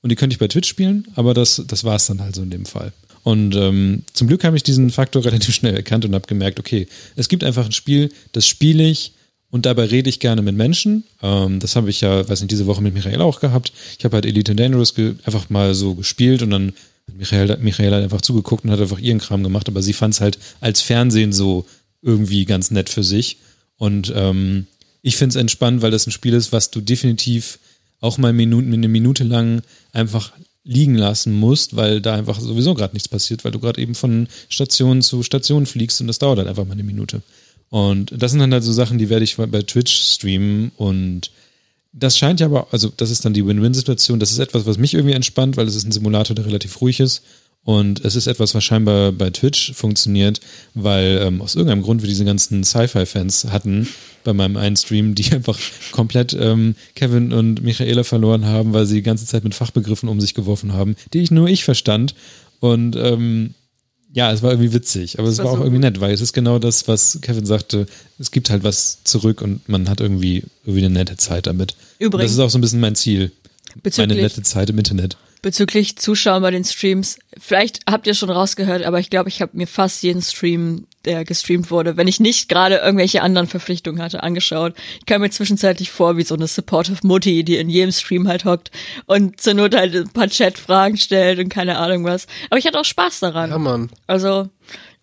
[0.02, 2.42] und die könnte ich bei Twitch spielen, aber das, das war es dann halt so
[2.42, 2.94] in dem Fall.
[3.22, 6.88] Und ähm, zum Glück habe ich diesen Faktor relativ schnell erkannt und habe gemerkt, okay,
[7.16, 9.14] es gibt einfach ein Spiel, das spiele ich
[9.52, 11.04] und dabei rede ich gerne mit Menschen.
[11.22, 13.72] Ähm, das habe ich ja, weiß nicht, diese Woche mit Michael auch gehabt.
[14.00, 16.74] Ich habe halt Elite Dangerous einfach mal so gespielt und dann
[17.18, 20.22] Michael, Michael hat einfach zugeguckt und hat einfach ihren Kram gemacht, aber sie fand es
[20.22, 21.66] halt als Fernsehen so
[22.02, 23.38] irgendwie ganz nett für sich.
[23.78, 24.68] Und ähm,
[25.02, 27.60] ich finde es entspannt, weil das ein Spiel ist, was du definitiv
[28.00, 29.62] auch mal Minuten, eine Minute lang
[29.92, 30.34] einfach
[30.64, 34.28] liegen lassen musst, weil da einfach sowieso gerade nichts passiert, weil du gerade eben von
[34.50, 37.22] Station zu Station fliegst und das dauert halt einfach mal eine Minute.
[37.70, 41.32] Und das sind dann halt so Sachen, die werde ich bei Twitch streamen und
[41.94, 44.20] das scheint ja aber, also das ist dann die Win-Win-Situation.
[44.20, 47.00] Das ist etwas, was mich irgendwie entspannt, weil es ist ein Simulator, der relativ ruhig
[47.00, 47.24] ist.
[47.64, 50.40] Und es ist etwas, was scheinbar bei Twitch funktioniert,
[50.74, 53.90] weil ähm, aus irgendeinem Grund wir diese ganzen Sci-Fi-Fans hatten
[54.24, 55.60] bei meinem einen Stream, die einfach
[55.92, 60.22] komplett ähm, Kevin und Michaela verloren haben, weil sie die ganze Zeit mit Fachbegriffen um
[60.22, 62.16] sich geworfen haben, die ich nur ich verstand.
[62.62, 63.54] Und ähm,
[64.18, 66.22] ja, es war irgendwie witzig, aber es war, war, auch so irgendwie nett, weil es
[66.22, 67.86] ist genau das, was Kevin sagte.
[68.18, 71.76] Es gibt halt was zurück und man hat irgendwie, irgendwie eine nette Zeit damit.
[72.00, 72.14] Übrigens.
[72.14, 73.32] Und das ist auch so ein bisschen mein Ziel.
[73.98, 77.20] Meine nette Zeit im Internet bezüglich Zuschauer bei den Streams.
[77.38, 81.24] Vielleicht habt ihr schon rausgehört, aber ich glaube, ich habe mir fast jeden Stream, der
[81.26, 84.74] gestreamt wurde, wenn ich nicht gerade irgendwelche anderen Verpflichtungen hatte, angeschaut.
[85.00, 88.46] Ich kam mir zwischenzeitlich vor wie so eine supportive Mutti, die in jedem Stream halt
[88.46, 88.72] hockt
[89.06, 92.28] und zur Not halt ein paar Chat-Fragen stellt und keine Ahnung was.
[92.50, 93.52] Aber ich hatte auch Spaß daran.
[93.52, 93.90] Ja, Mann.
[94.08, 94.50] Also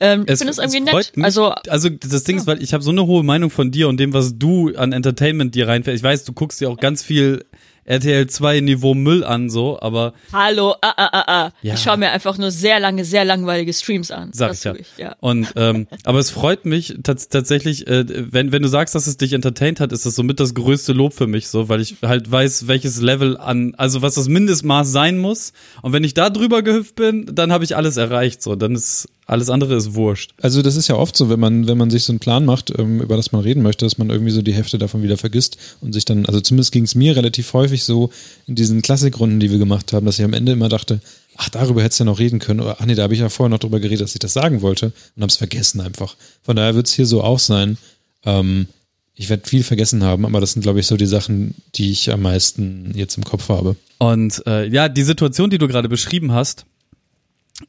[0.01, 1.13] ähm, ich finde es irgendwie nett.
[1.15, 2.43] Mich, also, also das Ding ja.
[2.43, 4.93] ist, weil ich habe so eine hohe Meinung von dir und dem, was du an
[4.93, 5.99] Entertainment dir reinfährst.
[5.99, 7.45] Ich weiß, du guckst dir auch ganz viel
[7.85, 10.15] RTL 2 Niveau Müll an, so, aber.
[10.33, 11.51] Hallo, ah, ah, ah, ah.
[11.63, 11.75] Ja.
[11.75, 14.31] Ich schaue mir einfach nur sehr lange, sehr langweilige Streams an.
[14.33, 14.75] Sag das ich ja.
[14.75, 15.17] Ich, ja.
[15.21, 19.33] Und, ähm, aber es freut mich tatsächlich, äh, wenn, wenn du sagst, dass es dich
[19.33, 22.67] entertained hat, ist das somit das größte Lob für mich, so, weil ich halt weiß,
[22.67, 25.53] welches Level an, also was das Mindestmaß sein muss.
[25.83, 29.09] Und wenn ich da drüber gehüpft bin, dann habe ich alles erreicht, so, dann ist
[29.27, 30.35] alles andere ist wurscht.
[30.41, 32.73] Also das ist ja oft so, wenn man, wenn man sich so einen Plan macht,
[32.79, 35.57] ähm, über das man reden möchte, dass man irgendwie so die Hälfte davon wieder vergisst
[35.81, 38.11] und sich dann, also zumindest ging es mir relativ häufig so
[38.47, 41.01] in diesen Klassikrunden, die wir gemacht haben, dass ich am Ende immer dachte,
[41.37, 42.61] ach, darüber hättest du ja noch reden können.
[42.61, 44.63] Oder, ach nee, da habe ich ja vorher noch drüber geredet, dass ich das sagen
[44.63, 46.15] wollte und habe es vergessen einfach.
[46.43, 47.79] Von daher wird es hier so auch sein.
[48.25, 48.69] Ähm,
[49.17, 52.13] ich werde viel vergessen haben, aber das sind, glaube ich, so die Sachen, die ich
[52.13, 53.77] am meisten jetzt im Kopf habe.
[53.99, 56.67] Und äh, ja, die Situation, die du gerade beschrieben hast,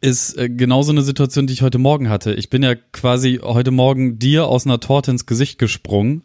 [0.01, 2.33] ist äh, genauso eine Situation, die ich heute Morgen hatte.
[2.33, 6.23] Ich bin ja quasi heute Morgen dir aus einer Torte ins Gesicht gesprungen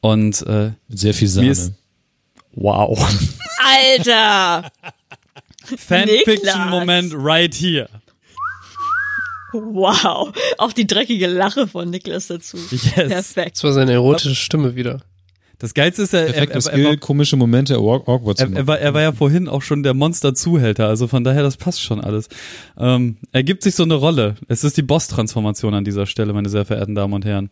[0.00, 1.50] und äh, sehr viel Sahne.
[1.50, 1.72] Ist,
[2.56, 2.96] wow.
[3.64, 4.70] Alter!
[5.64, 7.88] Fanfiction-Moment right here.
[9.52, 10.32] Wow.
[10.58, 12.58] Auch die dreckige Lache von Niklas dazu.
[12.70, 12.92] Yes.
[12.92, 13.56] Perfekt.
[13.56, 15.00] Das war seine erotische Stimme wieder.
[15.58, 18.94] Das Geilste ist, er, er, er, Skill, war, komische Momente awkward er, er, war, er
[18.94, 22.28] war ja vorhin auch schon der Monster-Zuhälter, also von daher, das passt schon alles.
[22.76, 24.34] Ähm, er gibt sich so eine Rolle.
[24.48, 27.50] Es ist die Boss-Transformation an dieser Stelle, meine sehr verehrten Damen und Herren.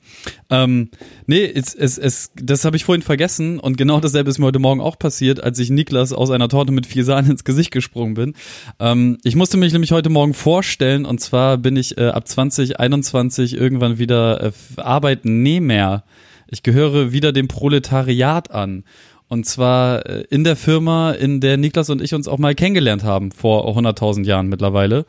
[0.51, 0.91] Ähm,
[1.27, 4.59] nee, es, es, es, das habe ich vorhin vergessen und genau dasselbe ist mir heute
[4.59, 8.15] Morgen auch passiert, als ich Niklas aus einer Torte mit vier Sahnen ins Gesicht gesprungen
[8.15, 8.35] bin.
[8.81, 13.57] Ähm, ich musste mich nämlich heute Morgen vorstellen und zwar bin ich äh, ab 2021
[13.57, 16.05] irgendwann wieder äh, Arbeitnehmer
[16.53, 18.85] ich gehöre wieder dem Proletariat an.
[19.27, 23.03] Und zwar äh, in der Firma, in der Niklas und ich uns auch mal kennengelernt
[23.03, 25.07] haben, vor 100.000 Jahren mittlerweile.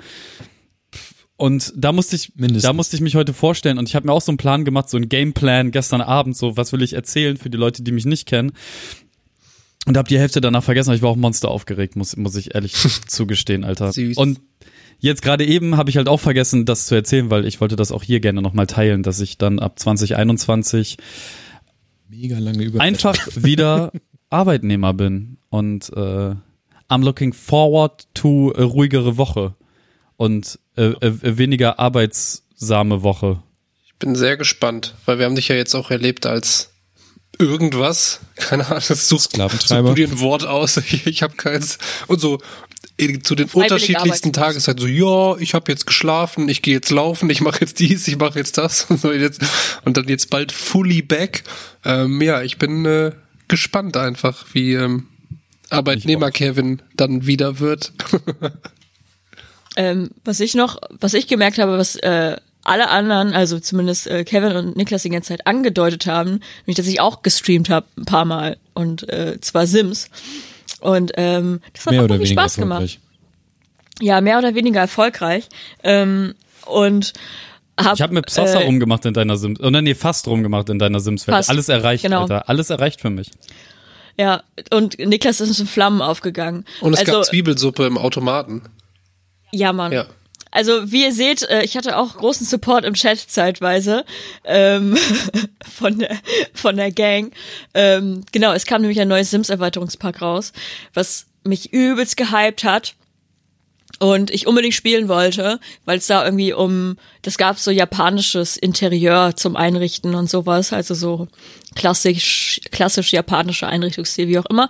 [1.36, 2.64] Und da musste ich, Mindestens.
[2.64, 4.90] da musste ich mich heute vorstellen und ich habe mir auch so einen Plan gemacht,
[4.90, 8.06] so einen Gameplan gestern Abend, so was will ich erzählen für die Leute, die mich
[8.06, 8.54] nicht kennen.
[9.86, 12.74] Und habe die Hälfte danach vergessen, ich war auch Monster aufgeregt, muss, muss ich ehrlich
[13.08, 13.92] zugestehen, Alter.
[13.92, 14.16] Süß.
[14.16, 14.40] Und
[15.04, 17.92] Jetzt gerade eben habe ich halt auch vergessen, das zu erzählen, weil ich wollte das
[17.92, 20.96] auch hier gerne nochmal teilen, dass ich dann ab 2021
[22.08, 23.92] Mega lange einfach wieder
[24.30, 26.36] Arbeitnehmer bin und äh,
[26.90, 29.56] I'm looking forward to a ruhigere Woche
[30.16, 33.44] und äh, äh, weniger arbeitssame Woche.
[33.86, 36.72] Ich bin sehr gespannt, weil wir haben dich ja jetzt auch erlebt als
[37.40, 38.22] irgendwas.
[38.36, 40.78] Keine Ahnung, das suchst, du dir ein Wort aus.
[40.86, 41.78] Ich, ich habe keins.
[42.08, 42.40] Und so
[43.24, 44.66] zu den unterschiedlichsten arbeitslos.
[44.66, 48.08] Tageszeiten so, ja, ich habe jetzt geschlafen, ich gehe jetzt laufen, ich mache jetzt dies,
[48.08, 49.42] ich mache jetzt das und so jetzt
[49.84, 51.44] und dann jetzt bald fully back.
[51.84, 53.12] Ähm, ja, ich bin äh,
[53.48, 55.08] gespannt einfach, wie ähm,
[55.70, 57.94] Arbeitnehmer Kevin dann wieder wird.
[59.76, 64.24] Ähm, was ich noch, was ich gemerkt habe, was äh, alle anderen, also zumindest äh,
[64.24, 68.06] Kevin und Niklas die ganze Zeit angedeutet haben, nämlich dass ich auch gestreamt habe ein
[68.06, 70.10] paar Mal und äh, zwar Sims.
[70.84, 72.82] Und ähm, das hat Mehr auch weniger Spaß gemacht.
[72.82, 73.00] erfolgreich.
[74.02, 75.48] Ja, mehr oder weniger erfolgreich.
[75.82, 76.36] Ähm,
[76.66, 77.14] und
[77.80, 80.80] hab, Ich habe mit Psassa äh, rumgemacht in deiner Sims, oder nee, fast rumgemacht in
[80.80, 81.50] deiner Sims-Welt.
[81.50, 82.24] Alles erreicht, genau.
[82.24, 82.50] Alter.
[82.50, 83.32] Alles erreicht für mich.
[84.18, 86.66] Ja, und Niklas ist in Flammen aufgegangen.
[86.82, 88.64] Und es also, gab Zwiebelsuppe im Automaten.
[89.52, 89.92] Ja, Mann.
[89.92, 90.06] Ja.
[90.54, 94.06] Also wie ihr seht, äh, ich hatte auch großen Support im Chat zeitweise
[94.46, 94.96] ähm,
[95.66, 96.16] von der
[96.54, 97.34] von der Gang.
[97.74, 100.54] Ähm, genau, es kam nämlich ein neues Sims Erweiterungspack raus,
[100.94, 102.94] was mich übelst gehypt hat
[104.00, 109.36] und ich unbedingt spielen wollte, weil es da irgendwie um, das gab so japanisches Interieur
[109.36, 111.28] zum Einrichten und sowas, also so
[111.76, 114.70] klassisch, klassisch japanische Einrichtungsstil, wie auch immer.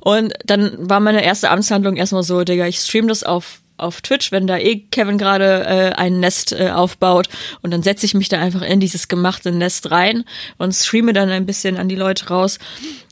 [0.00, 4.30] Und dann war meine erste Amtshandlung erstmal so, Digga, ich stream das auf auf Twitch,
[4.32, 7.28] wenn da eh Kevin gerade äh, ein Nest äh, aufbaut
[7.60, 10.24] und dann setze ich mich da einfach in dieses gemachte Nest rein
[10.58, 12.58] und streame dann ein bisschen an die Leute raus.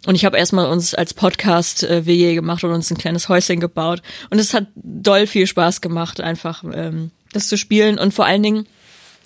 [0.06, 3.60] Und ich habe erstmal uns als Podcast äh, WG gemacht und uns ein kleines Häuschen
[3.60, 4.02] gebaut.
[4.30, 7.98] Und es hat doll viel Spaß gemacht, einfach ähm, das zu spielen.
[7.98, 8.66] Und vor allen Dingen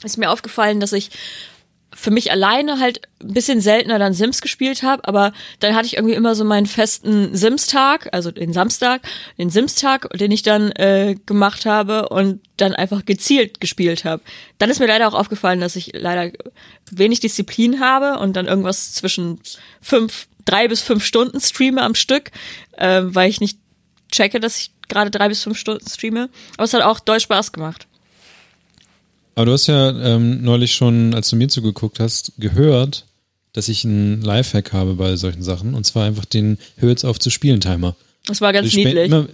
[0.03, 1.11] ist mir aufgefallen, dass ich
[1.97, 5.97] für mich alleine halt ein bisschen seltener dann Sims gespielt habe, aber dann hatte ich
[5.97, 9.01] irgendwie immer so meinen festen Sims-Tag, also den Samstag,
[9.39, 14.23] den Sims-Tag, den ich dann äh, gemacht habe und dann einfach gezielt gespielt habe.
[14.59, 16.31] Dann ist mir leider auch aufgefallen, dass ich leider
[16.91, 19.41] wenig Disziplin habe und dann irgendwas zwischen
[19.81, 22.31] fünf, drei bis fünf Stunden streame am Stück,
[22.77, 23.59] äh, weil ich nicht
[24.13, 26.29] checke, dass ich gerade drei bis fünf Stunden streame.
[26.57, 27.87] Aber es hat auch doll Spaß gemacht.
[29.37, 33.05] Aber du hast ja ähm, neulich schon, als du mir zugeguckt hast, gehört,
[33.53, 35.75] dass ich einen Lifehack habe bei solchen Sachen.
[35.75, 37.95] Und zwar einfach den Hör jetzt auf zu spielen Timer.
[38.27, 39.07] Das war ganz Also niedlich.
[39.07, 39.27] Immer,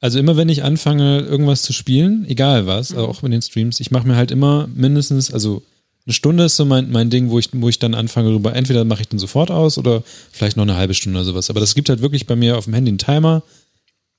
[0.00, 2.98] also immer wenn ich anfange, irgendwas zu spielen, egal was, Mhm.
[2.98, 5.62] auch in den Streams, ich mache mir halt immer mindestens, also
[6.06, 8.84] eine Stunde ist so mein, mein Ding, wo ich, wo ich dann anfange rüber, entweder
[8.84, 10.02] mache ich den sofort aus oder
[10.32, 11.50] vielleicht noch eine halbe Stunde oder sowas.
[11.50, 13.42] Aber das gibt halt wirklich bei mir auf dem Handy einen Timer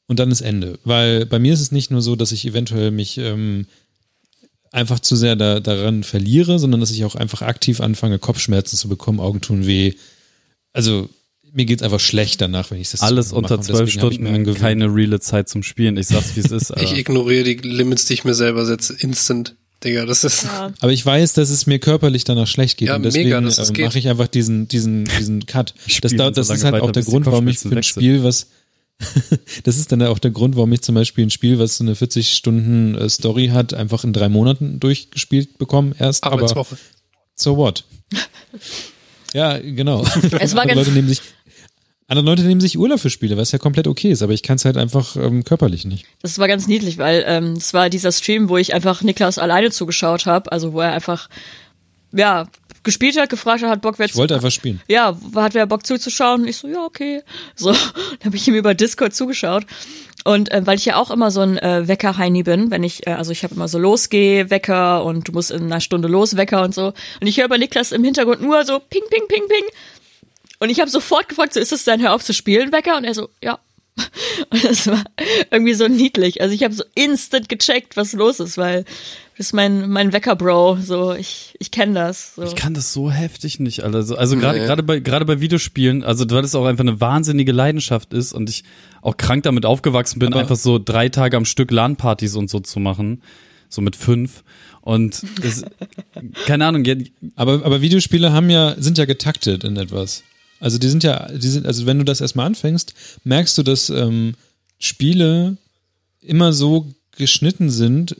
[0.07, 0.77] und dann ist Ende.
[0.83, 3.65] Weil bei mir ist es nicht nur so, dass ich eventuell mich ähm,
[4.71, 8.87] einfach zu sehr da, daran verliere, sondern dass ich auch einfach aktiv anfange, Kopfschmerzen zu
[8.89, 9.93] bekommen, Augen tun weh.
[10.73, 11.09] Also
[11.51, 15.19] mir geht's einfach schlecht danach, wenn ich das Alles unter zwölf Stunden, angewöhnt- keine reale
[15.19, 15.97] Zeit zum Spielen.
[15.97, 16.71] Ich sag's, wie es ist.
[16.81, 19.55] Ich ignoriere die Limits, die ich mir selber setze, instant.
[19.83, 20.43] Digga, das ist.
[20.43, 20.73] Ja.
[20.81, 23.69] Aber ich weiß, dass es mir körperlich danach schlecht geht Ja, und deswegen mega, dass
[23.69, 25.73] äh, mache ich einfach diesen diesen diesen Cut.
[25.85, 27.81] Das, spiele dauert, so das ist halt auch der Grund, warum ich für ein.
[27.83, 28.47] Spiel, was
[29.63, 31.95] das ist dann auch der Grund, warum ich zum Beispiel ein Spiel, was so eine
[31.95, 36.23] 40 Stunden äh, Story hat, einfach in drei Monaten durchgespielt bekomme erst.
[36.23, 36.77] Aber Arbeitswoche.
[37.35, 37.85] so what?
[39.33, 40.03] ja, genau.
[40.39, 41.21] Es war andere ganz- Leute nehmen sich
[42.09, 44.55] andere Leute nehmen sich Urlaub für Spiele, was ja komplett okay ist, aber ich kann
[44.55, 46.05] es halt einfach ähm, körperlich nicht.
[46.23, 49.69] Das war ganz niedlich, weil ähm, es war dieser Stream, wo ich einfach Niklas alleine
[49.69, 51.29] zugeschaut habe, also wo er einfach
[52.11, 52.47] ja
[52.89, 54.81] gespielt hat, gefragt hat, hat Bock wer Ich wollte einfach spielen.
[54.87, 56.41] ja, hat wer Bock zuzuschauen?
[56.41, 57.21] Und ich so, ja, okay.
[57.55, 59.65] So, dann habe ich ihm über Discord zugeschaut.
[60.25, 63.11] Und äh, weil ich ja auch immer so ein äh, Wecker-Heini bin, wenn ich, äh,
[63.11, 66.73] also ich habe immer so Losgeh-Wecker und du musst in einer Stunde los Wecker und
[66.73, 66.87] so.
[67.21, 69.63] Und ich höre bei Niklas im Hintergrund nur so ping, ping, ping, ping.
[70.59, 72.97] Und ich habe sofort gefragt, so ist das dein Hör auf zu spielen, Wecker?
[72.97, 73.59] Und er so, ja.
[74.49, 75.03] Und das war
[75.51, 76.41] irgendwie so niedlich.
[76.41, 78.85] Also ich habe so instant gecheckt, was los ist, weil
[79.39, 80.77] ist mein, mein Wecker-Bro.
[80.83, 82.35] So, ich, ich kenne das.
[82.35, 82.43] So.
[82.43, 83.97] Ich kann das so heftig nicht, Alter.
[83.99, 84.65] Also, also gerade Nee.
[84.65, 88.49] gerade bei gerade bei Videospielen, also weil es auch einfach eine wahnsinnige Leidenschaft ist und
[88.49, 88.63] ich
[89.01, 92.59] auch krank damit aufgewachsen bin, Aber- einfach so drei Tage am Stück LAN-Partys und so
[92.59, 93.21] zu machen,
[93.69, 94.43] so mit fünf
[94.81, 95.63] und das,
[96.45, 96.83] keine Ahnung,
[97.35, 100.23] Aber, aber Videospiele haben ja, sind ja getaktet in etwas.
[100.59, 102.93] Also die sind ja, die sind, also wenn du das erstmal anfängst,
[103.23, 104.33] merkst du, dass ähm,
[104.79, 105.55] Spiele
[106.21, 106.87] immer so
[107.17, 108.17] geschnitten sind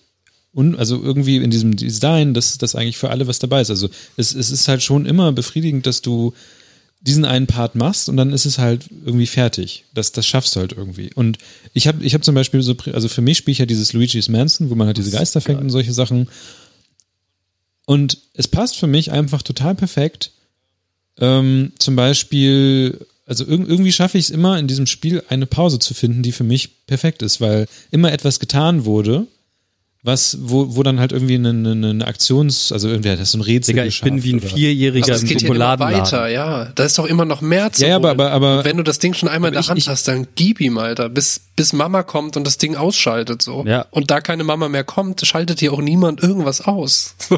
[0.60, 3.70] und also irgendwie in diesem Design, dass das eigentlich für alle was dabei ist.
[3.70, 6.34] Also es, es ist halt schon immer befriedigend, dass du
[7.00, 9.86] diesen einen Part machst und dann ist es halt irgendwie fertig.
[9.94, 11.14] Das, das schaffst du halt irgendwie.
[11.16, 11.38] Und
[11.74, 14.28] ich habe ich hab zum Beispiel so, also für mich spiele ich ja dieses Luigi's
[14.28, 16.28] Mansion, wo man halt diese Geister fängt und solche Sachen.
[17.86, 20.34] Und es passt für mich einfach total perfekt,
[21.20, 25.80] ähm, zum Beispiel also irg irgendwie schaffe ich es immer in diesem Spiel eine Pause
[25.80, 29.26] zu finden, die für mich perfekt ist, weil immer etwas getan wurde,
[30.02, 33.38] was, wo, wo dann halt irgendwie eine, eine, eine Aktions, also irgendwie hat das so
[33.38, 36.06] ein Rätsel Digga, ich bin geschafft wie ein Vierjähriger Aber es geht hier immer Schokoladenladen.
[36.06, 36.66] weiter, ja.
[36.74, 38.84] Da ist doch immer noch mehr zu Ja, ja, aber- aber- aber- Und wenn du
[38.84, 41.42] das Ding schon einmal in der ich- Hand ich- hast, dann gib ihm, Alter, bis,
[41.58, 43.66] bis Mama kommt und das Ding ausschaltet, so.
[43.68, 43.88] Ja.
[43.92, 47.16] Und da keine Mama mehr kommt, schaltet hier auch niemand irgendwas aus.
[47.30, 47.38] So.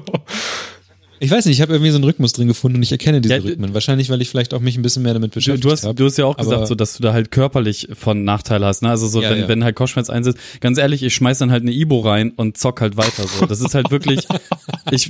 [1.23, 3.35] Ich weiß nicht, ich habe irgendwie so einen Rhythmus drin gefunden und ich erkenne diese
[3.35, 3.75] Ja, Rhythmen.
[3.75, 5.93] Wahrscheinlich, weil ich vielleicht auch mich ein bisschen mehr damit beschäftigt du, hast, habe.
[5.93, 8.81] du hast ja auch Aber- gesagt, so, dass du da halt körperlich von Nachteil hast.
[8.81, 8.89] Ne?
[8.89, 9.47] Also so, Ja, wenn, ja.
[9.47, 12.81] wenn halt Kopfschmerz einsetzt, ganz ehrlich, ich schmeiß dann halt eine Ibo rein und zock
[12.81, 13.23] halt weiter.
[13.27, 13.45] So.
[13.45, 14.21] Das ist halt wirklich,
[14.91, 15.09] ich,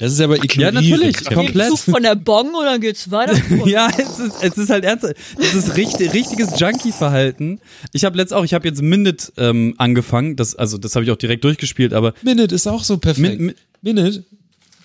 [0.00, 0.74] Das ist aber ignorieren.
[0.74, 1.68] Ja, natürlich, komplett.
[1.68, 3.36] Zug von der Bong und dann geht's weiter.
[3.66, 5.06] ja, es ist, es ist halt ernst.
[5.36, 7.60] Das ist richtig, richtiges Junkie-Verhalten.
[7.92, 10.34] Ich habe letzt auch, ich habe jetzt Minute ähm, angefangen.
[10.34, 13.38] Das, also das habe ich auch direkt durchgespielt, aber Minute ist auch so perfekt.
[13.40, 14.24] Min- Minute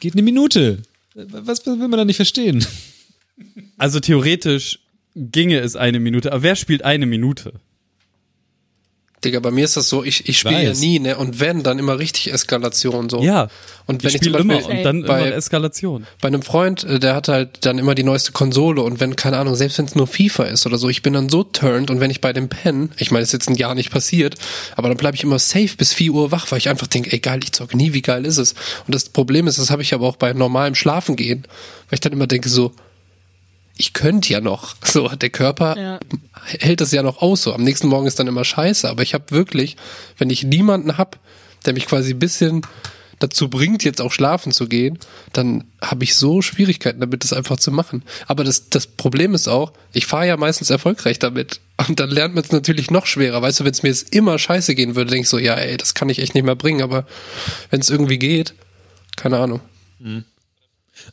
[0.03, 0.79] geht eine Minute.
[1.15, 2.65] Was will man da nicht verstehen?
[3.77, 4.79] also theoretisch
[5.15, 6.33] ginge es eine Minute.
[6.33, 7.53] Aber wer spielt eine Minute?
[9.23, 11.17] Digga, bei mir ist das so, ich, ich spiele ja nie, ne?
[11.17, 13.21] Und wenn, dann immer richtig Eskalation, so.
[13.21, 13.49] Ja.
[13.85, 16.07] Und wenn ich ich, zum Beispiel immer und dann bei, immer Eskalation.
[16.21, 19.37] bei einem Freund, äh, der hat halt dann immer die neueste Konsole und wenn, keine
[19.37, 21.99] Ahnung, selbst wenn es nur FIFA ist oder so, ich bin dann so turned und
[21.99, 24.35] wenn ich bei dem Pen, ich meine, ist jetzt ein Jahr nicht passiert,
[24.75, 27.19] aber dann bleibe ich immer safe bis 4 Uhr wach, weil ich einfach denke, ey
[27.19, 28.53] geil, ich zocke nie, wie geil ist es?
[28.85, 31.43] Und das Problem ist, das habe ich aber auch bei normalem Schlafen gehen,
[31.89, 32.73] weil ich dann immer denke so,
[33.83, 34.75] ich könnte ja noch.
[34.85, 35.99] So, der Körper Ja.
[36.45, 37.41] hält das ja noch aus.
[37.43, 38.89] So, am nächsten Morgen ist dann immer scheiße.
[38.89, 39.75] Aber ich habe wirklich,
[40.17, 41.19] wenn ich niemanden hab,
[41.65, 42.61] der mich quasi ein bisschen
[43.19, 44.99] dazu bringt, jetzt auch schlafen zu gehen,
[45.33, 48.03] dann habe ich so Schwierigkeiten damit, das einfach zu machen.
[48.27, 51.59] Aber das, das Problem ist auch, ich fahre ja meistens erfolgreich damit.
[51.87, 53.41] Und dann lernt man es natürlich noch schwerer.
[53.41, 55.75] Weißt du, wenn es mir jetzt immer scheiße gehen würde, denke ich so, ja, ey,
[55.75, 56.81] das kann ich echt nicht mehr bringen.
[56.81, 57.05] Aber
[57.69, 58.53] wenn es irgendwie geht,
[59.17, 59.59] keine Ahnung.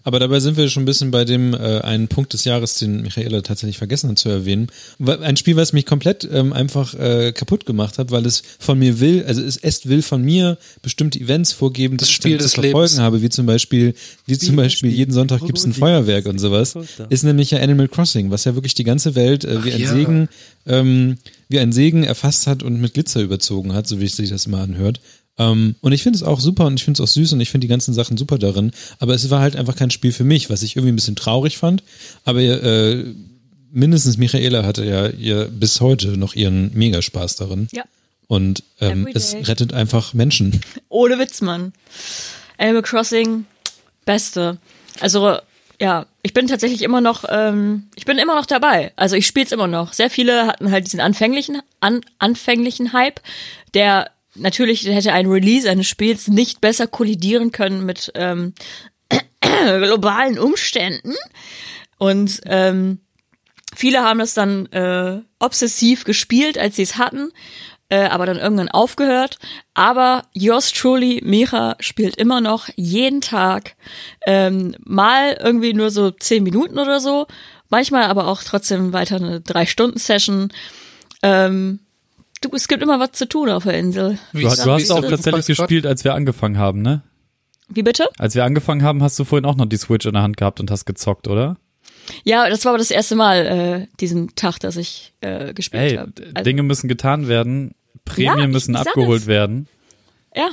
[0.04, 3.02] Aber dabei sind wir schon ein bisschen bei dem äh, einen Punkt des Jahres, den
[3.02, 4.68] Michaela tatsächlich vergessen hat zu erwähnen.
[4.98, 9.00] Ein Spiel, was mich komplett ähm, einfach äh, kaputt gemacht hat, weil es von mir
[9.00, 12.52] will, also es, es will von mir bestimmte Events vorgeben, die Das ich Spiel des
[12.52, 12.98] zu verfolgen Lebens.
[12.98, 13.94] habe, wie zum Beispiel,
[14.26, 16.74] wie zum Beispiel jeden Sonntag gibt es ein Feuerwerk und sowas,
[17.08, 19.80] ist nämlich ja Animal Crossing, was ja wirklich die ganze Welt äh, wie Ach ein
[19.80, 19.92] ja.
[19.92, 20.28] Segen,
[20.66, 21.16] ähm,
[21.48, 24.60] wie ein Segen erfasst hat und mit Glitzer überzogen hat, so wie sich das immer
[24.60, 25.00] anhört.
[25.40, 27.50] Ähm, und ich finde es auch super und ich finde es auch süß und ich
[27.50, 28.72] finde die ganzen Sachen super darin.
[28.98, 31.56] Aber es war halt einfach kein Spiel für mich, was ich irgendwie ein bisschen traurig
[31.56, 31.82] fand.
[32.24, 33.06] Aber äh,
[33.72, 37.68] mindestens Michaela hatte ja ihr bis heute noch ihren Megaspaß darin.
[37.72, 37.84] Ja.
[38.26, 40.60] Und ähm, es rettet einfach Menschen.
[40.90, 41.72] Ohne Witz, Mann.
[42.58, 43.46] Animal Crossing,
[44.04, 44.58] beste.
[45.00, 45.38] Also,
[45.80, 48.92] ja, ich bin tatsächlich immer noch, ähm, ich bin immer noch dabei.
[48.94, 49.94] Also ich spiele es immer noch.
[49.94, 53.20] Sehr viele hatten halt diesen anfänglichen, an, anfänglichen Hype,
[53.72, 58.54] der natürlich hätte ein Release eines Spiels nicht besser kollidieren können mit ähm,
[59.40, 61.14] globalen Umständen.
[61.98, 63.00] Und ähm,
[63.74, 67.30] viele haben das dann äh, obsessiv gespielt, als sie es hatten,
[67.90, 69.38] äh, aber dann irgendwann aufgehört.
[69.74, 73.74] Aber yours truly, Micha, spielt immer noch jeden Tag.
[74.26, 77.26] Ähm, mal irgendwie nur so zehn Minuten oder so.
[77.68, 80.52] Manchmal aber auch trotzdem weiter eine Drei-Stunden-Session.
[81.22, 81.80] Ähm,
[82.40, 84.18] du, es gibt immer was zu tun auf der Insel.
[84.32, 87.02] Wie Du, du hast auch tatsächlich gespielt, als wir angefangen haben, ne?
[87.68, 88.08] Wie bitte?
[88.18, 90.58] Als wir angefangen haben, hast du vorhin auch noch die Switch in der Hand gehabt
[90.60, 91.56] und hast gezockt, oder?
[92.24, 95.96] Ja, das war aber das erste Mal äh, diesen Tag, dass ich äh, gespielt Ey,
[95.96, 96.10] habe.
[96.10, 99.26] d- Dinge müssen getan werden, Prämien Ja, müssen abgeholt es.
[99.28, 99.68] werden.
[100.34, 100.48] Ja,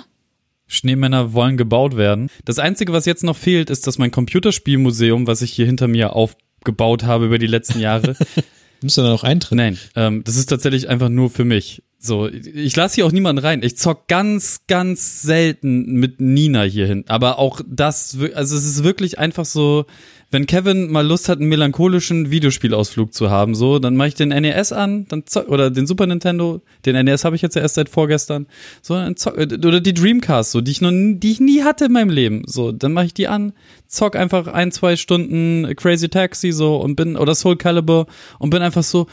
[0.67, 2.29] Schneemänner wollen gebaut werden.
[2.43, 6.13] Das Einzige, was jetzt noch fehlt, ist, dass mein Computerspielmuseum, was ich hier hinter mir
[6.13, 8.15] aufgebaut habe über die letzten Jahre,
[8.81, 9.57] Müsst ihr dann auch eintreten?
[9.57, 11.83] Nein, ähm, das ist tatsächlich einfach nur für mich.
[11.99, 13.63] So, ich lasse hier auch niemanden rein.
[13.63, 17.05] Ich zock ganz, ganz selten mit Nina hier hin.
[17.07, 19.85] Aber auch das, also es ist wirklich einfach so,
[20.29, 24.29] wenn Kevin mal Lust hat, einen melancholischen Videospielausflug zu haben, so, dann mache ich den
[24.29, 27.75] NES an, dann zock, oder den Super Nintendo, den NES habe ich jetzt ja erst
[27.75, 28.45] seit vorgestern,
[28.81, 31.85] so, zock, äh, oder die Dreamcast, so, die ich noch, nie- die ich nie hatte
[31.85, 33.53] in meinem Leben, so, dann mache ich die an,
[33.87, 38.07] zock einfach ein, zwei Stunden Crazy Taxi, so, und bin, oder Soul Calibur,
[38.39, 39.07] und bin einfach so,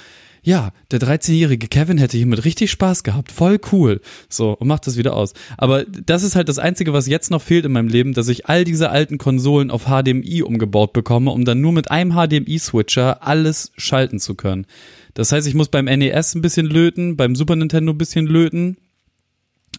[0.45, 4.03] ja, der 13-jährige Kevin hätte hiermit richtig Spaß gehabt, voll cool.
[4.29, 5.33] So, und macht das wieder aus.
[5.57, 8.47] Aber das ist halt das Einzige, was jetzt noch fehlt in meinem Leben, dass ich
[8.47, 13.73] all diese alten Konsolen auf HDMI umgebaut bekomme, um dann nur mit einem HDMI-Switcher alles
[13.79, 14.67] schalten zu können.
[15.15, 18.77] Das heißt, ich muss beim NES ein bisschen löten, beim Super Nintendo ein bisschen löten.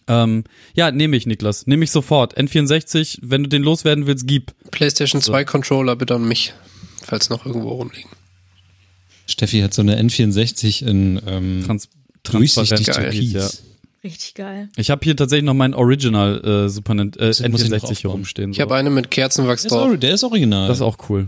[0.08, 0.42] Ähm,
[0.74, 1.68] ja, nehme ich, Niklas.
[1.68, 2.36] Nehme ich sofort.
[2.36, 4.52] N64, wenn du den loswerden willst, gib.
[4.72, 6.54] PlayStation 2 Controller bitte an mich,
[7.04, 8.10] falls noch irgendwo rumliegen.
[9.26, 11.88] Steffi hat so eine N64 in ähm, Trans
[12.22, 13.10] durchsichtig Geil.
[13.10, 13.32] türkis.
[13.32, 13.48] ja.
[14.04, 14.68] richtig geil.
[14.76, 17.98] Ich habe hier tatsächlich noch mein Original äh, Super äh, Das muss ich noch N64
[18.00, 18.50] hier rumstehen.
[18.50, 18.62] Ich So.
[18.62, 19.88] habe eine mit Kerzenwachs Der ist, drauf.
[19.90, 20.68] ori- der ist original.
[20.68, 21.26] Das ist auch cool.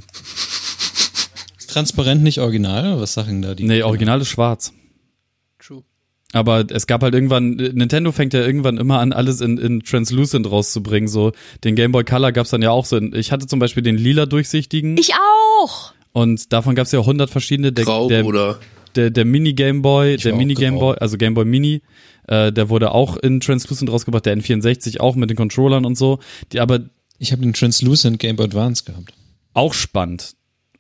[1.58, 3.00] Ist transparent nicht original?
[3.00, 3.64] Was sagen da die?
[3.64, 4.72] Nee, original ist schwarz.
[5.58, 5.82] True.
[6.32, 10.50] Aber es gab halt irgendwann, Nintendo fängt ja irgendwann immer an, alles in, in Translucent
[10.50, 11.08] rauszubringen.
[11.08, 11.32] So,
[11.64, 12.96] den Game Boy Color gab's dann ja auch so.
[12.96, 14.96] In, ich hatte zum Beispiel den lila durchsichtigen.
[14.98, 15.92] Ich auch!
[16.12, 17.72] Und davon gab's ja 100 verschiedene.
[17.72, 18.58] Der, Grau, der, Bruder.
[18.94, 20.78] der, der Mini Game Boy, der war Mini Game.
[20.78, 21.82] Boy, also Game Boy Mini,
[22.26, 26.18] äh, der wurde auch in Translucent rausgebracht, der N64 auch mit den Controllern und so.
[26.52, 26.80] Die aber
[27.18, 29.12] Ich habe den Translucent Game Boy Advance gehabt.
[29.54, 30.34] auch spannend.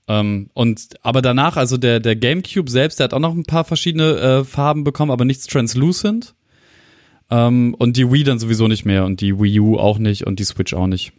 [0.08, 3.64] Ähm, und aber danach, also der, der GameCube selbst, der hat auch noch ein paar
[3.64, 6.34] verschiedene äh, Farben bekommen, aber nichts translucent.
[7.30, 10.38] Ähm, und die Wii dann sowieso nicht mehr und die Wii U auch nicht und
[10.38, 11.12] die Switch auch nicht.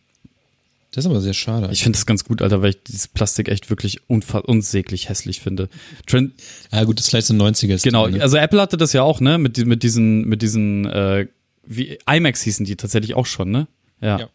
[0.92, 1.70] Das ist aber sehr schade.
[1.72, 5.70] Ich finde das ganz gut, Alter, weil ich dieses Plastik echt wirklich unsäglich hässlich finde.
[6.08, 6.34] Tran
[6.72, 7.82] ah, gut, das ist vielleicht so ein 90er.
[7.84, 8.22] genau, ne?
[8.22, 11.28] also Apple hatte das ja auch, ne, mit, mit diesen, mit diesen, äh,
[11.64, 13.68] wie IMAX hießen die tatsächlich auch schon, ne?
[14.02, 14.20] Ja.
[14.20, 14.30] Ja.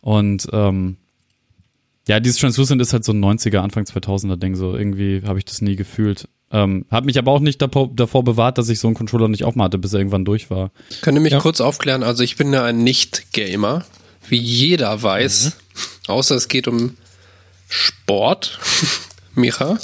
[0.00, 0.96] Und ähm,
[2.08, 5.44] ja, dieses Translucent ist halt so ein 90er, Anfang 2000er Ding, so irgendwie habe ich
[5.44, 6.28] das nie gefühlt.
[6.50, 9.44] Ähm, hab mich aber auch nicht davor, davor bewahrt, dass ich so einen Controller nicht
[9.44, 10.70] aufmache, hatte, bis er irgendwann durch war.
[11.02, 11.40] Könnt ihr mich Ja.
[11.40, 12.02] kurz aufklären?
[12.02, 13.84] Also ich bin ja ein Nicht-Gamer,
[14.28, 15.56] wie jeder weiß.
[16.06, 16.96] Außer es geht um
[17.68, 18.58] Sport.
[19.34, 19.78] Micha.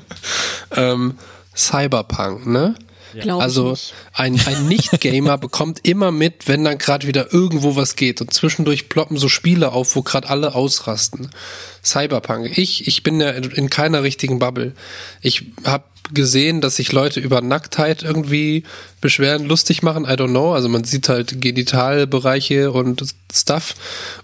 [0.76, 1.18] ähm,
[1.54, 2.74] Cyberpunk, ne?
[3.12, 3.76] Glaube Also
[4.12, 8.20] ein, ein Nicht-Gamer bekommt immer mit, wenn dann gerade wieder irgendwo was geht.
[8.20, 11.30] Und zwischendurch ploppen so Spiele auf, wo gerade alle ausrasten.
[11.84, 12.56] Cyberpunk.
[12.56, 14.74] Ich, ich bin ja in in keiner richtigen Bubble.
[15.20, 18.64] Ich habe gesehen, dass sich Leute über Nacktheit irgendwie
[19.00, 20.04] beschweren, lustig machen.
[20.04, 20.52] I don't know.
[20.54, 23.02] Also man sieht halt Genitalbereiche und
[23.32, 23.74] Stuff.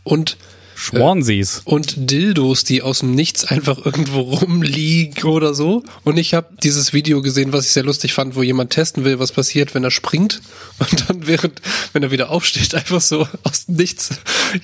[0.05, 0.37] Und
[0.79, 1.63] Schwansies.
[1.65, 5.83] und Dildos, die aus dem Nichts einfach irgendwo rumliegen oder so.
[6.05, 9.19] Und ich habe dieses Video gesehen, was ich sehr lustig fand, wo jemand testen will,
[9.19, 10.43] was passiert, wenn er springt
[10.79, 11.63] und dann während,
[11.93, 14.11] wenn er wieder aufsteht, einfach so aus dem Nichts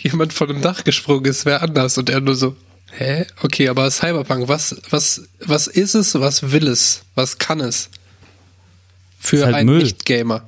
[0.02, 2.56] jemand von dem Dach gesprungen ist, wäre anders und er nur so,
[2.92, 3.26] hä?
[3.42, 7.88] Okay, aber Cyberpunk, was, was, was ist es, was will es, was kann es?
[9.18, 9.78] Für halt einen.
[9.78, 10.44] Nicht-Gamer.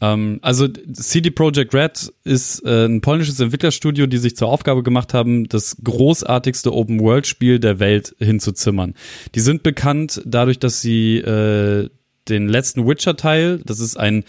[0.00, 5.14] Ähm, also CD Projekt Red ist äh, ein polnisches Entwicklerstudio, die sich zur Aufgabe gemacht
[5.14, 8.94] haben, das großartigste Open-World-Spiel der Welt hinzuzimmern.
[9.34, 11.88] Die sind bekannt dadurch, dass sie äh,
[12.28, 14.24] den letzten Witcher-Teil, das ist ein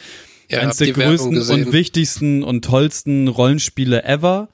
[0.49, 4.49] Ja, eines der größten und wichtigsten und tollsten Rollenspiele ever.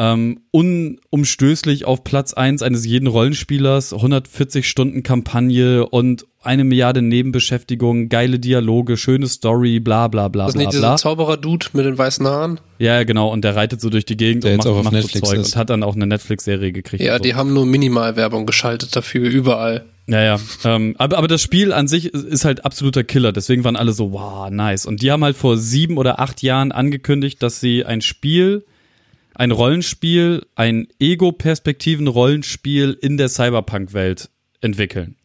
[0.00, 8.08] Ähm, unumstößlich auf Platz eins eines jeden Rollenspielers, 140 Stunden Kampagne und eine Milliarde Nebenbeschäftigungen,
[8.08, 10.96] geile Dialoge, schöne Story, bla bla bla Das ist bla nicht dieser.
[10.96, 12.60] Zauberer-Dude mit den weißen Haaren?
[12.78, 14.94] Ja, genau, und der reitet so durch die Gegend Der und macht, auch auf macht
[14.94, 15.46] so Netflix Zeug ist.
[15.54, 17.02] und hat dann auch eine Netflix-Serie gekriegt.
[17.02, 17.22] Ja, so.
[17.22, 19.84] die haben nur Minimalwerbung geschaltet dafür, überall.
[20.06, 20.40] Ja, ja.
[20.64, 23.32] Ähm, aber, aber das Spiel an sich ist- ist halt absoluter Killer.
[23.32, 24.86] Deswegen waren alle so, wow, nice.
[24.86, 28.64] Und die haben halt vor sieben oder acht Jahren angekündigt, dass sie ein Spiel,
[29.38, 35.16] ein Rollenspiel, ein Ego-Perspektiven-Rollenspiel in der Cyberpunk-Welt entwickeln.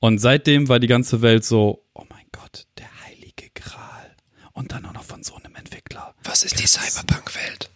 [0.00, 4.16] Und seitdem war die ganze Welt so, oh mein Gott, der heilige Gral.
[4.52, 6.14] Und dann auch noch von so einem Entwickler.
[6.24, 7.70] Was ist die Cyberpunk-Welt?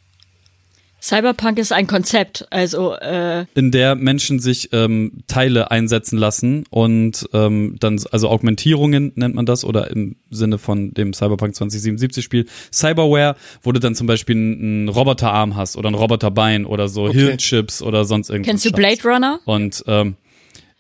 [1.07, 7.28] Cyberpunk ist ein Konzept, also äh, in der Menschen sich ähm, Teile einsetzen lassen und
[7.33, 12.47] ähm, dann, also Augmentierungen nennt man das oder im Sinne von dem Cyberpunk 2077 Spiel,
[12.73, 17.19] Cyberware, wo du dann zum Beispiel einen Roboterarm hast oder ein Roboterbein oder so Okay.
[17.20, 18.51] Hirnchips oder sonst irgendwas.
[18.51, 19.39] kennst du Blade Runner?
[19.45, 20.16] Und ähm,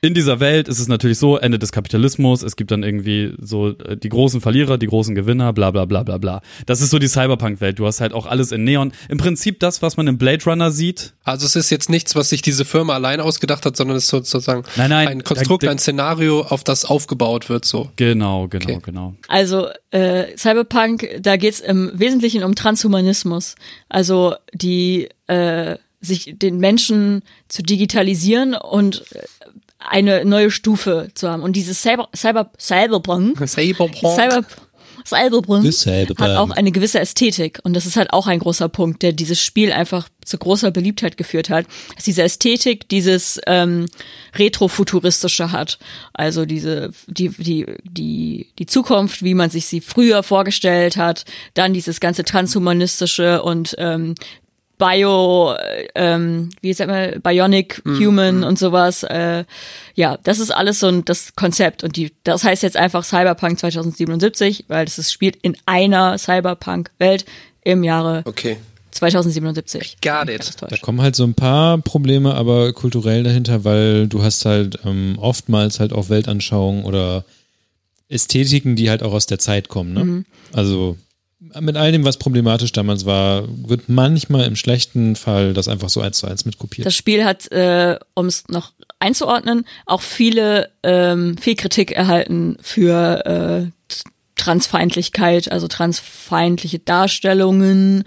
[0.02, 3.70] in dieser Welt ist es natürlich so, Ende des Kapitalismus, es gibt dann irgendwie so
[3.70, 6.42] äh, die großen Verlierer, die großen Gewinner, bla bla bla bla bla.
[6.66, 7.78] Das ist so die Cyberpunk-Welt.
[7.78, 8.92] Du hast halt auch alles in Neon.
[9.08, 12.28] Im Prinzip das, was man im Blade Runner sieht, Also es ist jetzt nichts, was
[12.28, 15.68] sich diese Firma allein ausgedacht hat, sondern es ist sozusagen Nein, nein, ein Konstrukt, da-
[15.68, 17.64] da- ein Szenario, auf das aufgebaut wird.
[17.64, 17.90] So.
[17.96, 18.80] Genau, genau, Okay.
[18.84, 19.14] genau.
[19.28, 23.54] Also äh, Cyberpunk, da geht's im Wesentlichen um Transhumanismus.
[23.88, 29.20] Also die äh, sich den Menschen zu digitalisieren und äh,
[29.88, 31.42] eine neue Stufe zu haben.
[31.42, 33.96] Und dieses Cyber, Cyber, Cyberpunk, Cyberpunk.
[33.96, 34.44] Cyber,
[35.06, 35.64] Cyberpunk
[36.18, 37.60] hat auch eine gewisse Ästhetik.
[37.62, 41.16] Und das ist halt auch ein großer Punkt, der dieses Spiel einfach zu großer Beliebtheit
[41.16, 41.66] geführt hat.
[41.94, 43.86] Dass diese Ästhetik dieses ähm,
[44.34, 45.78] Retrofuturistische hat.
[46.12, 51.24] Also diese, die, die, die, die Zukunft, wie man sich sie früher vorgestellt hat.
[51.54, 54.14] Dann dieses ganze Transhumanistische und ähm,
[54.78, 59.02] Bio, äh, ähm, wie sagt man, Bionic Human und sowas.
[59.02, 59.44] Äh,
[59.94, 63.58] ja, das ist alles so ein das Konzept und die, das heißt jetzt einfach Cyberpunk
[63.58, 67.24] 2077, weil das ist, spielt in einer Cyberpunk-Welt
[67.62, 68.56] im Jahre Okay.
[68.90, 69.98] 2077.
[70.02, 70.52] Got it.
[70.60, 75.16] Da kommen halt so ein paar Probleme, aber kulturell dahinter, weil du hast halt ähm,
[75.18, 77.24] oftmals halt auch Weltanschauungen oder
[78.08, 79.92] Ästhetiken, die halt auch aus der Zeit kommen.
[79.92, 80.24] Ne?
[80.52, 80.96] Also
[81.38, 86.00] mit all dem, was problematisch damals war, wird manchmal im schlechten Fall das einfach so
[86.00, 86.86] eins zu eins mitkopiert.
[86.86, 93.26] Das Spiel hat, äh, um es noch einzuordnen, auch viele ähm, viel Kritik erhalten für
[93.26, 93.70] äh,
[94.36, 98.04] Transfeindlichkeit, also transfeindliche Darstellungen,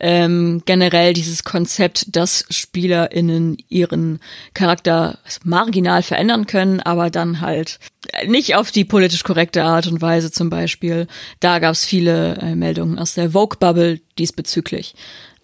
[0.00, 4.18] ähm, generell dieses Konzept, dass SpielerInnen ihren
[4.54, 7.78] Charakter marginal verändern können, aber dann halt
[8.26, 11.06] nicht auf die politisch korrekte Art und Weise zum Beispiel.
[11.40, 14.94] Da gab es viele äh, Meldungen aus der Vogue-Bubble diesbezüglich.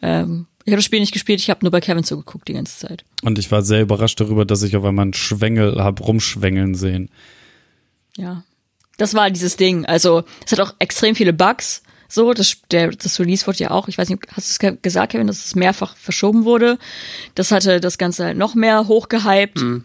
[0.01, 2.79] Ähm, ich habe das Spiel nicht gespielt, ich habe nur bei Kevin zugeguckt die ganze
[2.79, 3.05] Zeit.
[3.23, 7.11] Und ich war sehr überrascht darüber, dass ich auf einmal einen Schwengel habe rumschwängeln sehen.
[8.17, 8.45] Ja,
[8.97, 9.85] das war dieses Ding.
[9.87, 11.83] Also es hat auch extrem viele Bugs.
[12.09, 15.13] So, das, der, das Release wurde ja auch, ich weiß nicht, hast du es gesagt,
[15.13, 16.79] Kevin, dass es mehrfach verschoben wurde.
[17.35, 19.63] Das hatte das Ganze halt noch mehr hochgehypt.
[19.63, 19.85] Mhm.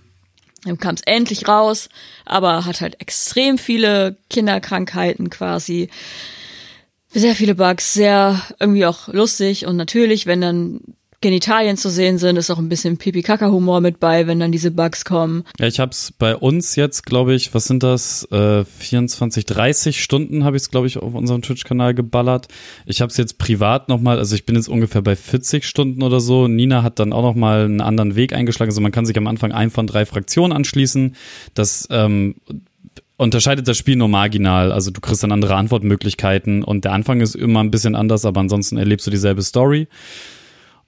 [0.65, 1.87] Dann kam es endlich raus,
[2.25, 5.89] aber hat halt extrem viele Kinderkrankheiten quasi.
[7.09, 10.81] Sehr viele Bugs, sehr irgendwie auch lustig und natürlich, wenn dann
[11.19, 15.03] Genitalien zu sehen sind, ist auch ein bisschen Pipi-Kaka-Humor mit bei, wenn dann diese Bugs
[15.03, 15.45] kommen.
[15.59, 20.43] Ja, ich hab's bei uns jetzt, glaube ich, was sind das, äh, 24, 30 Stunden
[20.43, 22.49] habe ich es, glaube ich, auf unserem Twitch-Kanal geballert.
[22.85, 26.19] Ich habe es jetzt privat nochmal, also ich bin jetzt ungefähr bei 40 Stunden oder
[26.19, 26.47] so.
[26.47, 28.69] Nina hat dann auch nochmal einen anderen Weg eingeschlagen.
[28.69, 31.15] Also man kann sich am Anfang ein von drei Fraktionen anschließen.
[31.55, 32.35] Das ähm,
[33.17, 34.71] unterscheidet das Spiel nur marginal.
[34.71, 38.39] Also du kriegst dann andere Antwortmöglichkeiten und der Anfang ist immer ein bisschen anders, aber
[38.39, 39.87] ansonsten erlebst du dieselbe Story.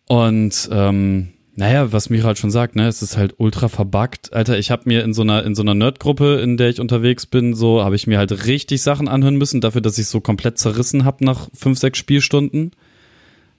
[0.10, 4.34] Und ähm, naja, was Michael schon sagt, ne, es ist halt ultra verbuggt.
[4.34, 7.28] Alter, ich habe mir in so einer in so einer Nerdgruppe, in der ich unterwegs
[7.28, 10.58] bin, so habe ich mir halt richtig Sachen anhören müssen, dafür, dass ich so komplett
[10.58, 12.72] zerrissen hab nach fünf, sechs Spielstunden.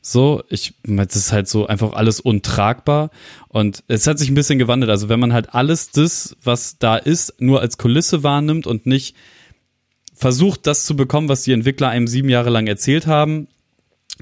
[0.02, 3.10] So, ich, das ist halt so einfach alles untragbar.
[3.46, 4.90] Und es hat sich ein bisschen gewandelt.
[4.90, 9.14] Also wenn man halt alles das, was da ist, nur als Kulisse wahrnimmt und nicht
[10.12, 13.46] versucht, das zu bekommen, was die Entwickler einem sieben Jahre lang erzählt haben,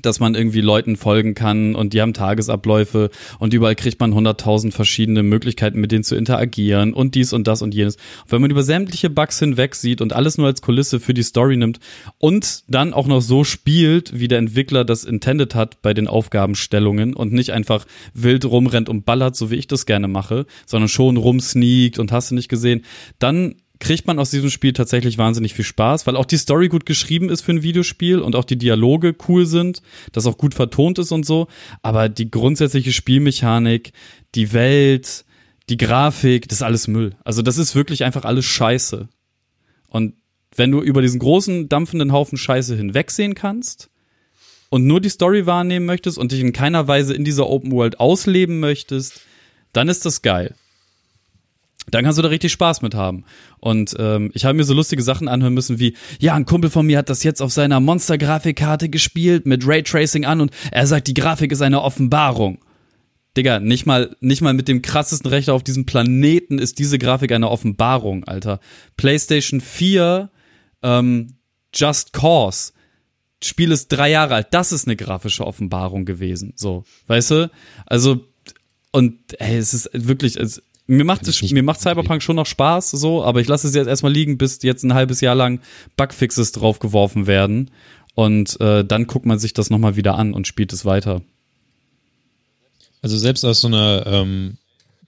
[0.03, 4.75] dass man irgendwie Leuten folgen kann und die haben Tagesabläufe und überall kriegt man hunderttausend
[4.75, 7.97] verschiedene Möglichkeiten, mit denen zu interagieren und dies und das und jenes.
[7.97, 11.23] Und wenn man über sämtliche Bugs hinweg sieht und alles nur als Kulisse für die
[11.23, 11.81] Story nimmt
[12.19, 17.15] und dann auch noch so spielt, wie der Entwickler das intended hat bei den Aufgabenstellungen
[17.15, 21.17] und nicht einfach wild rumrennt und ballert, so wie ich das gerne mache, sondern schon
[21.17, 22.85] rumsneakt und hast du nicht gesehen,
[23.19, 26.87] dann kriegt man aus diesem Spiel tatsächlich wahnsinnig viel Spaß, weil auch die Story gut
[26.87, 29.83] geschrieben ist für ein Videospiel und auch die Dialoge cool sind,
[30.13, 31.47] das auch gut vertont ist und so.
[31.83, 33.93] Aber die grundsätzliche Spielmechanik,
[34.35, 35.25] die Welt,
[35.69, 37.17] die Grafik, das ist alles Müll.
[37.25, 39.09] Also das ist wirklich einfach alles Scheiße.
[39.89, 40.15] Und
[40.57, 43.91] wenn du über diesen großen, dampfenden Haufen Scheiße hinwegsehen kannst
[44.71, 48.01] und nur die Story wahrnehmen möchtest und dich in keiner Weise in dieser Open World
[48.01, 49.21] ausleben möchtest,
[49.73, 50.55] dann ist das geil
[51.91, 53.25] dann kannst du da richtig Spaß mit haben.
[53.59, 56.87] Und ähm, ich habe mir so lustige Sachen anhören müssen wie, ja, ein Kumpel von
[56.87, 61.15] mir hat das jetzt auf seiner Monster-Grafikkarte gespielt mit Raytracing an und er sagt, die
[61.15, 62.59] Grafik ist eine Offenbarung.
[63.37, 67.31] Digga, nicht mal, nicht mal mit dem krassesten Rechner auf diesem Planeten ist diese Grafik
[67.33, 68.59] eine Offenbarung, Alter.
[68.97, 70.31] PlayStation 4,
[70.83, 71.35] ähm,
[71.75, 72.73] Just Cause.
[73.43, 74.49] Spiel ist drei Jahre alt.
[74.51, 76.55] Das ist eine grafische Offenbarung gewesen.
[76.57, 77.51] So, weißt du?
[77.87, 78.25] Also,
[78.91, 82.91] und ey, es ist wirklich, es, mir macht es, mir macht Cyberpunk schon noch Spaß,
[82.93, 85.61] so, aber ich lasse es jetzt erstmal liegen, bis jetzt ein halbes Jahr lang
[85.97, 87.71] Bugfixes draufgeworfen werden.
[88.15, 91.23] Und äh, dann guckt man sich das nochmal wieder an und spielt es weiter.
[93.03, 94.57] Also selbst aus so einer ähm,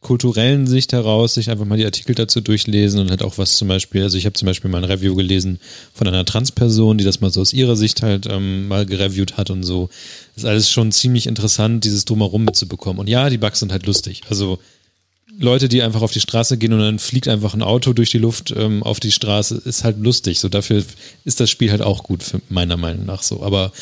[0.01, 3.69] kulturellen Sicht heraus, sich einfach mal die Artikel dazu durchlesen und halt auch was zum
[3.69, 5.61] Beispiel, also ich habe zum Beispiel mal ein Review gelesen
[5.93, 9.51] von einer Transperson, die das mal so aus ihrer Sicht halt ähm, mal gereviewt hat
[9.51, 9.89] und so.
[10.35, 13.01] Das ist alles schon ziemlich interessant, dieses Drumherum mitzubekommen.
[13.01, 14.23] Und ja, die Bugs sind halt lustig.
[14.29, 14.59] Also
[15.39, 18.19] Leute, die einfach auf die Straße gehen und dann fliegt einfach ein Auto durch die
[18.19, 20.41] Luft ähm, auf die Straße, ist halt lustig.
[20.41, 20.85] So dafür
[21.25, 23.43] ist das Spiel halt auch gut, für, meiner Meinung nach so.
[23.43, 23.73] Aber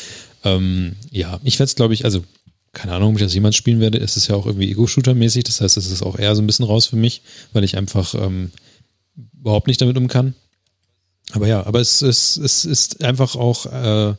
[0.43, 2.23] ähm, ja, ich werde es, glaube ich, also
[2.71, 3.97] keine Ahnung, ob ich das jemals spielen werde.
[3.97, 6.65] Es ist ja auch irgendwie Ego-Shooter-mäßig, das heißt, es ist auch eher so ein bisschen
[6.65, 8.51] raus für mich, weil ich einfach ähm,
[9.39, 10.35] überhaupt nicht damit um kann.
[11.31, 14.15] Aber ja, aber es, es, es ist einfach auch äh,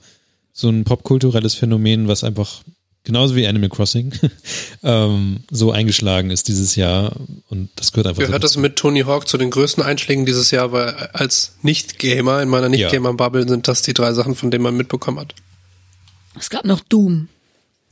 [0.52, 2.62] so ein popkulturelles Phänomen, was einfach
[3.04, 4.12] genauso wie Animal Crossing,
[4.82, 7.12] ähm, so eingeschlagen ist dieses Jahr.
[7.48, 8.22] Und das gehört einfach.
[8.22, 12.48] Gehört das mit Tony Hawk zu den größten Einschlägen dieses Jahr, weil als Nicht-Gamer, in
[12.48, 15.34] meiner Nicht-Gamer-Bubble sind das die drei Sachen, von denen man mitbekommen hat.
[16.38, 17.28] Es gab noch Doom.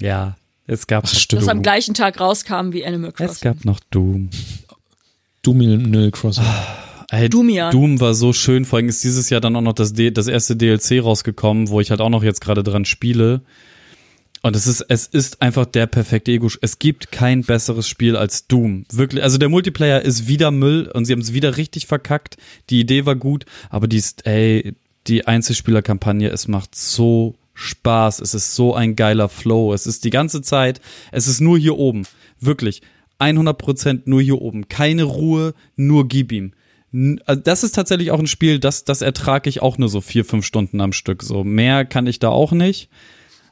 [0.01, 0.37] Ja,
[0.67, 1.43] es gab Ach, stimmt.
[1.43, 3.35] Das am gleichen Tag rauskam wie Animal Crossing.
[3.35, 4.31] Es gab noch Doom.
[5.43, 6.45] Doom Animal Crossing.
[7.11, 9.95] Ey, Doom, Doom war so schön, vor allem ist dieses Jahr dann auch noch das,
[9.95, 13.41] D das erste DLC rausgekommen, wo ich halt auch noch jetzt gerade dran spiele.
[14.43, 16.49] Und es ist, es ist einfach der perfekte Ego.
[16.61, 18.85] Es gibt kein besseres Spiel als Doom.
[18.93, 19.23] Wirklich.
[19.23, 22.37] Also der Multiplayer ist wieder Müll und sie haben es wieder richtig verkackt.
[22.71, 24.75] Die Idee war gut, aber die ist, ey,
[25.07, 28.21] die Einzelspielerkampagne, es macht so Spaß.
[28.21, 29.73] Es ist so ein geiler Flow.
[29.73, 32.05] Es ist die ganze Zeit, es ist nur hier oben.
[32.41, 32.83] Wirklich.
[33.19, 34.69] 100% nur hier oben.
[34.69, 36.53] Keine Ruhe, nur gib ihm.
[37.27, 40.25] Also Das ist tatsächlich auch ein Spiel, das, das ertrage ich auch nur so vier,
[40.25, 41.23] fünf Stunden am Stück.
[41.23, 42.89] So mehr kann ich da auch nicht.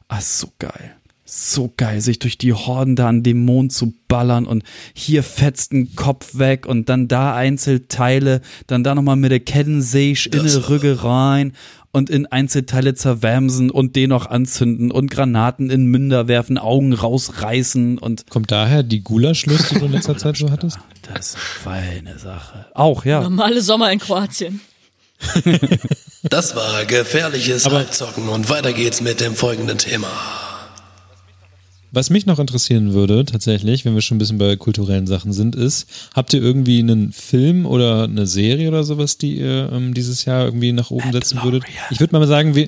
[0.07, 0.95] Ah, so geil.
[1.29, 4.63] So geil, sich durch die Horden da an dem Mond zu ballern und
[4.93, 10.29] hier fetzt ein Kopf weg und dann da Einzelteile, dann da nochmal mit der Kettensäge
[10.31, 11.51] in die Rügge rein
[11.91, 17.97] und in Einzelteile zerwämsen und den noch anzünden und Granaten in Münder werfen, Augen rausreißen
[17.97, 20.79] und Kommt daher die Gulaschlust, die du in letzter Zeit so hattest?
[21.11, 22.67] das ist eine feine Sache.
[22.73, 23.19] Auch, ja.
[23.21, 24.61] Normale Sommer in Kroatien.
[26.29, 30.07] Das war gefährliches Halbzocken und weiter geht's mit dem folgenden Thema.
[31.91, 35.55] Was mich noch interessieren würde, tatsächlich, wenn wir schon ein bisschen bei kulturellen Sachen sind,
[35.55, 40.25] ist, habt ihr irgendwie einen Film oder eine Serie oder sowas, die ihr ähm, dieses
[40.25, 41.63] Jahr irgendwie nach oben setzen würdet?
[41.91, 42.67] Ich würde mal sagen, wir,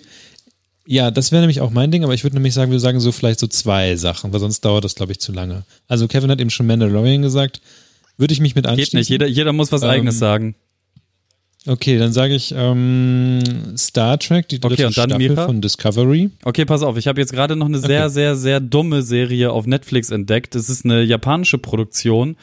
[0.85, 3.11] ja, das wäre nämlich auch mein Ding, aber ich würde nämlich sagen, wir sagen so
[3.11, 5.63] vielleicht so zwei Sachen, weil sonst dauert das, glaube ich, zu lange.
[5.87, 7.61] Also Kevin hat eben schon Mandalorian gesagt,
[8.17, 8.91] würde ich mich mit anschließen.
[8.91, 10.55] Geht nicht, jeder, jeder muss was Ähm, eigenes sagen.
[11.67, 13.41] Okay, dann sage ich ähm,
[13.77, 15.45] Star Trek, die dritte Okay, und dann Staffel Mira?
[15.45, 16.29] von Discovery.
[16.43, 18.13] Okay, pass auf, ich habe jetzt gerade noch eine sehr, Okay.
[18.13, 20.55] sehr, sehr dumme Serie auf Netflix entdeckt.
[20.55, 22.37] Das ist eine japanische Produktion.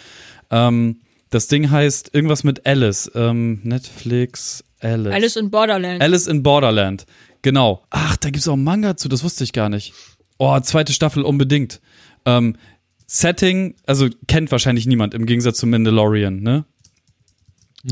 [0.50, 3.10] Ähm, das Ding heißt irgendwas mit Alice.
[3.14, 5.12] Ähm, Netflix Alice.
[5.14, 6.02] Alice in Borderland.
[6.02, 7.06] Alice in Borderland.
[7.40, 7.82] Genau.
[7.90, 9.94] Ach, da gibt's auch einen Manga zu, das wusste ich gar nicht.
[10.38, 11.80] Oh, zweite Staffel unbedingt.
[12.26, 12.56] Ähm,
[13.06, 16.64] Setting, also kennt wahrscheinlich niemand im Gegensatz zu Mandalorian, ne?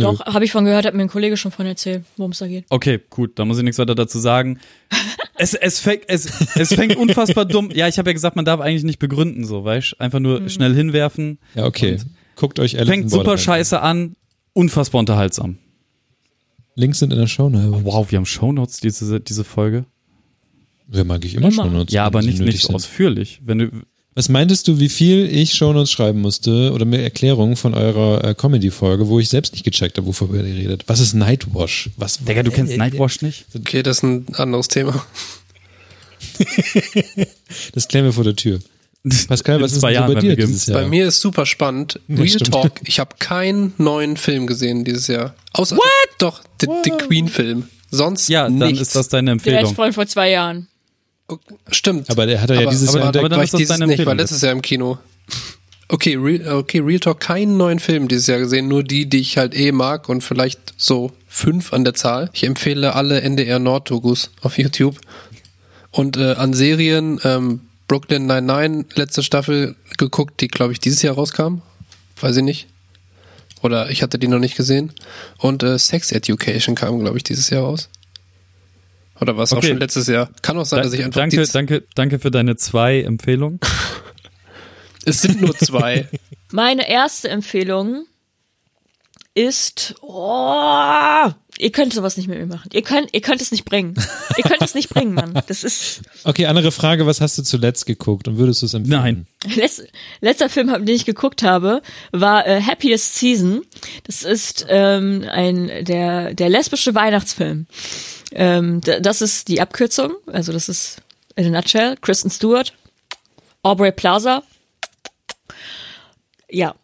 [0.03, 2.49] Doch, habe ich von gehört, hat mir ein Kollege schon von erzählt, worum es da
[2.49, 2.65] geht.
[2.69, 4.59] Okay, gut, da muss ich nichts weiter dazu sagen.
[5.37, 7.73] Es, es, fängt, es, es fängt unfassbar dumm.
[7.75, 10.73] Ja, ich habe ja gesagt, man darf eigentlich nicht begründen, so, weißt Einfach nur schnell
[10.73, 11.39] hinwerfen.
[11.57, 11.99] Ja, okay.
[12.37, 14.15] Guckt euch Alice Fängt super scheiße an,
[14.53, 15.59] unfassbar unterhaltsam.
[16.77, 19.87] Links sind in der Show Wow, wir haben Shownotes diese, diese Folge.
[20.93, 21.65] Ja, mag ich immer, Immer.
[21.65, 21.93] Shownotes.
[21.93, 22.75] Ja, aber nicht, nicht sind.
[22.75, 23.41] ausführlich.
[23.45, 23.71] Wenn du,
[24.17, 28.35] Was meintest du, wie viel ich Shownotes schreiben musste oder mir Erklärungen von eurer äh,
[28.35, 30.85] Comedy-Folge, wo ich selbst nicht gecheckt habe, wovor ihr redet?
[30.87, 31.91] Was ist Nightwash?
[31.97, 33.47] Was, Digga, du kennst äh, äh, Nightwash nicht?
[33.57, 35.05] Okay, das ist ein anderes Thema.
[37.75, 38.59] Das klären wir vor der Tür.
[39.29, 40.81] Pascal, was ist bei dir dieses Jahr?
[40.81, 42.01] Bei mir ist super spannend.
[42.09, 42.53] Ja, Real stimmt.
[42.53, 42.81] Talk.
[42.87, 45.35] Ich habe keinen neuen Film gesehen dieses Jahr.
[45.53, 45.77] Außer
[46.19, 47.69] doch der der Queen-Film.
[47.91, 48.81] Sonst Ja, dann nichts.
[48.81, 49.61] ist das deine Der Empfehlung.
[49.61, 50.69] Ex-Freund vor zwei Jahren.
[51.71, 52.11] Stimmt.
[52.11, 53.25] Aber der hat er ja aber, dieses aber, Jahr aber, entdeckt.
[53.25, 54.99] aber dann war ist das dieses deine nicht, war letztes Jahr im Kino.
[55.89, 59.37] Okay, Real, okay, Real Talk, keinen neuen Film dieses Jahr gesehen, nur die, die ich
[59.37, 62.31] halt eh mag und vielleicht so fünf an der Zahl.
[62.33, 64.99] Ich empfehle alle NDR Nord-Dokus auf YouTube.
[65.91, 71.15] Und äh, an Serien, ähm, Brooklyn 99, letzte Staffel geguckt, die, glaube ich, dieses Jahr
[71.15, 71.61] rauskam.
[72.21, 72.67] Weiß ich nicht.
[73.63, 74.93] Oder ich hatte die noch nicht gesehen.
[75.39, 77.89] Und äh, Sex Education kam, glaube ich, dieses Jahr raus.
[79.21, 79.69] Oder was auch Okay.
[79.69, 80.29] schon letztes Jahr.
[80.43, 83.61] Kann auch sein, dass ich einfach danke, die, danke, danke für deine zwei Empfehlungen.
[85.07, 86.09] Es sind nur zwei.
[86.51, 88.07] Meine erste Empfehlung
[89.35, 91.29] ist, oh,
[91.59, 92.71] ihr könnt sowas nicht mit mir machen.
[92.73, 93.95] Ihr könnt, ihr könnt es nicht bringen.
[94.39, 95.35] Ihr könnt es nicht bringen, Mann.
[95.47, 99.27] Das ist Okay, andere Frage, was hast du zuletzt geguckt und würdest du es empfehlen?
[99.45, 99.57] Nein.
[99.57, 99.83] Letz,
[100.21, 101.83] letzter Film, den ich geguckt habe,
[102.13, 103.63] war äh, Happiest Season.
[104.05, 107.67] Das ist ähm, ein der der lesbische Weihnachtsfilm.
[108.35, 111.01] Ähm, das ist die Abkürzung, also das ist
[111.37, 111.97] in a nutshell.
[112.01, 112.73] Kristen Stewart,
[113.63, 114.43] Aubrey Plaza.
[116.51, 116.75] Ja.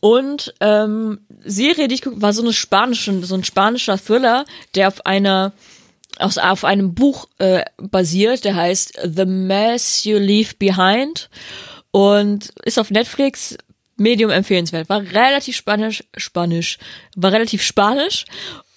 [0.00, 4.44] Und ähm, Serie, die ich guck, war so eine spanische, so ein spanischer Thriller,
[4.74, 5.52] der auf einer
[6.18, 11.30] aus, auf einem Buch äh, basiert, der heißt The Mess You Leave Behind
[11.90, 13.56] und ist auf Netflix
[13.96, 14.88] Medium empfehlenswert.
[14.88, 16.78] War relativ spanisch, spanisch,
[17.16, 18.24] war relativ spanisch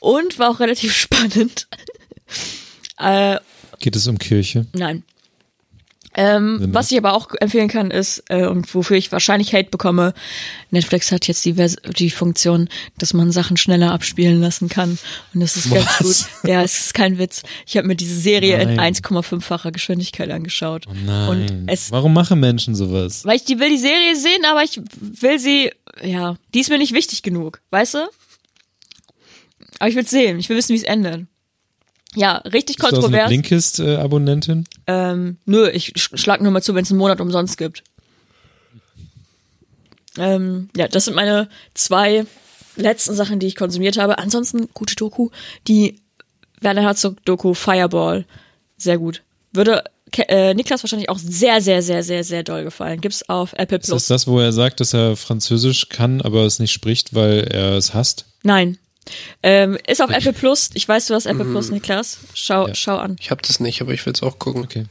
[0.05, 1.67] und war auch relativ spannend.
[2.99, 3.37] äh,
[3.79, 4.67] Geht es um Kirche?
[4.73, 5.03] Nein.
[6.17, 10.13] Ähm, was ich aber auch empfehlen kann, ist, äh, und wofür ich wahrscheinlich Hate bekomme,
[10.71, 14.97] Netflix hat jetzt die, Vers die Funktion, dass man Sachen schneller abspielen lassen kann.
[15.33, 16.29] Und das ist ganz Was?
[16.41, 16.49] gut.
[16.49, 17.43] Ja, es ist kein Witz.
[17.67, 18.93] Ich habe mir diese Serie in Nein.
[18.95, 20.85] 1,5-facher Geschwindigkeit angeschaut.
[21.05, 21.29] Nein.
[21.29, 23.25] Und es, Warum machen Menschen sowas?
[23.25, 25.71] weil ich die will die Serie sehen, aber ich will sie,
[26.01, 28.07] ja, die ist mir nicht wichtig genug, weißt du?
[29.79, 31.25] Aber ich will sehen, ich will wissen, wie es endet.
[32.15, 33.27] Ja, richtig Bist du auch so eine kontrovers.
[33.27, 34.65] Blinkist-Abonnentin?
[34.87, 37.83] Ähm, nö, ich sch- schlag nur mal zu, wenn es einen Monat umsonst gibt.
[40.17, 42.25] Ähm, ja, das sind meine zwei
[42.77, 44.17] letzten Sachen, die ich konsumiert habe.
[44.17, 45.29] Ansonsten gute Doku.
[45.67, 45.99] Die
[46.61, 48.25] Werner Herzog Doku Fireball.
[48.77, 49.21] Sehr gut.
[49.51, 49.83] Würde
[50.13, 53.01] äh, Niklas wahrscheinlich auch sehr, sehr, sehr, sehr, sehr doll gefallen.
[53.01, 54.07] Gibt's auf Apple Ist das Plus.
[54.07, 57.93] das, wo er sagt, dass er Französisch kann, aber es nicht spricht, weil er es
[57.93, 58.25] hasst?
[58.43, 58.77] Nein.
[59.43, 60.69] Ähm, ist auf Apple Plus.
[60.73, 62.17] Ich weiß, du hast Apple Plus, Niklas.
[62.33, 63.15] Schau, schau an.
[63.19, 64.63] Ich habe das nicht, aber ich will es auch gucken.
[64.63, 64.85] Okay.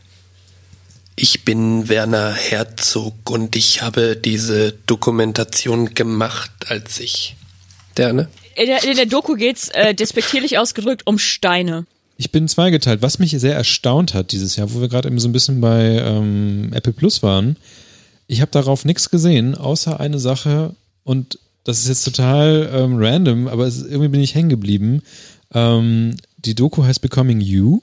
[1.17, 7.37] Ich bin Werner Herzog und ich habe diese Dokumentation gemacht, als ich.
[7.97, 8.29] Der, ne?
[8.57, 11.87] In der, in der Doku geht's äh, despektierlich ausgedrückt um Steine.
[12.17, 13.03] Ich bin zweigeteilt.
[13.03, 15.99] Was mich sehr erstaunt hat dieses Jahr, wo wir gerade eben so ein bisschen bei
[15.99, 17.57] ähm, Apple Plus waren,
[18.27, 23.49] ich habe darauf nichts gesehen, außer eine Sache und das ist jetzt total ähm, random,
[23.49, 25.03] aber es, irgendwie bin ich hängen geblieben.
[25.53, 27.81] Ähm, die Doku heißt Becoming You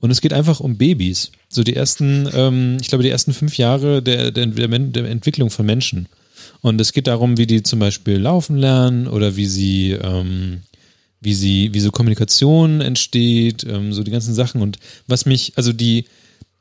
[0.00, 1.32] und es geht einfach um Babys.
[1.48, 5.50] So die ersten, ähm, ich glaube, die ersten fünf Jahre der, der, der, der Entwicklung
[5.50, 6.08] von Menschen.
[6.60, 10.62] Und es geht darum, wie die zum Beispiel laufen lernen oder wie sie, ähm,
[11.20, 14.60] wie sie, wie so Kommunikation entsteht, ähm, so die ganzen Sachen.
[14.60, 16.04] Und was mich, also die,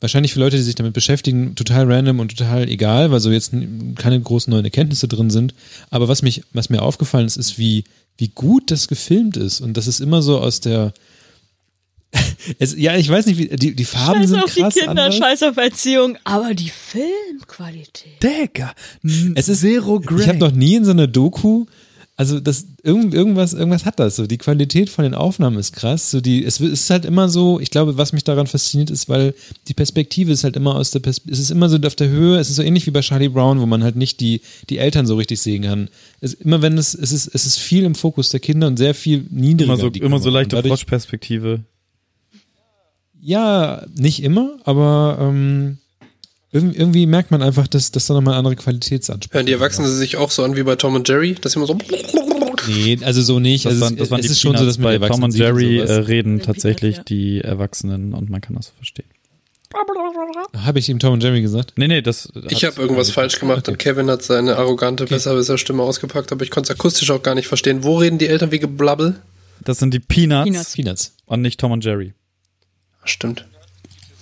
[0.02, 3.54] wahrscheinlich für Leute, die sich damit beschäftigen, total random und total egal, weil so jetzt
[3.96, 5.54] keine großen neuen Erkenntnisse drin sind.
[5.90, 7.86] Aber was mich, was mir aufgefallen ist, ist, wie,
[8.18, 9.62] wie gut das gefilmt ist.
[9.62, 10.94] Und das ist immer so aus der,
[12.60, 15.04] es, ja, ich weiß nicht, wie, die, die Farben Scheiß sind auf die krass Kinder,
[15.04, 15.16] anders.
[15.16, 18.22] scheiß auf Erziehung, aber die Filmqualität.
[18.22, 18.74] Digga.
[19.36, 21.66] Es ist Zero Ich habe noch nie in so einer Doku,
[22.22, 24.28] also das irgend, irgendwas, irgendwas hat das so.
[24.28, 26.12] Die Qualität von den Aufnahmen ist krass.
[26.12, 27.60] So die, es ist halt immer so.
[27.60, 29.34] Ich glaube, was mich daran fasziniert, ist, weil
[29.68, 32.38] die Perspektive ist halt immer aus der Pers es ist immer so auf der Höhe.
[32.38, 35.08] Es ist so ähnlich wie bei Charlie Brown, wo man halt nicht die die Eltern
[35.08, 35.90] so richtig sehen kann.
[36.20, 38.94] Es, immer wenn es es ist es ist viel im Fokus der Kinder und sehr
[38.94, 39.74] viel niedriger.
[39.74, 41.62] Immer so, die immer so leichte Froschperspektive.
[43.20, 45.80] Ja, nicht immer, aber ähm,
[46.52, 49.90] irgendwie, irgendwie merkt man einfach, dass, dass da nochmal eine andere Qualitätsanspruch Hören die Erwachsenen
[49.90, 51.36] sich auch so an wie bei Tom und Jerry?
[51.40, 51.78] Dass sie immer so.
[52.68, 53.66] Nee, also so nicht.
[53.66, 55.36] Das also waren, es, das waren es die ist schon so, dass bei Tom und
[55.36, 59.08] Jerry äh, reden tatsächlich die Erwachsenen und man kann das so verstehen.
[60.58, 61.74] Habe ich ihm Tom und Jerry gesagt?
[61.78, 62.32] Nee, nee, das.
[62.50, 66.74] Ich habe irgendwas falsch gemacht und Kevin hat seine arrogante Besserwisser-Stimme ausgepackt, aber ich konnte
[66.74, 67.84] es akustisch auch gar nicht verstehen.
[67.84, 69.22] Wo reden die Eltern wie Geblabbel?
[69.64, 70.74] Das sind die Peanuts, Peanuts.
[70.74, 71.16] Peanuts.
[71.26, 72.14] und nicht Tom und Jerry.
[73.06, 73.46] Stimmt.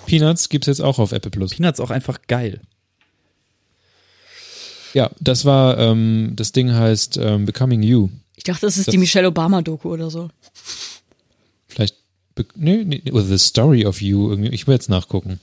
[0.09, 1.51] Peanuts gibt's jetzt auch auf Apple Plus.
[1.55, 2.61] Peanuts auch einfach geil.
[4.93, 8.09] Ja, das war, ähm, das Ding heißt ähm, Becoming You.
[8.35, 10.29] Ich dachte, das ist Das- die Michelle Obama-Doku oder so.
[11.67, 11.95] Vielleicht,
[12.55, 14.29] nee, nee, oder The Story of You.
[14.29, 14.49] Irgendwie.
[14.49, 15.39] Ich will jetzt nachgucken.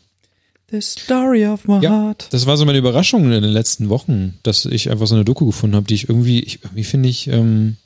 [0.72, 2.26] The story of my Ja, heart.
[2.32, 5.46] das war so meine Überraschung in den letzten Wochen, dass ich einfach so eine Doku
[5.46, 7.76] gefunden habe, die ich irgendwie, ich, irgendwie finde ich, ähm,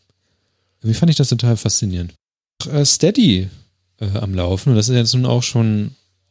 [0.81, 2.15] irgendwie fand ich das total faszinierend.
[2.73, 3.49] Äh, Steady
[4.01, 5.91] äh, am Laufen und das ist jetzt nun auch schon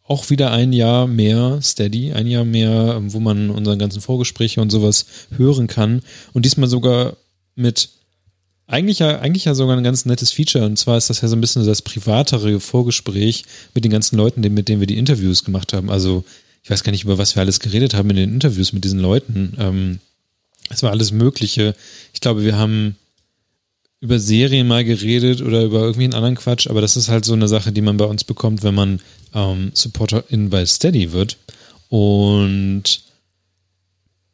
[0.09, 4.59] auch wieder ein Jahr mehr Steady, ein Jahr mehr, ähm, wo man unsere ganzen Vorgespräche
[4.59, 5.05] und sowas
[5.37, 6.01] hören kann
[6.33, 7.15] und diesmal sogar
[7.55, 7.89] mit
[8.65, 11.35] eigentlich ja, eigentlich ja sogar ein ganz nettes Feature und zwar ist das ja so
[11.35, 13.45] ein bisschen das privatere Vorgespräch
[13.75, 15.91] mit den ganzen Leuten, mit denen wir die Interviews gemacht haben.
[15.91, 16.23] Also
[16.63, 18.99] ich weiß gar nicht, über was wir alles geredet haben in den Interviews mit diesen
[18.99, 19.55] Leuten.
[19.59, 19.99] Ähm,
[20.69, 21.75] es war alles Mögliche.
[22.13, 22.95] Ich glaube, wir haben
[24.01, 27.33] über Serien mal geredet oder über irgendwie einen anderen Quatsch, aber das ist halt so
[27.33, 29.01] eine Sache, die man bei uns bekommt, wenn man
[29.33, 31.37] ähm, Supporterin bei Steady wird.
[31.89, 33.01] Und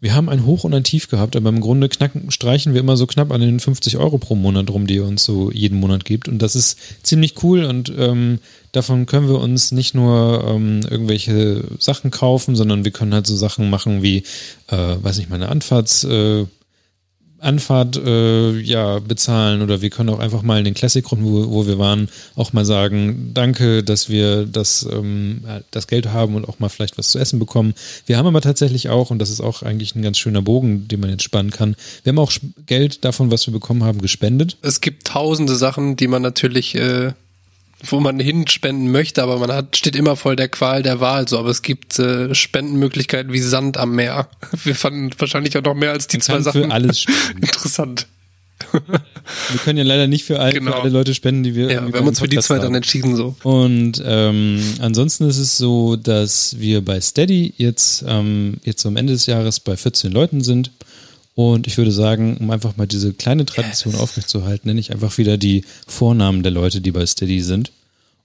[0.05, 2.95] wir haben ein Hoch und ein Tief gehabt, aber im Grunde knacken, streichen wir immer
[2.95, 6.05] so knapp an den 50 Euro pro Monat rum, die ihr uns so jeden Monat
[6.05, 6.27] gibt.
[6.27, 8.39] Und das ist ziemlich cool und ähm,
[8.71, 13.35] davon können wir uns nicht nur ähm, irgendwelche Sachen kaufen, sondern wir können halt so
[13.35, 14.17] Sachen machen wie,
[14.67, 16.45] äh, weiß nicht, meine Anfahrts, äh,
[17.45, 21.67] Anfahrt äh, ja bezahlen oder wir können auch einfach mal in den Classic-Runden, wo, wo
[21.67, 26.59] wir waren, auch mal sagen, danke, dass wir das, ähm, das Geld haben und auch
[26.59, 27.73] mal vielleicht was zu essen bekommen.
[28.05, 30.99] Wir haben aber tatsächlich auch, und das ist auch eigentlich ein ganz schöner Bogen, den
[30.99, 32.31] man jetzt spannen kann, wir haben auch
[32.65, 34.57] Geld davon, was wir bekommen haben, gespendet.
[34.61, 37.13] Es gibt tausende Sachen, die man natürlich, äh,
[37.83, 41.37] wo man hinspenden möchte, aber man hat, steht immer voll der Qual der Wahl so.
[41.37, 44.27] Aber es gibt äh, Spendenmöglichkeiten wie Sand am Meer.
[44.63, 47.43] Wir fanden wahrscheinlich auch noch mehr als die Man zwei Sachen für alles spenden.
[47.43, 48.07] interessant.
[48.71, 50.71] Wir können ja leider nicht für, all, Genau.
[50.71, 52.63] für alle Leute spenden, die wir Ja, wir haben uns für die zwei haben.
[52.63, 53.35] dann entschieden so.
[53.43, 59.13] Und ähm, ansonsten ist es so, dass wir bei Steady jetzt, ähm, jetzt am Ende
[59.13, 60.71] des Jahres bei 14 Leuten sind.
[61.35, 65.37] Und ich würde sagen, um einfach mal diese kleine Tradition aufrechtzuerhalten, nenne ich einfach wieder
[65.37, 67.71] die Vornamen der Leute, die bei Steady sind.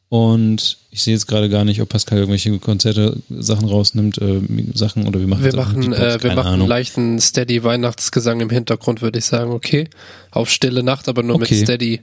[0.08, 4.40] Und ich sehe jetzt gerade gar nicht, ob Pascal irgendwelche Konzerte Sachen rausnimmt, äh,
[4.74, 6.68] Sachen oder wir machen Wir machen, äh, wir machen Ahnung.
[6.68, 9.88] leichten Steady Weihnachtsgesang im Hintergrund, würde ich sagen, okay.
[10.32, 11.54] Auf stille Nacht, aber nur Okay.
[11.54, 12.00] mit Steady.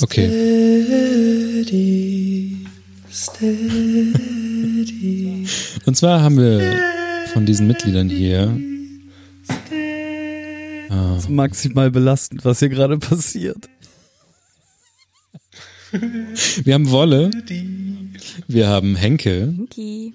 [0.00, 0.28] Okay.
[5.86, 6.62] Und zwar haben wir
[7.32, 8.56] von diesen Mitgliedern hier
[10.88, 13.68] Das ist maximal belastend, was hier gerade passiert.
[16.64, 17.30] Wir haben Wolle,
[18.46, 20.12] wir haben Henke, Okay.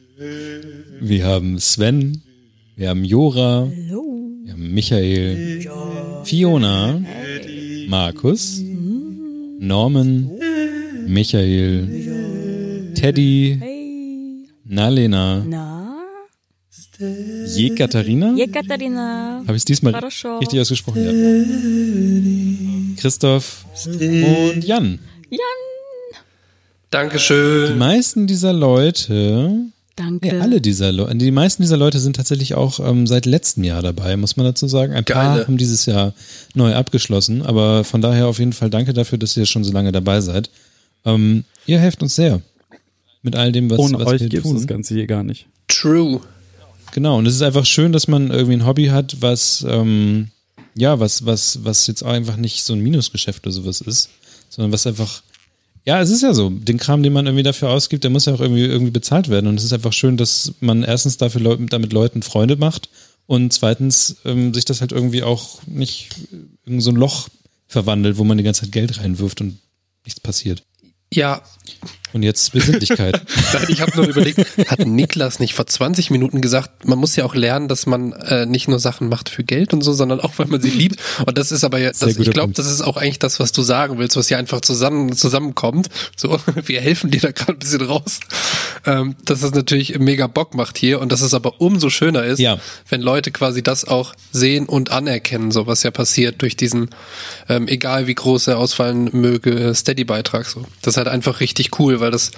[1.02, 2.22] wir haben Sven,
[2.78, 4.30] wir haben Jora, Hallo.
[4.44, 5.68] wir haben Michael,
[6.24, 7.02] Fiona,
[7.90, 8.62] Markus,
[9.60, 10.30] Norman,
[11.08, 14.46] Michael, Teddy, Hey.
[14.64, 15.85] Nalena, Na?
[17.57, 18.35] Jekaterina.
[18.37, 19.43] Jekaterina.
[19.47, 20.39] Habe ich es diesmal Хорошо.
[20.39, 21.03] richtig ausgesprochen?
[22.95, 23.01] Ja.
[23.01, 24.99] Christoph und Jan.
[25.31, 25.41] Jan.
[26.11, 26.17] Die
[26.91, 27.79] Dankeschön.
[27.79, 29.67] meisten dieser Leute,
[29.97, 30.27] Danke.
[30.29, 33.81] nee, alle dieser Leute, die meisten dieser Leute sind tatsächlich auch ähm, seit letztem Jahr
[33.83, 34.93] dabei, muss man dazu sagen.
[34.93, 35.47] Ein paar Geile.
[35.47, 36.15] haben dieses Jahr
[36.55, 39.93] neu abgeschlossen, aber von daher auf jeden Fall danke dafür, dass ihr schon so lange
[39.93, 40.51] dabei seid.
[41.05, 42.43] Ähm, ihr helft uns sehr
[43.23, 44.67] mit all dem, was, Ohne was euch wir gibt's das tun.
[44.67, 45.47] Ganze hier gar nicht.
[45.69, 46.21] True.
[46.96, 50.30] Genau, und es ist einfach schön, dass man irgendwie ein Hobby hat, was ähm,
[50.78, 54.12] ja, was, was, was jetzt einfach nicht so ein Minusgeschäft oder sowas ist,
[54.48, 55.22] sondern was einfach,
[55.84, 58.34] ja, es ist ja so, den Kram, den man irgendwie dafür ausgibt, der muss ja
[58.34, 59.48] auch irgendwie, irgendwie bezahlt werden.
[59.48, 62.88] Und es ist einfach schön, dass man erstens dafür Leu damit Leuten Freunde macht
[63.28, 66.16] und zweitens ähm, sich das halt irgendwie auch nicht
[66.66, 67.28] in so ein Loch
[67.68, 69.58] verwandelt, wo man die ganze Zeit Geld reinwirft und
[70.06, 70.64] nichts passiert.
[71.14, 71.42] Ja,
[72.16, 73.22] Und jetzt Besinnlichkeit.
[73.54, 74.40] Nein, ich habe nur überlegt,
[74.70, 78.46] hat Niklas nicht vor 20 Minuten gesagt, man muss ja auch lernen, dass man äh,
[78.46, 80.98] nicht nur Sachen macht für Geld und so, sondern auch, weil man sie liebt.
[81.26, 83.64] Und das ist aber ja, das, ich glaube, das ist auch eigentlich das, was du
[83.64, 85.90] sagen willst, was hier einfach zusammen zusammenkommt.
[86.16, 88.22] So, wir helfen dir da gerade ein bisschen raus.
[88.86, 92.40] Ähm, dass es natürlich mega Bock macht hier und dass es aber umso schöner ist,
[92.40, 92.60] Ja.
[92.88, 96.92] wenn Leute quasi das auch sehen und anerkennen, so was ja passiert durch diesen,
[97.50, 100.46] ähm, egal wie groß er ausfallen möge, Steady-Beitrag.
[100.46, 100.64] So.
[100.82, 102.32] Das ist halt einfach richtig cool, weil das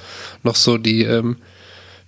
[0.43, 1.37] noch so die, ähm,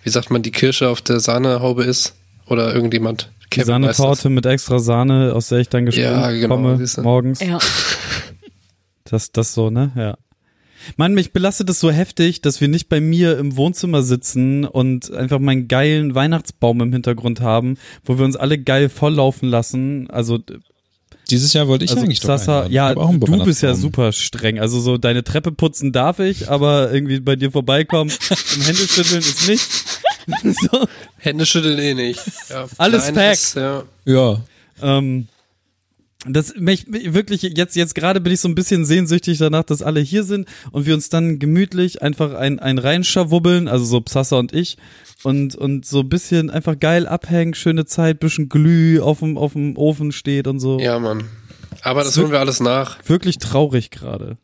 [0.03, 2.15] wie sagt man, die Kirsche auf der Sahnehaube ist.
[2.49, 3.29] Oder irgendjemand.
[3.43, 3.97] Die Kevin das.
[3.97, 7.39] Sahnetorte mit extra Sahne, aus der ich dann gesprungen Ja, genau, komme morgens.
[7.41, 7.59] Ja.
[9.03, 9.91] Das, das so, ne?
[9.95, 10.17] Ja.
[10.97, 15.11] Mann, mich belastet es so heftig, dass wir nicht bei mir im Wohnzimmer sitzen und
[15.11, 20.09] einfach meinen geilen Weihnachtsbaum im Hintergrund haben, wo wir uns alle geil volllaufen lassen.
[20.09, 20.39] Also,
[21.29, 22.73] Dieses Jahr wollte ich also eigentlich doch Sasa, einladen.
[22.73, 24.59] ja, du bist ja super streng.
[24.59, 29.19] Also so deine Treppe putzen darf ich, aber irgendwie bei dir vorbeikommen und Hände schütteln
[29.19, 29.67] ist nicht.
[30.71, 30.87] so.
[31.17, 32.21] Hände schütteln eh nicht.
[32.49, 32.67] Ja.
[32.77, 33.53] Alles Nein, Facts.
[33.53, 33.83] das, ja.
[34.05, 34.41] Ja,
[34.81, 35.27] Ähm,
[36.27, 40.01] das mich wirklich jetzt jetzt gerade bin ich so ein bisschen sehnsüchtig danach, dass alle
[40.01, 44.53] hier sind und wir uns dann gemütlich einfach ein ein reinschawubbeln, also so Psassa und
[44.53, 44.77] ich
[45.23, 49.53] und und so ein bisschen einfach geil abhängen, schöne Zeit, bisschen Glüh auf dem auf
[49.53, 50.77] dem Ofen steht und so.
[50.79, 51.23] ja, Mann.
[51.83, 52.97] Aber das So- holen wir alles nach.
[53.07, 54.37] Wirklich traurig gerade.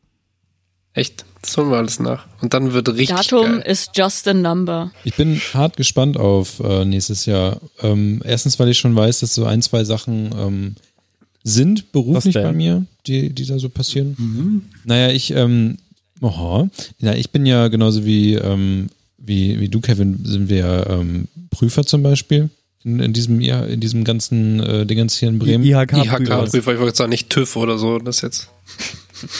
[0.93, 1.26] Echt.
[1.41, 2.26] Das holen wir alles nach.
[2.41, 3.64] Und dann wird richtig Datum geil.
[3.68, 4.91] ist just a number.
[5.03, 7.60] Ich bin hart gespannt auf äh, nächstes Jahr.
[7.81, 10.76] Ähm, erstens, weil ich schon weiß, dass so ein, zwei Sachen ähm,
[11.45, 14.67] sind beruflich bei mir, die, die da so passieren.
[14.84, 15.77] Naja, ich, ähm,
[16.19, 16.67] oha,
[16.99, 18.88] ja, ich bin ja genauso wie, ähm,
[19.19, 22.49] wie, wie du, Kevin, sind wir ja, ähm, Prüfer zum Beispiel.
[22.84, 25.63] In, in diesem in diesem ganzen äh, Dingens hier in Bremen.
[25.63, 26.19] IHK-Prüfer.
[26.22, 28.49] IHK-Prüfer, ich wollte sagen, nicht TÜV oder so, das jetzt.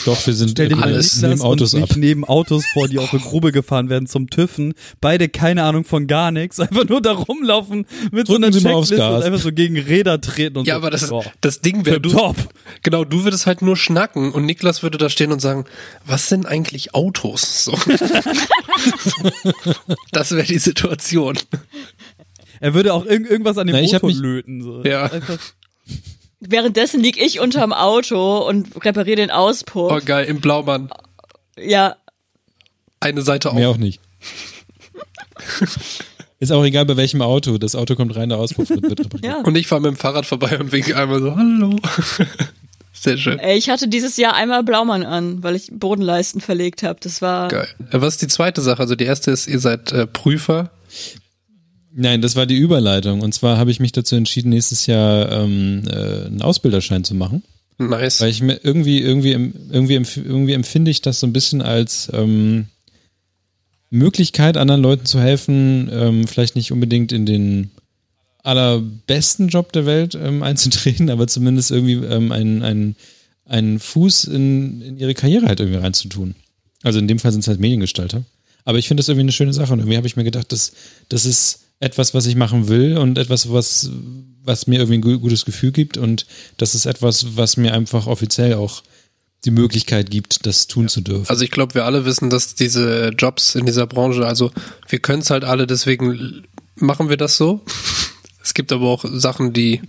[0.04, 1.90] Doch, wir sind Stell dir Alles Niklas neben Autos und ab.
[1.96, 4.74] neben Autos vor, die auf eine Grube gefahren werden zum TÜVen.
[5.00, 8.74] Beide keine Ahnung von gar nichts, einfach nur da rumlaufen mit so Drücken einer mal
[8.74, 10.78] aufs Checkliste und einfach so gegen Räder treten und Ja, so.
[10.80, 11.24] aber das, Boah.
[11.40, 12.36] das Ding wäre, du, Top.
[12.82, 15.64] genau, du würdest halt nur schnacken und Niklas würde da stehen und sagen,
[16.06, 17.64] was sind eigentlich Autos?
[17.64, 17.72] So.
[20.12, 21.38] das wäre die Situation.
[22.60, 24.62] Er würde auch irg irgendwas an dem Na, Motor mich- löten.
[24.62, 24.82] So.
[24.84, 25.04] Ja.
[25.04, 25.38] Einfach,
[26.40, 29.90] Währenddessen lieg ich unterm Auto und repariere den Auspuff.
[29.92, 30.90] Oh geil, im Blaumann.
[31.58, 31.96] Ja,
[33.00, 33.54] Eine Seite auf.
[33.56, 34.00] Mehr auch nicht.
[36.38, 37.56] Ist auch egal bei welchem Auto.
[37.56, 39.24] Das Auto kommt rein, der Auspuff wird, wird repariert.
[39.24, 39.40] ja.
[39.42, 41.76] Und ich fahre mit dem Fahrrad vorbei und winke einmal so, hallo.
[42.92, 43.38] Sehr schön.
[43.38, 46.98] Ey, Ich hatte dieses Jahr einmal Blaumann an, weil ich Bodenleisten verlegt habe.
[47.00, 47.68] Das war Geil.
[47.90, 48.80] Was ist die zweite Sache?
[48.80, 50.70] Also die erste ist, ihr seid äh, Prüfer.
[51.98, 53.22] Nein, das war die Überleitung.
[53.22, 57.42] Und zwar habe ich mich dazu entschieden, nächstes Jahr ähm, äh, einen Ausbilderschein zu machen.
[57.78, 58.20] Nice.
[58.20, 62.66] Weil ich mir irgendwie, irgendwie, irgendwie, irgendwie empfinde ich das so ein bisschen als ähm,
[63.88, 67.70] Möglichkeit, anderen Leuten zu helfen, ähm, vielleicht nicht unbedingt in den
[68.42, 72.96] allerbesten Job der Welt ähm, einzutreten, aber zumindest irgendwie ähm, einen, einen,
[73.46, 76.34] einen Fuß in, in ihre Karriere halt irgendwie reinzutun.
[76.82, 78.22] Also in dem Fall sind es halt Mediengestalter.
[78.66, 80.72] Aber ich finde das irgendwie eine schöne Sache und irgendwie habe ich mir gedacht, das,
[81.08, 83.90] das ist etwas, was ich machen will und etwas, was,
[84.44, 86.26] was mir irgendwie ein gu- gutes Gefühl gibt und
[86.56, 88.82] das ist etwas, was mir einfach offiziell auch
[89.44, 91.28] die Möglichkeit gibt, das tun zu dürfen.
[91.28, 94.50] Also ich glaube, wir alle wissen, dass diese Jobs in dieser Branche, also
[94.88, 96.44] wir können es halt alle, deswegen
[96.76, 97.60] machen wir das so.
[98.42, 99.82] Es gibt aber auch Sachen, die,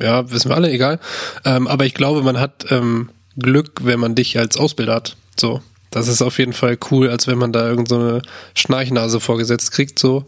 [0.00, 0.98] ja, wissen wir alle, egal.
[1.44, 5.16] Ähm, aber ich glaube, man hat ähm, Glück, wenn man dich als Ausbilder hat.
[5.38, 5.60] So.
[5.90, 8.22] Das ist auf jeden Fall cool, als wenn man da irgend so eine
[8.54, 10.24] Schnarchnase vorgesetzt kriegt, so.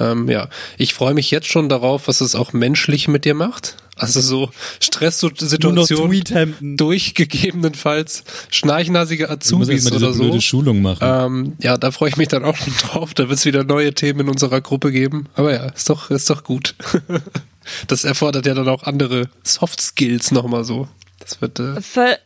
[0.00, 0.48] Ähm, ja,
[0.78, 3.76] ich freue mich jetzt schon darauf, was es auch menschlich mit dir macht.
[3.96, 4.48] Also so
[4.80, 6.76] Stresssituationen Tweethemden.
[6.78, 10.22] durch gegebenenfalls schnarchnasige Azubis oder so.
[10.22, 10.98] blöde Schulung machen.
[11.02, 13.12] Ähm, ja, da freue ich mich dann auch schon drauf.
[13.12, 15.26] Da wird es wieder neue Themen in unserer Gruppe geben.
[15.34, 16.74] Aber ja, ist doch, ist doch gut.
[17.88, 20.88] das erfordert ja dann auch andere Soft Skills nochmal so.
[21.18, 22.18] Das wird, äh, Ver-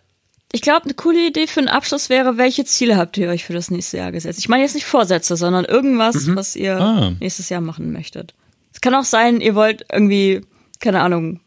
[0.55, 3.53] Ich glaube, eine coole Idee für einen Abschluss wäre, welche Ziele habt ihr euch für
[3.55, 4.39] das nächste Jahr gesetzt?
[4.39, 7.11] Ich meine jetzt nicht Vorsätze, sondern irgendwas, was ihr Ah.
[7.19, 8.35] nächstes Jahr machen möchtet.
[8.73, 10.43] Es kann auch sein, ihr wollt irgendwie,
[10.79, 11.41] keine Ahnung,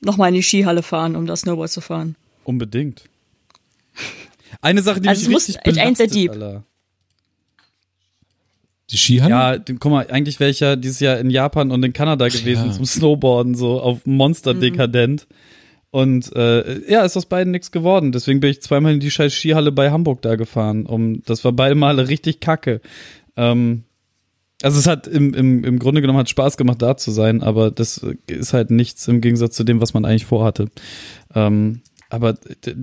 [0.00, 2.16] nochmal in die Skihalle fahren, um das Snowboard zu fahren.
[2.42, 3.04] Unbedingt.
[4.60, 6.30] Eine Sache, die Also mich muss richtig sehr belastet, deep.
[6.32, 6.64] Alter.
[8.90, 9.30] Die Skihalle?
[9.30, 12.66] Ja, guck mal, eigentlich wäre ich ja dieses Jahr in Japan und in Kanada gewesen
[12.66, 12.72] Ja.
[12.72, 15.28] zum Snowboarden, so auf Monster dekadent.
[15.92, 18.12] Und äh, ja, ist aus beiden nichts geworden.
[18.12, 20.86] Deswegen bin ich zweimal in die scheiß Skihalle bei Hamburg da gefahren.
[20.86, 22.80] Um, das war beide Male richtig kacke.
[23.36, 23.84] Ähm,
[24.62, 27.70] also es hat im, im, im Grunde genommen hat Spaß gemacht, da zu sein, aber
[27.70, 30.68] das ist halt nichts im Gegensatz zu dem, was man eigentlich vorhatte.
[31.34, 32.38] Ähm, aber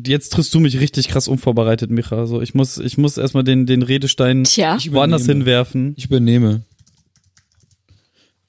[0.05, 2.15] jetzt triffst du mich richtig krass unvorbereitet, Micha.
[2.15, 4.77] Also ich muss, ich muss erstmal den, den Redestein Tja.
[4.91, 5.95] Woanders hinwerfen.
[5.97, 6.61] Ich übernehme.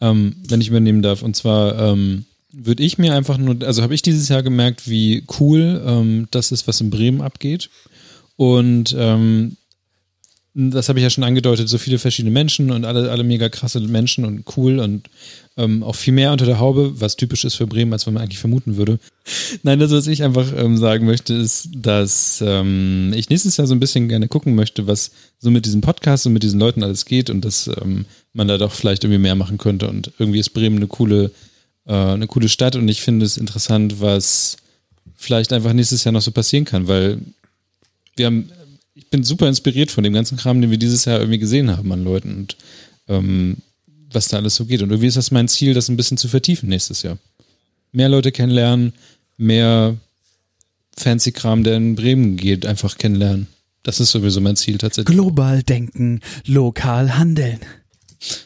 [0.03, 1.23] Ähm, wenn ich übernehmen darf.
[1.23, 5.25] Und zwar ähm, würde ich mir einfach nur, also habe ich dieses Jahr gemerkt, wie
[5.39, 7.71] cool ähm, das ist, was in Bremen abgeht.
[8.37, 9.57] Und ähm,
[10.55, 13.81] das habe ich ja schon angedeutet, so viele verschiedene Menschen und alle, alle mega krasse
[13.81, 15.09] Menschen und cool und
[15.57, 18.41] ähm, auch viel mehr unter der Haube, was typisch ist für Bremen, als man eigentlich
[18.41, 18.99] vermuten würde.
[19.63, 23.75] Nein, das, was ich einfach ähm, sagen möchte, ist, dass ähm, ich nächstes Jahr so
[23.75, 27.05] ein bisschen gerne gucken möchte, was so mit diesem Podcast und mit diesen Leuten alles
[27.05, 29.89] geht und dass ähm, man da doch vielleicht irgendwie mehr machen könnte.
[29.89, 31.31] Und irgendwie ist Bremen eine coole,
[31.87, 34.57] äh, eine coole Stadt und ich finde es interessant, was
[35.17, 37.21] vielleicht einfach nächstes Jahr noch so passieren kann, weil
[38.17, 38.51] wir haben,
[38.95, 41.93] ich bin super inspiriert von dem ganzen Kram, den wir dieses Jahr irgendwie gesehen haben
[41.93, 42.57] an Leuten und
[43.09, 43.59] ähm,
[44.13, 44.83] was da alles so geht.
[44.83, 47.19] Und irgendwie ist das mein Ziel, das ein bisschen zu vertiefen nächstes Jahr.
[47.93, 48.93] Mehr Leute kennenlernen,
[49.37, 49.97] mehr
[50.97, 53.47] fancy Kram, der in Bremen geht, einfach kennenlernen.
[53.83, 55.17] Das ist sowieso mein Ziel tatsächlich.
[55.17, 57.61] Global denken, lokal handeln.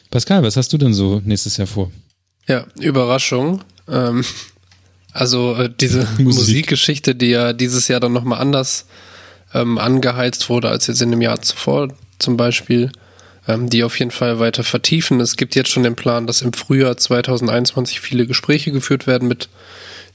[0.09, 1.91] Pascal, was hast du denn so nächstes Jahr vor?
[2.47, 3.63] Ja, Überraschung.
[3.87, 4.25] Ähm,
[5.13, 6.25] also äh, diese Musik.
[6.25, 8.87] Musikgeschichte, die ja dieses Jahr dann nochmal anders
[9.53, 11.89] ähm, angeheizt wurde als jetzt in dem Jahr zuvor
[12.19, 12.91] zum Beispiel,
[13.47, 15.19] ähm, die auf jeden Fall weiter vertiefen.
[15.21, 19.49] Es gibt jetzt schon den Plan, dass im Frühjahr 2021 viele Gespräche geführt werden mit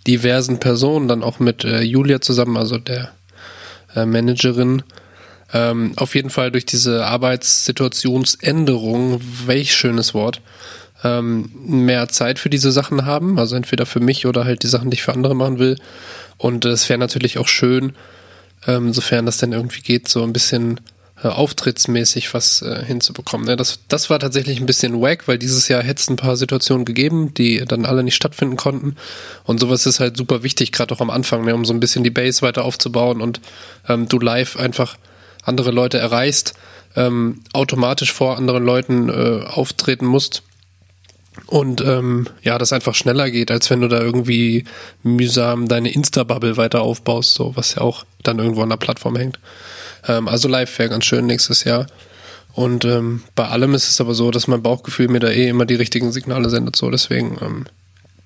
[0.06, 3.12] diversen Personen, dann auch mit äh, Julia zusammen, also der
[3.94, 4.82] äh, Managerin.
[5.52, 10.40] Ähm, auf jeden Fall durch diese Arbeitssituationsänderung, welch schönes Wort,
[11.04, 14.90] ähm, mehr Zeit für diese Sachen haben, also entweder für mich oder halt die Sachen,
[14.90, 15.76] die ich für andere machen will.
[16.36, 17.92] Und es wäre natürlich auch schön,
[18.66, 20.80] ähm, sofern das denn irgendwie geht, so ein bisschen
[21.22, 23.46] äh, auftrittsmäßig was äh, hinzubekommen.
[23.46, 23.56] Ne?
[23.56, 26.84] Das, das war tatsächlich ein bisschen wack, weil dieses Jahr hätte es ein paar Situationen
[26.84, 28.96] gegeben, die dann alle nicht stattfinden konnten.
[29.44, 31.54] Und sowas ist halt super wichtig, gerade auch am Anfang, ne?
[31.54, 33.40] um so ein bisschen die Base weiter aufzubauen und
[33.88, 34.96] ähm, du live einfach
[35.42, 36.54] andere Leute erreichst,
[36.96, 40.42] ähm, automatisch vor anderen Leuten äh, auftreten musst.
[41.46, 44.64] Und ähm, ja, das einfach schneller geht, als wenn du da irgendwie
[45.02, 49.38] mühsam deine Insta-Bubble weiter aufbaust, so was ja auch dann irgendwo an der Plattform hängt.
[50.06, 51.86] Ähm, also live wäre ganz schön nächstes Jahr.
[52.52, 55.66] Und ähm, bei allem ist es aber so, dass mein Bauchgefühl mir da eh immer
[55.66, 56.76] die richtigen Signale sendet.
[56.76, 57.66] So, deswegen ähm,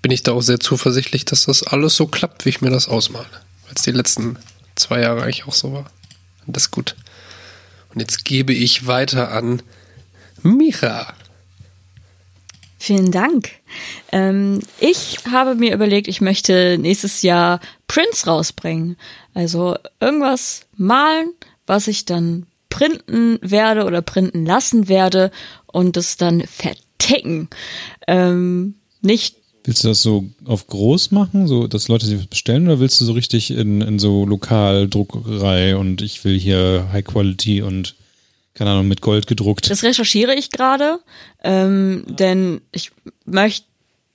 [0.01, 2.89] bin ich da auch sehr zuversichtlich, dass das alles so klappt, wie ich mir das
[2.89, 3.27] ausmale.
[3.65, 4.39] Weil es die letzten
[4.77, 5.91] zwei Jahre eigentlich auch so war.
[6.47, 6.97] Und das ist gut.
[7.93, 9.63] Und jetzt gebe ich weiter an
[10.43, 11.15] Micha.
[12.85, 13.49] Vielen Dank.
[14.13, 18.99] Ähm, ich habe mir überlegt, ich möchte nächstes Jahr Prints rausbringen.
[19.33, 21.31] Also irgendwas malen,
[21.67, 25.31] was ich dann printen werde oder printen lassen werde
[25.65, 27.49] und es dann verticken.
[28.07, 32.67] Ähm, nicht Willst du das so auf groß machen, so dass Leute sich was bestellen,
[32.67, 37.63] oder willst du so richtig in, in so Lokaldruckerei und ich will hier High Quality
[37.63, 37.95] und
[38.55, 39.71] keine Ahnung mit Gold gedruckt?
[39.71, 41.01] Das recherchiere ich gerade,
[41.43, 42.93] ähm, denn ich
[43.25, 43.67] möchte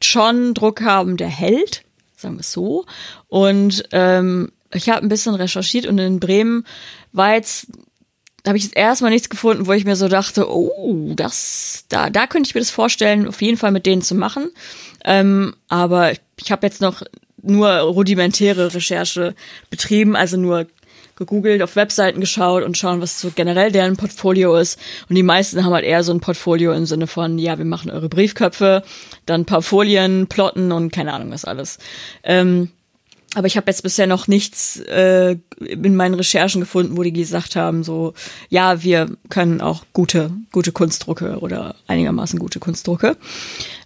[0.01, 1.83] schon Druck haben, der hält,
[2.15, 2.85] sagen wir es so.
[3.27, 6.65] Und ähm, ich habe ein bisschen recherchiert und in Bremen
[7.11, 7.67] war jetzt
[8.47, 12.25] habe ich jetzt erstmal nichts gefunden, wo ich mir so dachte, oh, das, da, da
[12.25, 14.49] könnte ich mir das vorstellen, auf jeden Fall mit denen zu machen.
[15.03, 17.03] Ähm, aber ich habe jetzt noch
[17.41, 19.35] nur rudimentäre Recherche
[19.69, 20.67] betrieben, also nur
[21.19, 24.79] gegoogelt, auf Webseiten geschaut und schauen, was so generell deren Portfolio ist.
[25.07, 27.91] Und die meisten haben halt eher so ein Portfolio im Sinne von, ja, wir machen
[27.91, 28.83] eure Briefköpfe,
[29.27, 31.77] dann paar Folien, plotten und keine Ahnung was alles.
[32.23, 32.69] Ähm,
[33.35, 37.55] aber ich habe jetzt bisher noch nichts äh, in meinen Recherchen gefunden, wo die gesagt
[37.55, 38.13] haben, so,
[38.49, 43.17] ja, wir können auch gute, gute Kunstdrucke oder einigermaßen gute Kunstdrucke.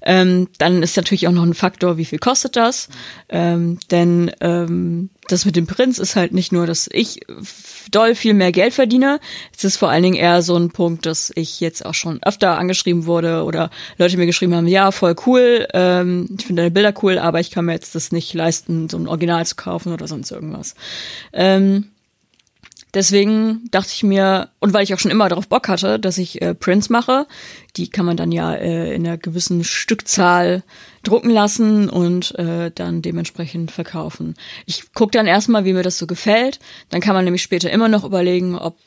[0.03, 2.89] Ähm, dann ist natürlich auch noch ein Faktor, wie viel kostet das?
[3.29, 7.21] Ähm, denn ähm, das mit dem Prinz ist halt nicht nur, dass ich
[7.91, 9.19] doll viel mehr Geld verdiene.
[9.55, 12.57] Es ist vor allen Dingen eher so ein Punkt, dass ich jetzt auch schon öfter
[12.57, 16.93] angeschrieben wurde oder Leute mir geschrieben haben, ja, voll cool, ähm, ich finde deine Bilder
[17.01, 20.07] cool, aber ich kann mir jetzt das nicht leisten, so ein Original zu kaufen oder
[20.07, 20.75] sonst irgendwas.
[21.31, 21.85] Ähm,
[22.93, 26.43] Deswegen dachte ich mir, und weil ich auch schon immer darauf Bock hatte, dass ich
[26.43, 27.25] äh, Prints mache,
[27.75, 30.63] die kann man dann ja äh, in einer gewissen Stückzahl
[31.01, 34.35] drucken lassen und äh, dann dementsprechend verkaufen.
[34.65, 36.59] Ich gucke dann erstmal, wie mir das so gefällt.
[36.89, 38.77] Dann kann man nämlich später immer noch überlegen, ob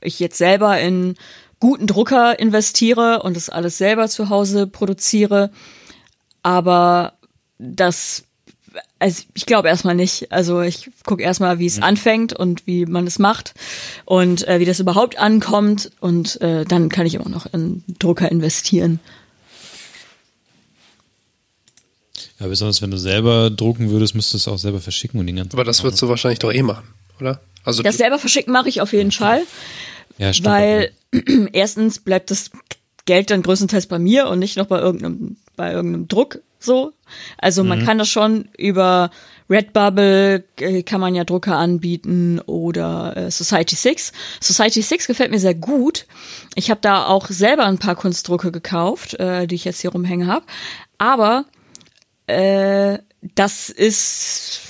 [0.00, 1.14] ich jetzt selber in
[1.60, 5.50] guten Drucker investiere und das alles selber zu Hause produziere.
[6.42, 7.14] Aber
[7.58, 8.25] das
[8.98, 10.32] also ich glaube erstmal nicht.
[10.32, 11.82] Also ich gucke erstmal, wie es mhm.
[11.84, 13.54] anfängt und wie man es macht
[14.04, 18.30] und äh, wie das überhaupt ankommt und äh, dann kann ich immer noch in Drucker
[18.30, 19.00] investieren.
[22.40, 25.36] Ja, besonders wenn du selber drucken würdest, müsstest du es auch selber verschicken und den
[25.36, 25.54] ganzen.
[25.54, 26.86] Aber das würdest du wahrscheinlich doch eh machen,
[27.20, 27.40] oder?
[27.64, 29.42] Also das selber verschicken mache ich auf jeden Fall.
[30.18, 30.48] Ja, stimmt.
[30.48, 30.92] Weil
[31.52, 32.50] erstens bleibt das
[33.06, 36.92] Geld dann größtenteils bei mir und nicht noch bei irgendeinem bei irgendeinem Druck so.
[37.38, 37.84] Also man mhm.
[37.84, 39.10] kann das schon über
[39.48, 44.12] Redbubble äh, kann man ja Drucker anbieten oder äh, Society 6.
[44.40, 46.06] Society 6 gefällt mir sehr gut.
[46.54, 50.26] Ich habe da auch selber ein paar Kunstdrucke gekauft, äh, die ich jetzt hier rumhängen
[50.26, 50.44] habe.
[50.98, 51.44] Aber
[52.26, 52.98] äh,
[53.34, 54.60] das ist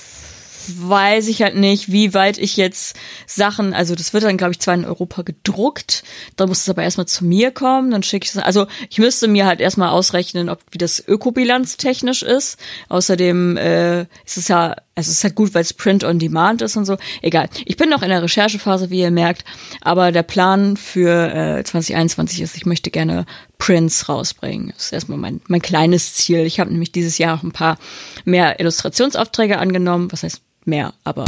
[0.67, 2.95] weiß ich halt nicht, wie weit ich jetzt
[3.25, 6.03] Sachen, also das wird dann, glaube ich, zwar in Europa gedruckt,
[6.35, 9.27] dann muss es aber erstmal zu mir kommen, dann schicke ich es, also ich müsste
[9.27, 12.57] mir halt erstmal ausrechnen, ob wie das Ökobilanz technisch ist.
[12.89, 16.61] Außerdem äh, ist es ja, also es ist halt gut, weil es Print on Demand
[16.61, 16.97] ist und so.
[17.21, 17.49] Egal.
[17.65, 19.45] Ich bin noch in der Recherchephase, wie ihr merkt,
[19.81, 23.25] aber der Plan für äh, 2021 ist, ich möchte gerne
[23.57, 24.73] Prints rausbringen.
[24.75, 26.45] Das ist erstmal mein, mein kleines Ziel.
[26.45, 27.77] Ich habe nämlich dieses Jahr auch ein paar
[28.25, 30.11] mehr Illustrationsaufträge angenommen.
[30.11, 31.25] Was heißt mehr, aber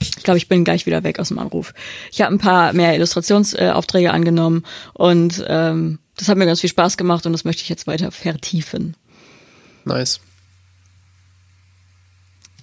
[0.00, 1.74] ich glaube, ich bin gleich wieder weg aus dem Anruf.
[2.10, 4.64] Ich habe ein paar mehr Illustrationsaufträge äh, angenommen
[4.94, 8.10] und ähm, das hat mir ganz viel Spaß gemacht und das möchte ich jetzt weiter
[8.10, 8.96] vertiefen.
[9.84, 10.20] Nice.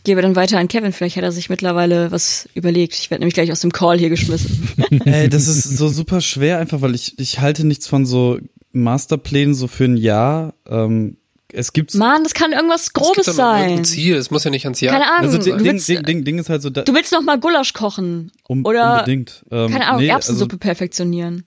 [0.03, 2.95] Gebe dann weiter an Kevin, vielleicht hat er sich mittlerweile was überlegt.
[2.95, 4.69] Ich werde nämlich gleich aus dem Call hier geschmissen.
[5.05, 8.39] Ey, das ist so super schwer einfach, weil ich, ich halte nichts von so
[8.71, 10.53] Masterplänen so für ein Jahr.
[10.67, 11.17] Ähm,
[11.51, 13.79] es gibt Mann, das kann irgendwas Grobes es sein.
[13.79, 14.93] Ein Ziel, es muss ja nicht ans Jahr.
[14.93, 15.33] Keine Ahnung.
[15.33, 16.69] Also, Ding, willst, Ding, Ding, Ding, ist halt so.
[16.69, 19.45] Da, du willst noch mal Gulasch kochen um, oder unbedingt.
[19.49, 21.45] Ähm, keine Ahnung, nee, Erbsensuppe also, perfektionieren.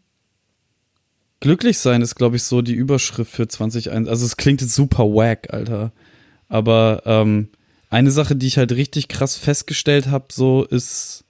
[1.39, 4.11] Glücklich sein ist, glaube ich, so die Überschrift für 2021.
[4.11, 5.93] Also es klingt jetzt super wack, Alter.
[6.49, 7.49] Aber ähm,
[7.89, 11.25] eine Sache, die ich halt richtig krass festgestellt habe, so ist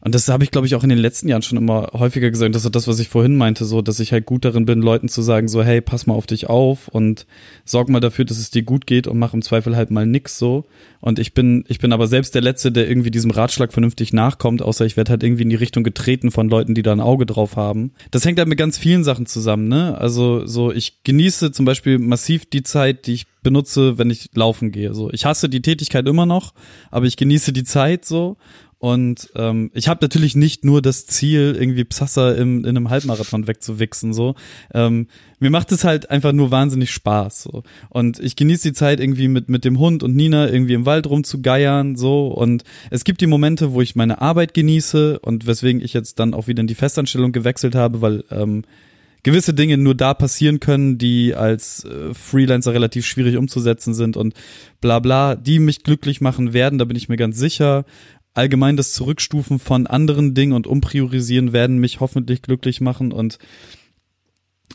[0.00, 2.54] und das habe ich, glaube ich, auch in den letzten Jahren schon immer häufiger gesagt.
[2.54, 5.08] Das ist das, was ich vorhin meinte, so, dass ich halt gut darin bin, Leuten
[5.08, 7.26] zu sagen, so, hey, pass mal auf dich auf und
[7.64, 10.38] sorg mal dafür, dass es dir gut geht und mach im Zweifel halt mal nix
[10.38, 10.66] so.
[11.00, 14.62] Und ich bin, ich bin aber selbst der Letzte, der irgendwie diesem Ratschlag vernünftig nachkommt,
[14.62, 17.26] außer ich werde halt irgendwie in die Richtung getreten von Leuten, die da ein Auge
[17.26, 17.92] drauf haben.
[18.12, 19.98] Das hängt halt mit ganz vielen Sachen zusammen, ne?
[19.98, 24.72] Also, so, ich genieße zum Beispiel massiv die Zeit, die ich benutze, wenn ich laufen
[24.72, 24.94] gehe.
[24.94, 26.52] So, ich hasse die Tätigkeit immer noch,
[26.90, 28.36] aber ich genieße die Zeit so
[28.80, 33.48] und ähm, ich habe natürlich nicht nur das Ziel, irgendwie Psassa im, in einem Halbmarathon
[33.48, 34.12] wegzuwichsen.
[34.12, 34.36] So,
[34.72, 35.08] ähm,
[35.40, 37.42] mir macht es halt einfach nur wahnsinnig Spaß.
[37.42, 37.64] So.
[37.88, 41.08] Und ich genieße die Zeit irgendwie mit mit dem Hund und Nina irgendwie im Wald
[41.08, 41.96] rumzugeiern.
[41.96, 46.20] So und es gibt die Momente, wo ich meine Arbeit genieße und weswegen ich jetzt
[46.20, 48.62] dann auch wieder in die Festanstellung gewechselt habe, weil ähm,
[49.24, 54.34] gewisse Dinge nur da passieren können, die als äh, Freelancer relativ schwierig umzusetzen sind und
[54.80, 57.84] bla bla, die mich glücklich machen werden, da bin ich mir ganz sicher
[58.38, 63.38] allgemein das Zurückstufen von anderen Dingen und Umpriorisieren werden mich hoffentlich glücklich machen und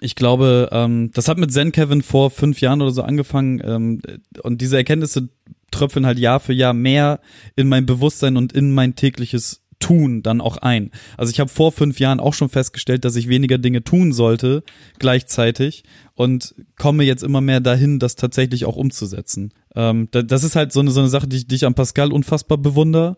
[0.01, 4.01] ich glaube, ähm, das hat mit Zen Kevin vor fünf Jahren oder so angefangen ähm,
[4.41, 5.29] und diese Erkenntnisse
[5.71, 7.21] tröpfeln halt Jahr für Jahr mehr
[7.55, 10.91] in mein Bewusstsein und in mein tägliches Tun dann auch ein.
[11.17, 14.63] Also ich habe vor fünf Jahren auch schon festgestellt, dass ich weniger Dinge tun sollte
[14.99, 15.83] gleichzeitig
[16.15, 19.53] und komme jetzt immer mehr dahin, das tatsächlich auch umzusetzen.
[19.75, 22.11] Ähm, das ist halt so eine, so eine Sache, die ich, die ich an Pascal
[22.11, 23.17] unfassbar bewundere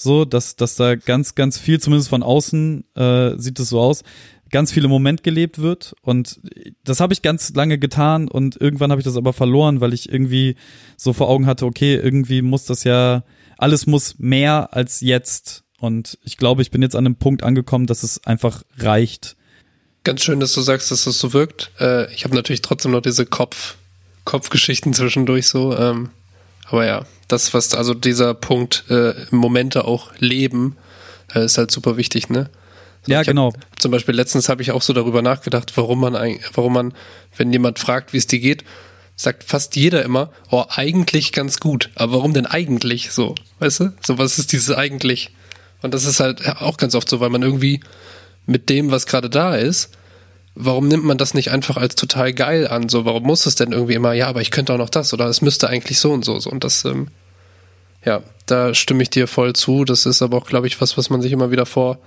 [0.00, 4.02] so, dass, dass da ganz, ganz viel, zumindest von außen äh, sieht es so aus,
[4.50, 5.94] ganz viel im Moment gelebt wird.
[6.02, 6.40] Und
[6.84, 10.10] das habe ich ganz lange getan und irgendwann habe ich das aber verloren, weil ich
[10.10, 10.56] irgendwie
[10.96, 13.24] so vor Augen hatte, okay, irgendwie muss das ja,
[13.58, 15.64] alles muss mehr als jetzt.
[15.78, 19.36] Und ich glaube, ich bin jetzt an einem Punkt angekommen, dass es einfach reicht.
[20.04, 21.72] Ganz schön, dass du sagst, dass das so wirkt.
[21.78, 23.76] Äh, ich habe natürlich trotzdem noch diese Kopf,
[24.24, 25.76] Kopfgeschichten zwischendurch so.
[25.76, 26.10] Ähm,
[26.66, 30.76] aber ja, das, was, also dieser Punkt, äh, Momente auch leben,
[31.34, 32.50] äh, ist halt super wichtig, ne?
[33.06, 33.52] So, ja, hab- genau.
[33.78, 36.14] Zum Beispiel letztens habe ich auch so darüber nachgedacht, warum man,
[36.54, 36.94] warum man,
[37.36, 38.64] wenn jemand fragt, wie es dir geht,
[39.16, 41.90] sagt fast jeder immer, oh, eigentlich ganz gut.
[41.94, 43.34] Aber warum denn eigentlich so?
[43.58, 43.92] Weißt du?
[44.04, 45.30] So, was ist dieses eigentlich?
[45.82, 47.80] Und das ist halt auch ganz oft so, weil man irgendwie
[48.46, 49.90] mit dem, was gerade da ist,
[50.54, 52.88] warum nimmt man das nicht einfach als total geil an?
[52.88, 55.26] So, warum muss es denn irgendwie immer, ja, aber ich könnte auch noch das oder
[55.26, 56.38] es müsste eigentlich so und so.
[56.38, 56.50] so.
[56.50, 57.08] Und das, ähm,
[58.04, 59.84] ja, da stimme ich dir voll zu.
[59.84, 61.98] Das ist aber auch, glaube ich, was, was man sich immer wieder vor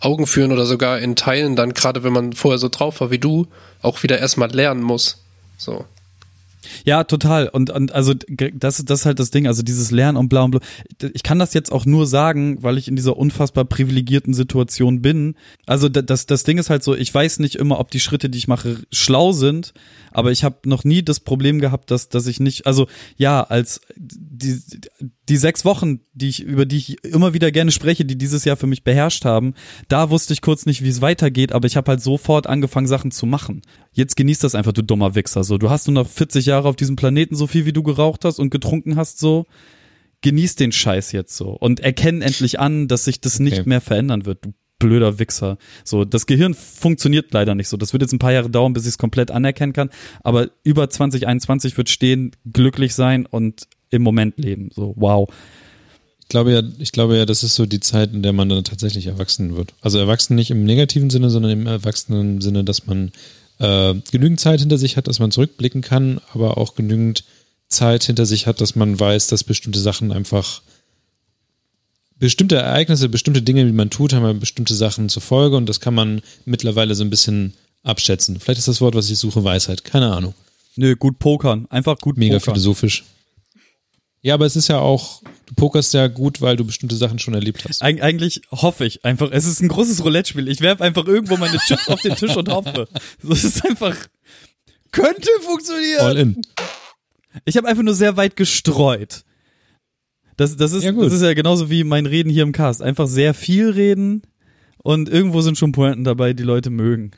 [0.00, 3.18] Augen führen oder sogar in Teilen dann, gerade wenn man vorher so drauf war wie
[3.18, 3.46] du,
[3.82, 5.24] auch wieder erstmal lernen muss.
[5.56, 5.84] So.
[6.84, 7.48] Ja, total.
[7.48, 10.50] Und, und also das, das ist halt das Ding, also dieses Lernen und bla und
[10.52, 10.60] bla.
[11.14, 15.36] Ich kann das jetzt auch nur sagen, weil ich in dieser unfassbar privilegierten Situation bin.
[15.66, 18.28] Also da- das, das Ding ist halt so, ich weiß nicht immer, ob die Schritte,
[18.28, 19.72] die ich mache, schlau sind,
[20.10, 22.86] aber ich habe noch nie das Problem gehabt, dass, dass ich nicht, also
[23.16, 24.60] ja, als die,
[25.28, 28.56] die sechs Wochen, die ich, über die ich immer wieder gerne spreche, die dieses Jahr
[28.56, 29.54] für mich beherrscht haben,
[29.88, 33.10] da wusste ich kurz nicht, wie es weitergeht, aber ich habe halt sofort angefangen, Sachen
[33.10, 33.62] zu machen.
[33.92, 35.44] Jetzt genießt das einfach, du dummer Wichser.
[35.44, 38.24] So, du hast nur noch 40 Jahre auf diesem Planeten, so viel wie du geraucht
[38.24, 39.46] hast und getrunken hast, so.
[40.20, 43.68] Genieß den Scheiß jetzt so und erkenn endlich an, dass sich das nicht Okay.
[43.68, 45.58] mehr verändern wird, du blöder Wichser.
[45.84, 47.76] So, das Gehirn funktioniert leider nicht so.
[47.76, 49.90] Das wird jetzt ein paar Jahre dauern, bis ich es komplett anerkennen kann.
[50.22, 54.70] Aber über 2021 wird stehen, glücklich sein und im Moment leben.
[54.74, 55.28] So, wow.
[56.20, 58.64] Ich glaube ja, ich glaube ja, das ist so die Zeit, in der man dann
[58.64, 59.72] tatsächlich erwachsen wird.
[59.80, 63.12] Also erwachsen nicht im negativen Sinne, sondern im erwachsenen Sinne, dass man
[63.58, 67.24] äh, genügend Zeit hinter sich hat, dass man zurückblicken kann, aber auch genügend
[67.68, 70.62] Zeit hinter sich hat, dass man weiß, dass bestimmte Sachen einfach
[72.18, 75.80] bestimmte Ereignisse, bestimmte Dinge, die man tut, haben ja bestimmte Sachen zur Folge und das
[75.80, 77.54] kann man mittlerweile so ein bisschen
[77.84, 78.40] abschätzen.
[78.40, 79.84] Vielleicht ist das Wort, was ich suche, Weisheit.
[79.84, 80.34] Keine Ahnung.
[80.76, 81.66] Nö, gut pokern.
[81.70, 82.54] Einfach gut Mega pokern.
[82.54, 83.04] philosophisch.
[84.20, 87.34] Ja, aber es ist ja auch, du pokerst ja gut, weil du bestimmte Sachen schon
[87.34, 87.82] erlebt hast.
[87.82, 90.48] Eig eigentlich hoffe ich einfach, es ist ein großes Roulette-Spiel.
[90.48, 92.88] Ich werfe einfach irgendwo meine Chips auf den Tisch und hoffe.
[93.30, 93.96] Es ist einfach,
[94.90, 96.00] könnte funktionieren.
[96.00, 96.42] All in.
[97.44, 99.24] Ich habe einfach nur sehr weit gestreut.
[100.36, 102.82] Das, das, ist, Ja, das ist ja genauso wie mein Reden hier im Cast.
[102.82, 104.22] Einfach sehr viel reden
[104.78, 107.12] und irgendwo sind schon Pointen dabei, die Leute mögen.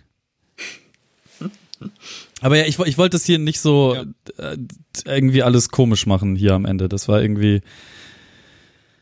[2.40, 3.94] Aber ja, ich, ich wollte es hier nicht so
[4.38, 4.56] äh,
[5.04, 6.88] irgendwie alles komisch machen hier am Ende.
[6.88, 7.60] Das war irgendwie.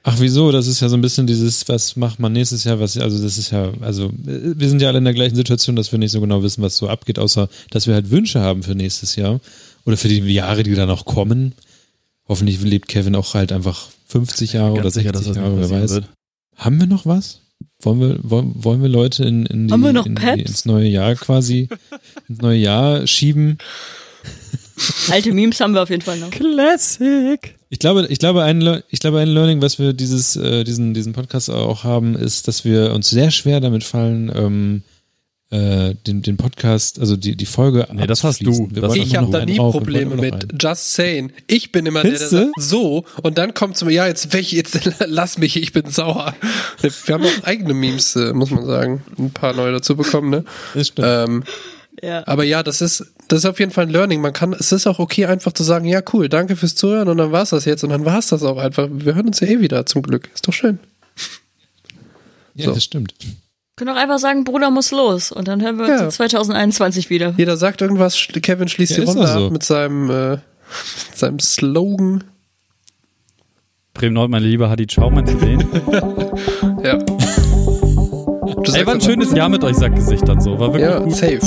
[0.03, 0.53] Ach, wieso?
[0.53, 3.37] Das ist ja so ein bisschen dieses, was macht man nächstes Jahr, was, also das
[3.37, 6.13] ist ja, also äh, wir sind ja alle in der gleichen Situation, dass wir nicht
[6.13, 9.41] so genau wissen, was so abgeht, außer dass wir halt Wünsche haben für nächstes Jahr
[9.85, 11.55] oder für die Jahre, die da noch kommen.
[12.27, 16.01] Hoffentlich lebt Kevin auch halt einfach 50 Jahre oder 60 Jahre, wer weiß.
[16.57, 17.41] Haben wir noch was?
[17.81, 19.73] Wollen wir, wollen, wollen wir Leute in, in die,
[20.07, 21.69] in die, ins neue Jahr quasi,
[22.29, 23.59] ins neue Jahr schieben?
[25.11, 26.31] Alte Memes haben wir auf jeden Fall noch.
[26.31, 27.55] Classic.
[27.71, 30.95] Ich glaube, ich glaube, ein, Le- ich glaube, ein Learning, was wir dieses, äh, diesen,
[30.95, 34.83] diesen Podcast auch haben, ist, dass wir uns sehr schwer damit fallen, ähm,
[35.51, 37.89] äh, den, den Podcast, also die, die Folge.
[37.93, 38.69] Nee, das hast du.
[38.71, 40.49] Das Ich habe da nie Probleme mit.
[40.61, 41.33] Just saying.
[41.47, 44.79] Ich bin immer der, der sagt so und dann kommt zum ja jetzt welche jetzt
[45.07, 46.35] lass mich, ich bin sauer.
[46.83, 50.45] Wir haben auch eigene Memes, äh, muss man sagen, ein paar neue dazu bekommen, ne?
[50.75, 51.09] Das stimmt.
[51.09, 51.45] Ähm,
[52.03, 52.27] Ja.
[52.29, 54.21] aber ja, das ist das ist auf jeden Fall ein Learning.
[54.21, 57.17] Man kann, es ist auch okay, einfach zu sagen, ja cool, danke fürs Zuhören und
[57.17, 58.89] dann war's das jetzt und dann war's das auch einfach.
[58.91, 60.29] Wir hören uns ja eh wieder, zum Glück.
[60.35, 60.79] Ist doch schön.
[62.55, 62.73] ja, so.
[62.75, 63.15] das stimmt.
[63.79, 65.31] Können auch einfach sagen, Bruder muss los.
[65.31, 66.05] Und dann hören wir uns Ja.
[66.07, 67.33] in 2021 wieder.
[67.37, 69.47] Jeder sagt irgendwas, Kevin schließt Ja, die Runde so.
[69.47, 70.41] ab mit seinem äh, mit
[71.15, 72.25] seinem Slogan.
[73.95, 75.65] Bremen Nord, meine Liebe, Hadi, ciao, meine Ideen.
[76.83, 76.99] Ja.
[78.75, 80.59] Ey, war ein schönes Jahr mit euch Sackgesichtern so.
[80.59, 81.15] War wirklich Ja, gut.
[81.15, 81.41] safe.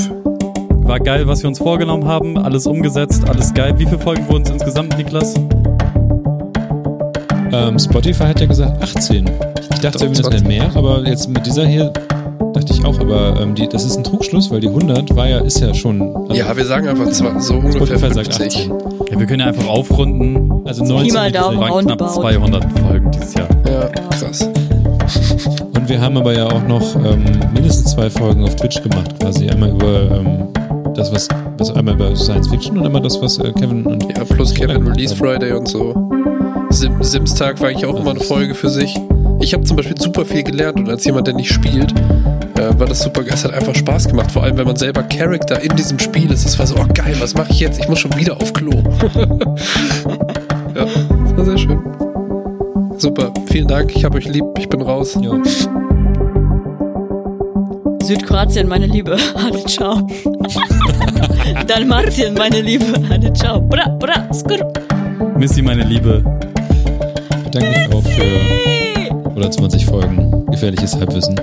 [0.88, 2.38] War geil, was wir uns vorgenommen haben.
[2.38, 3.74] Alles umgesetzt, alles geil.
[3.78, 5.34] Wie viele Folgen wurden es insgesamt, Niklas?
[7.53, 9.30] Ähm, Spotify hat ja gesagt 18.
[9.74, 11.91] Ich dachte irgendwie, das wären mehr, aber jetzt mit dieser hier
[12.53, 15.39] dachte ich auch, aber ähm, die, das ist ein Trugschluss, weil die 100 war ja,
[15.39, 16.01] ist ja schon.
[16.01, 18.72] Also Ja, wir sagen einfach zwar so ungefähr Spotify sagt 50.
[18.72, 18.72] 18.
[19.11, 20.51] Ja, wir können ja einfach aufrunden.
[20.65, 21.13] Also Pi 19.
[21.13, 22.22] mal Daumen, Wir waren knapp roundabout.
[22.22, 23.47] 200 Folgen dieses Jahr.
[23.69, 23.88] Ja,
[24.19, 24.49] krass.
[25.76, 27.23] Und wir haben aber ja auch noch ähm,
[27.53, 29.49] mindestens zwei Folgen auf Twitch gemacht, quasi.
[29.49, 30.47] Einmal über ähm,
[30.93, 31.27] das, was,
[31.57, 34.88] was einmal über Science Fiction und einmal das, was äh, Kevin und Ja, plus Kevin
[34.88, 35.15] Release.
[35.15, 35.93] Friday und so.
[36.69, 38.97] Sim Sims Tag war eigentlich auch immer eine Folge für sich.
[39.41, 41.93] Ich habe zum Beispiel super viel gelernt und als jemand, der nicht spielt,
[42.57, 43.34] äh, war das super geil.
[43.34, 44.31] Es hat einfach Spaß gemacht.
[44.31, 46.45] Vor allem, wenn man selber Charakter in diesem Spiel ist.
[46.45, 47.80] Das war so, oh geil, was mache ich jetzt?
[47.80, 48.72] Ich muss schon wieder auf Klo.
[50.76, 51.80] ja, das war sehr schön.
[52.97, 53.95] Super, vielen Dank.
[53.95, 54.45] Ich habe euch lieb.
[54.59, 55.18] Ich bin raus.
[55.19, 55.41] Jo.
[58.03, 59.18] Südkroatien, meine Liebe.
[59.35, 60.07] Hadi, ciao.
[61.68, 62.85] Dalmatien, meine Liebe.
[63.09, 63.59] Hadi, ciao.
[63.59, 64.72] Bra, bra, skur.
[65.38, 66.23] Missy, meine Liebe.
[67.43, 68.81] bedanke mich auch für
[69.41, 71.35] oder 20 Folgen gefährliches Halbwissen.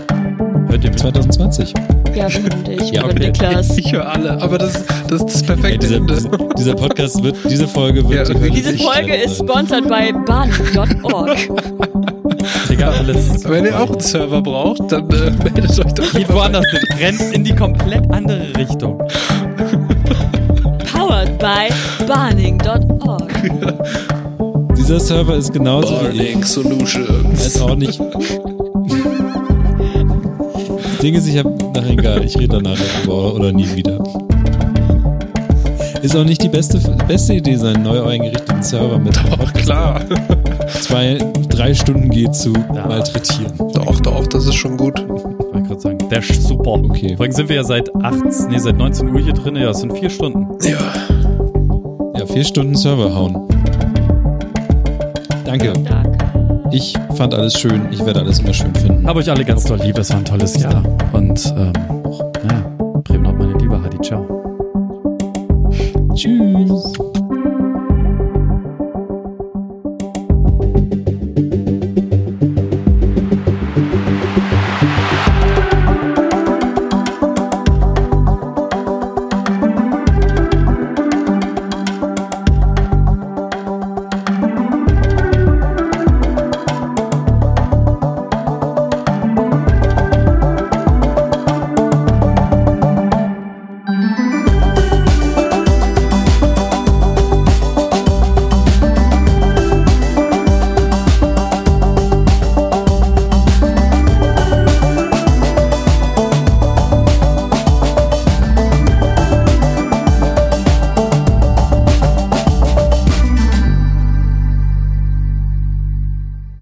[0.69, 1.01] Hört ihr mich?
[1.01, 1.75] 2020.
[2.15, 2.91] Ja, hoffentlich.
[2.93, 3.19] Ja, Ja, okay.
[3.19, 3.77] Niklas.
[3.77, 6.15] Ich höre alle, aber das, das ist das perfekte Ey, dieser, Ende.
[6.15, 8.29] dieser, dieser Podcast wird, diese Folge wird.
[8.29, 11.39] Ja, die Diese Folge ist sponsored bei bahn.org.
[12.71, 13.49] Digga, alles.
[13.49, 16.13] Wenn ihr auch einen Server braucht, dann äh, meldet euch doch.
[16.13, 16.99] Geht woanders hin.
[17.01, 18.99] Rennt in die komplett andere Richtung.
[20.93, 21.69] Powered by
[22.07, 23.33] bahning.org.
[24.89, 26.33] Dieser Server ist genauso wie ich.
[26.33, 27.47] Burning Solutions.
[27.47, 28.01] ist auch nicht.
[28.01, 28.09] Das
[31.03, 31.47] Ding ist, ich hab.
[31.77, 34.03] Ach, egal, ich rede danach darüber oder nie wieder.
[36.01, 40.01] Ist auch nicht die beste, beste Idee, seinen neu eingerichteten Server mit Doch, klar.
[40.81, 41.19] zwei,
[41.51, 43.53] drei Stunden geht zu malträtieren.
[43.75, 45.07] Doch, doch, das ist schon gut.
[45.07, 45.99] Wollte ich gerade sagen.
[46.11, 46.71] Der ist super.
[46.71, 47.13] Okay.
[47.13, 49.55] Übrigens sind wir ja seit 18, nee, seit 19 Uhr hier drin.
[49.57, 50.49] Ja, es sind vier Stunden.
[50.67, 50.79] Ja.
[52.19, 53.58] Ja, vier Stunden Server hauen.
[55.49, 55.73] Danke.
[55.73, 56.19] Danke.
[56.71, 57.89] Ich fand alles schön.
[57.91, 59.07] Ich werde alles immer schön finden.
[59.07, 59.97] Hab euch alle ganz doll lieb.
[59.97, 60.83] Es war ein tolles Jahr.
[61.13, 61.98] Und ähm,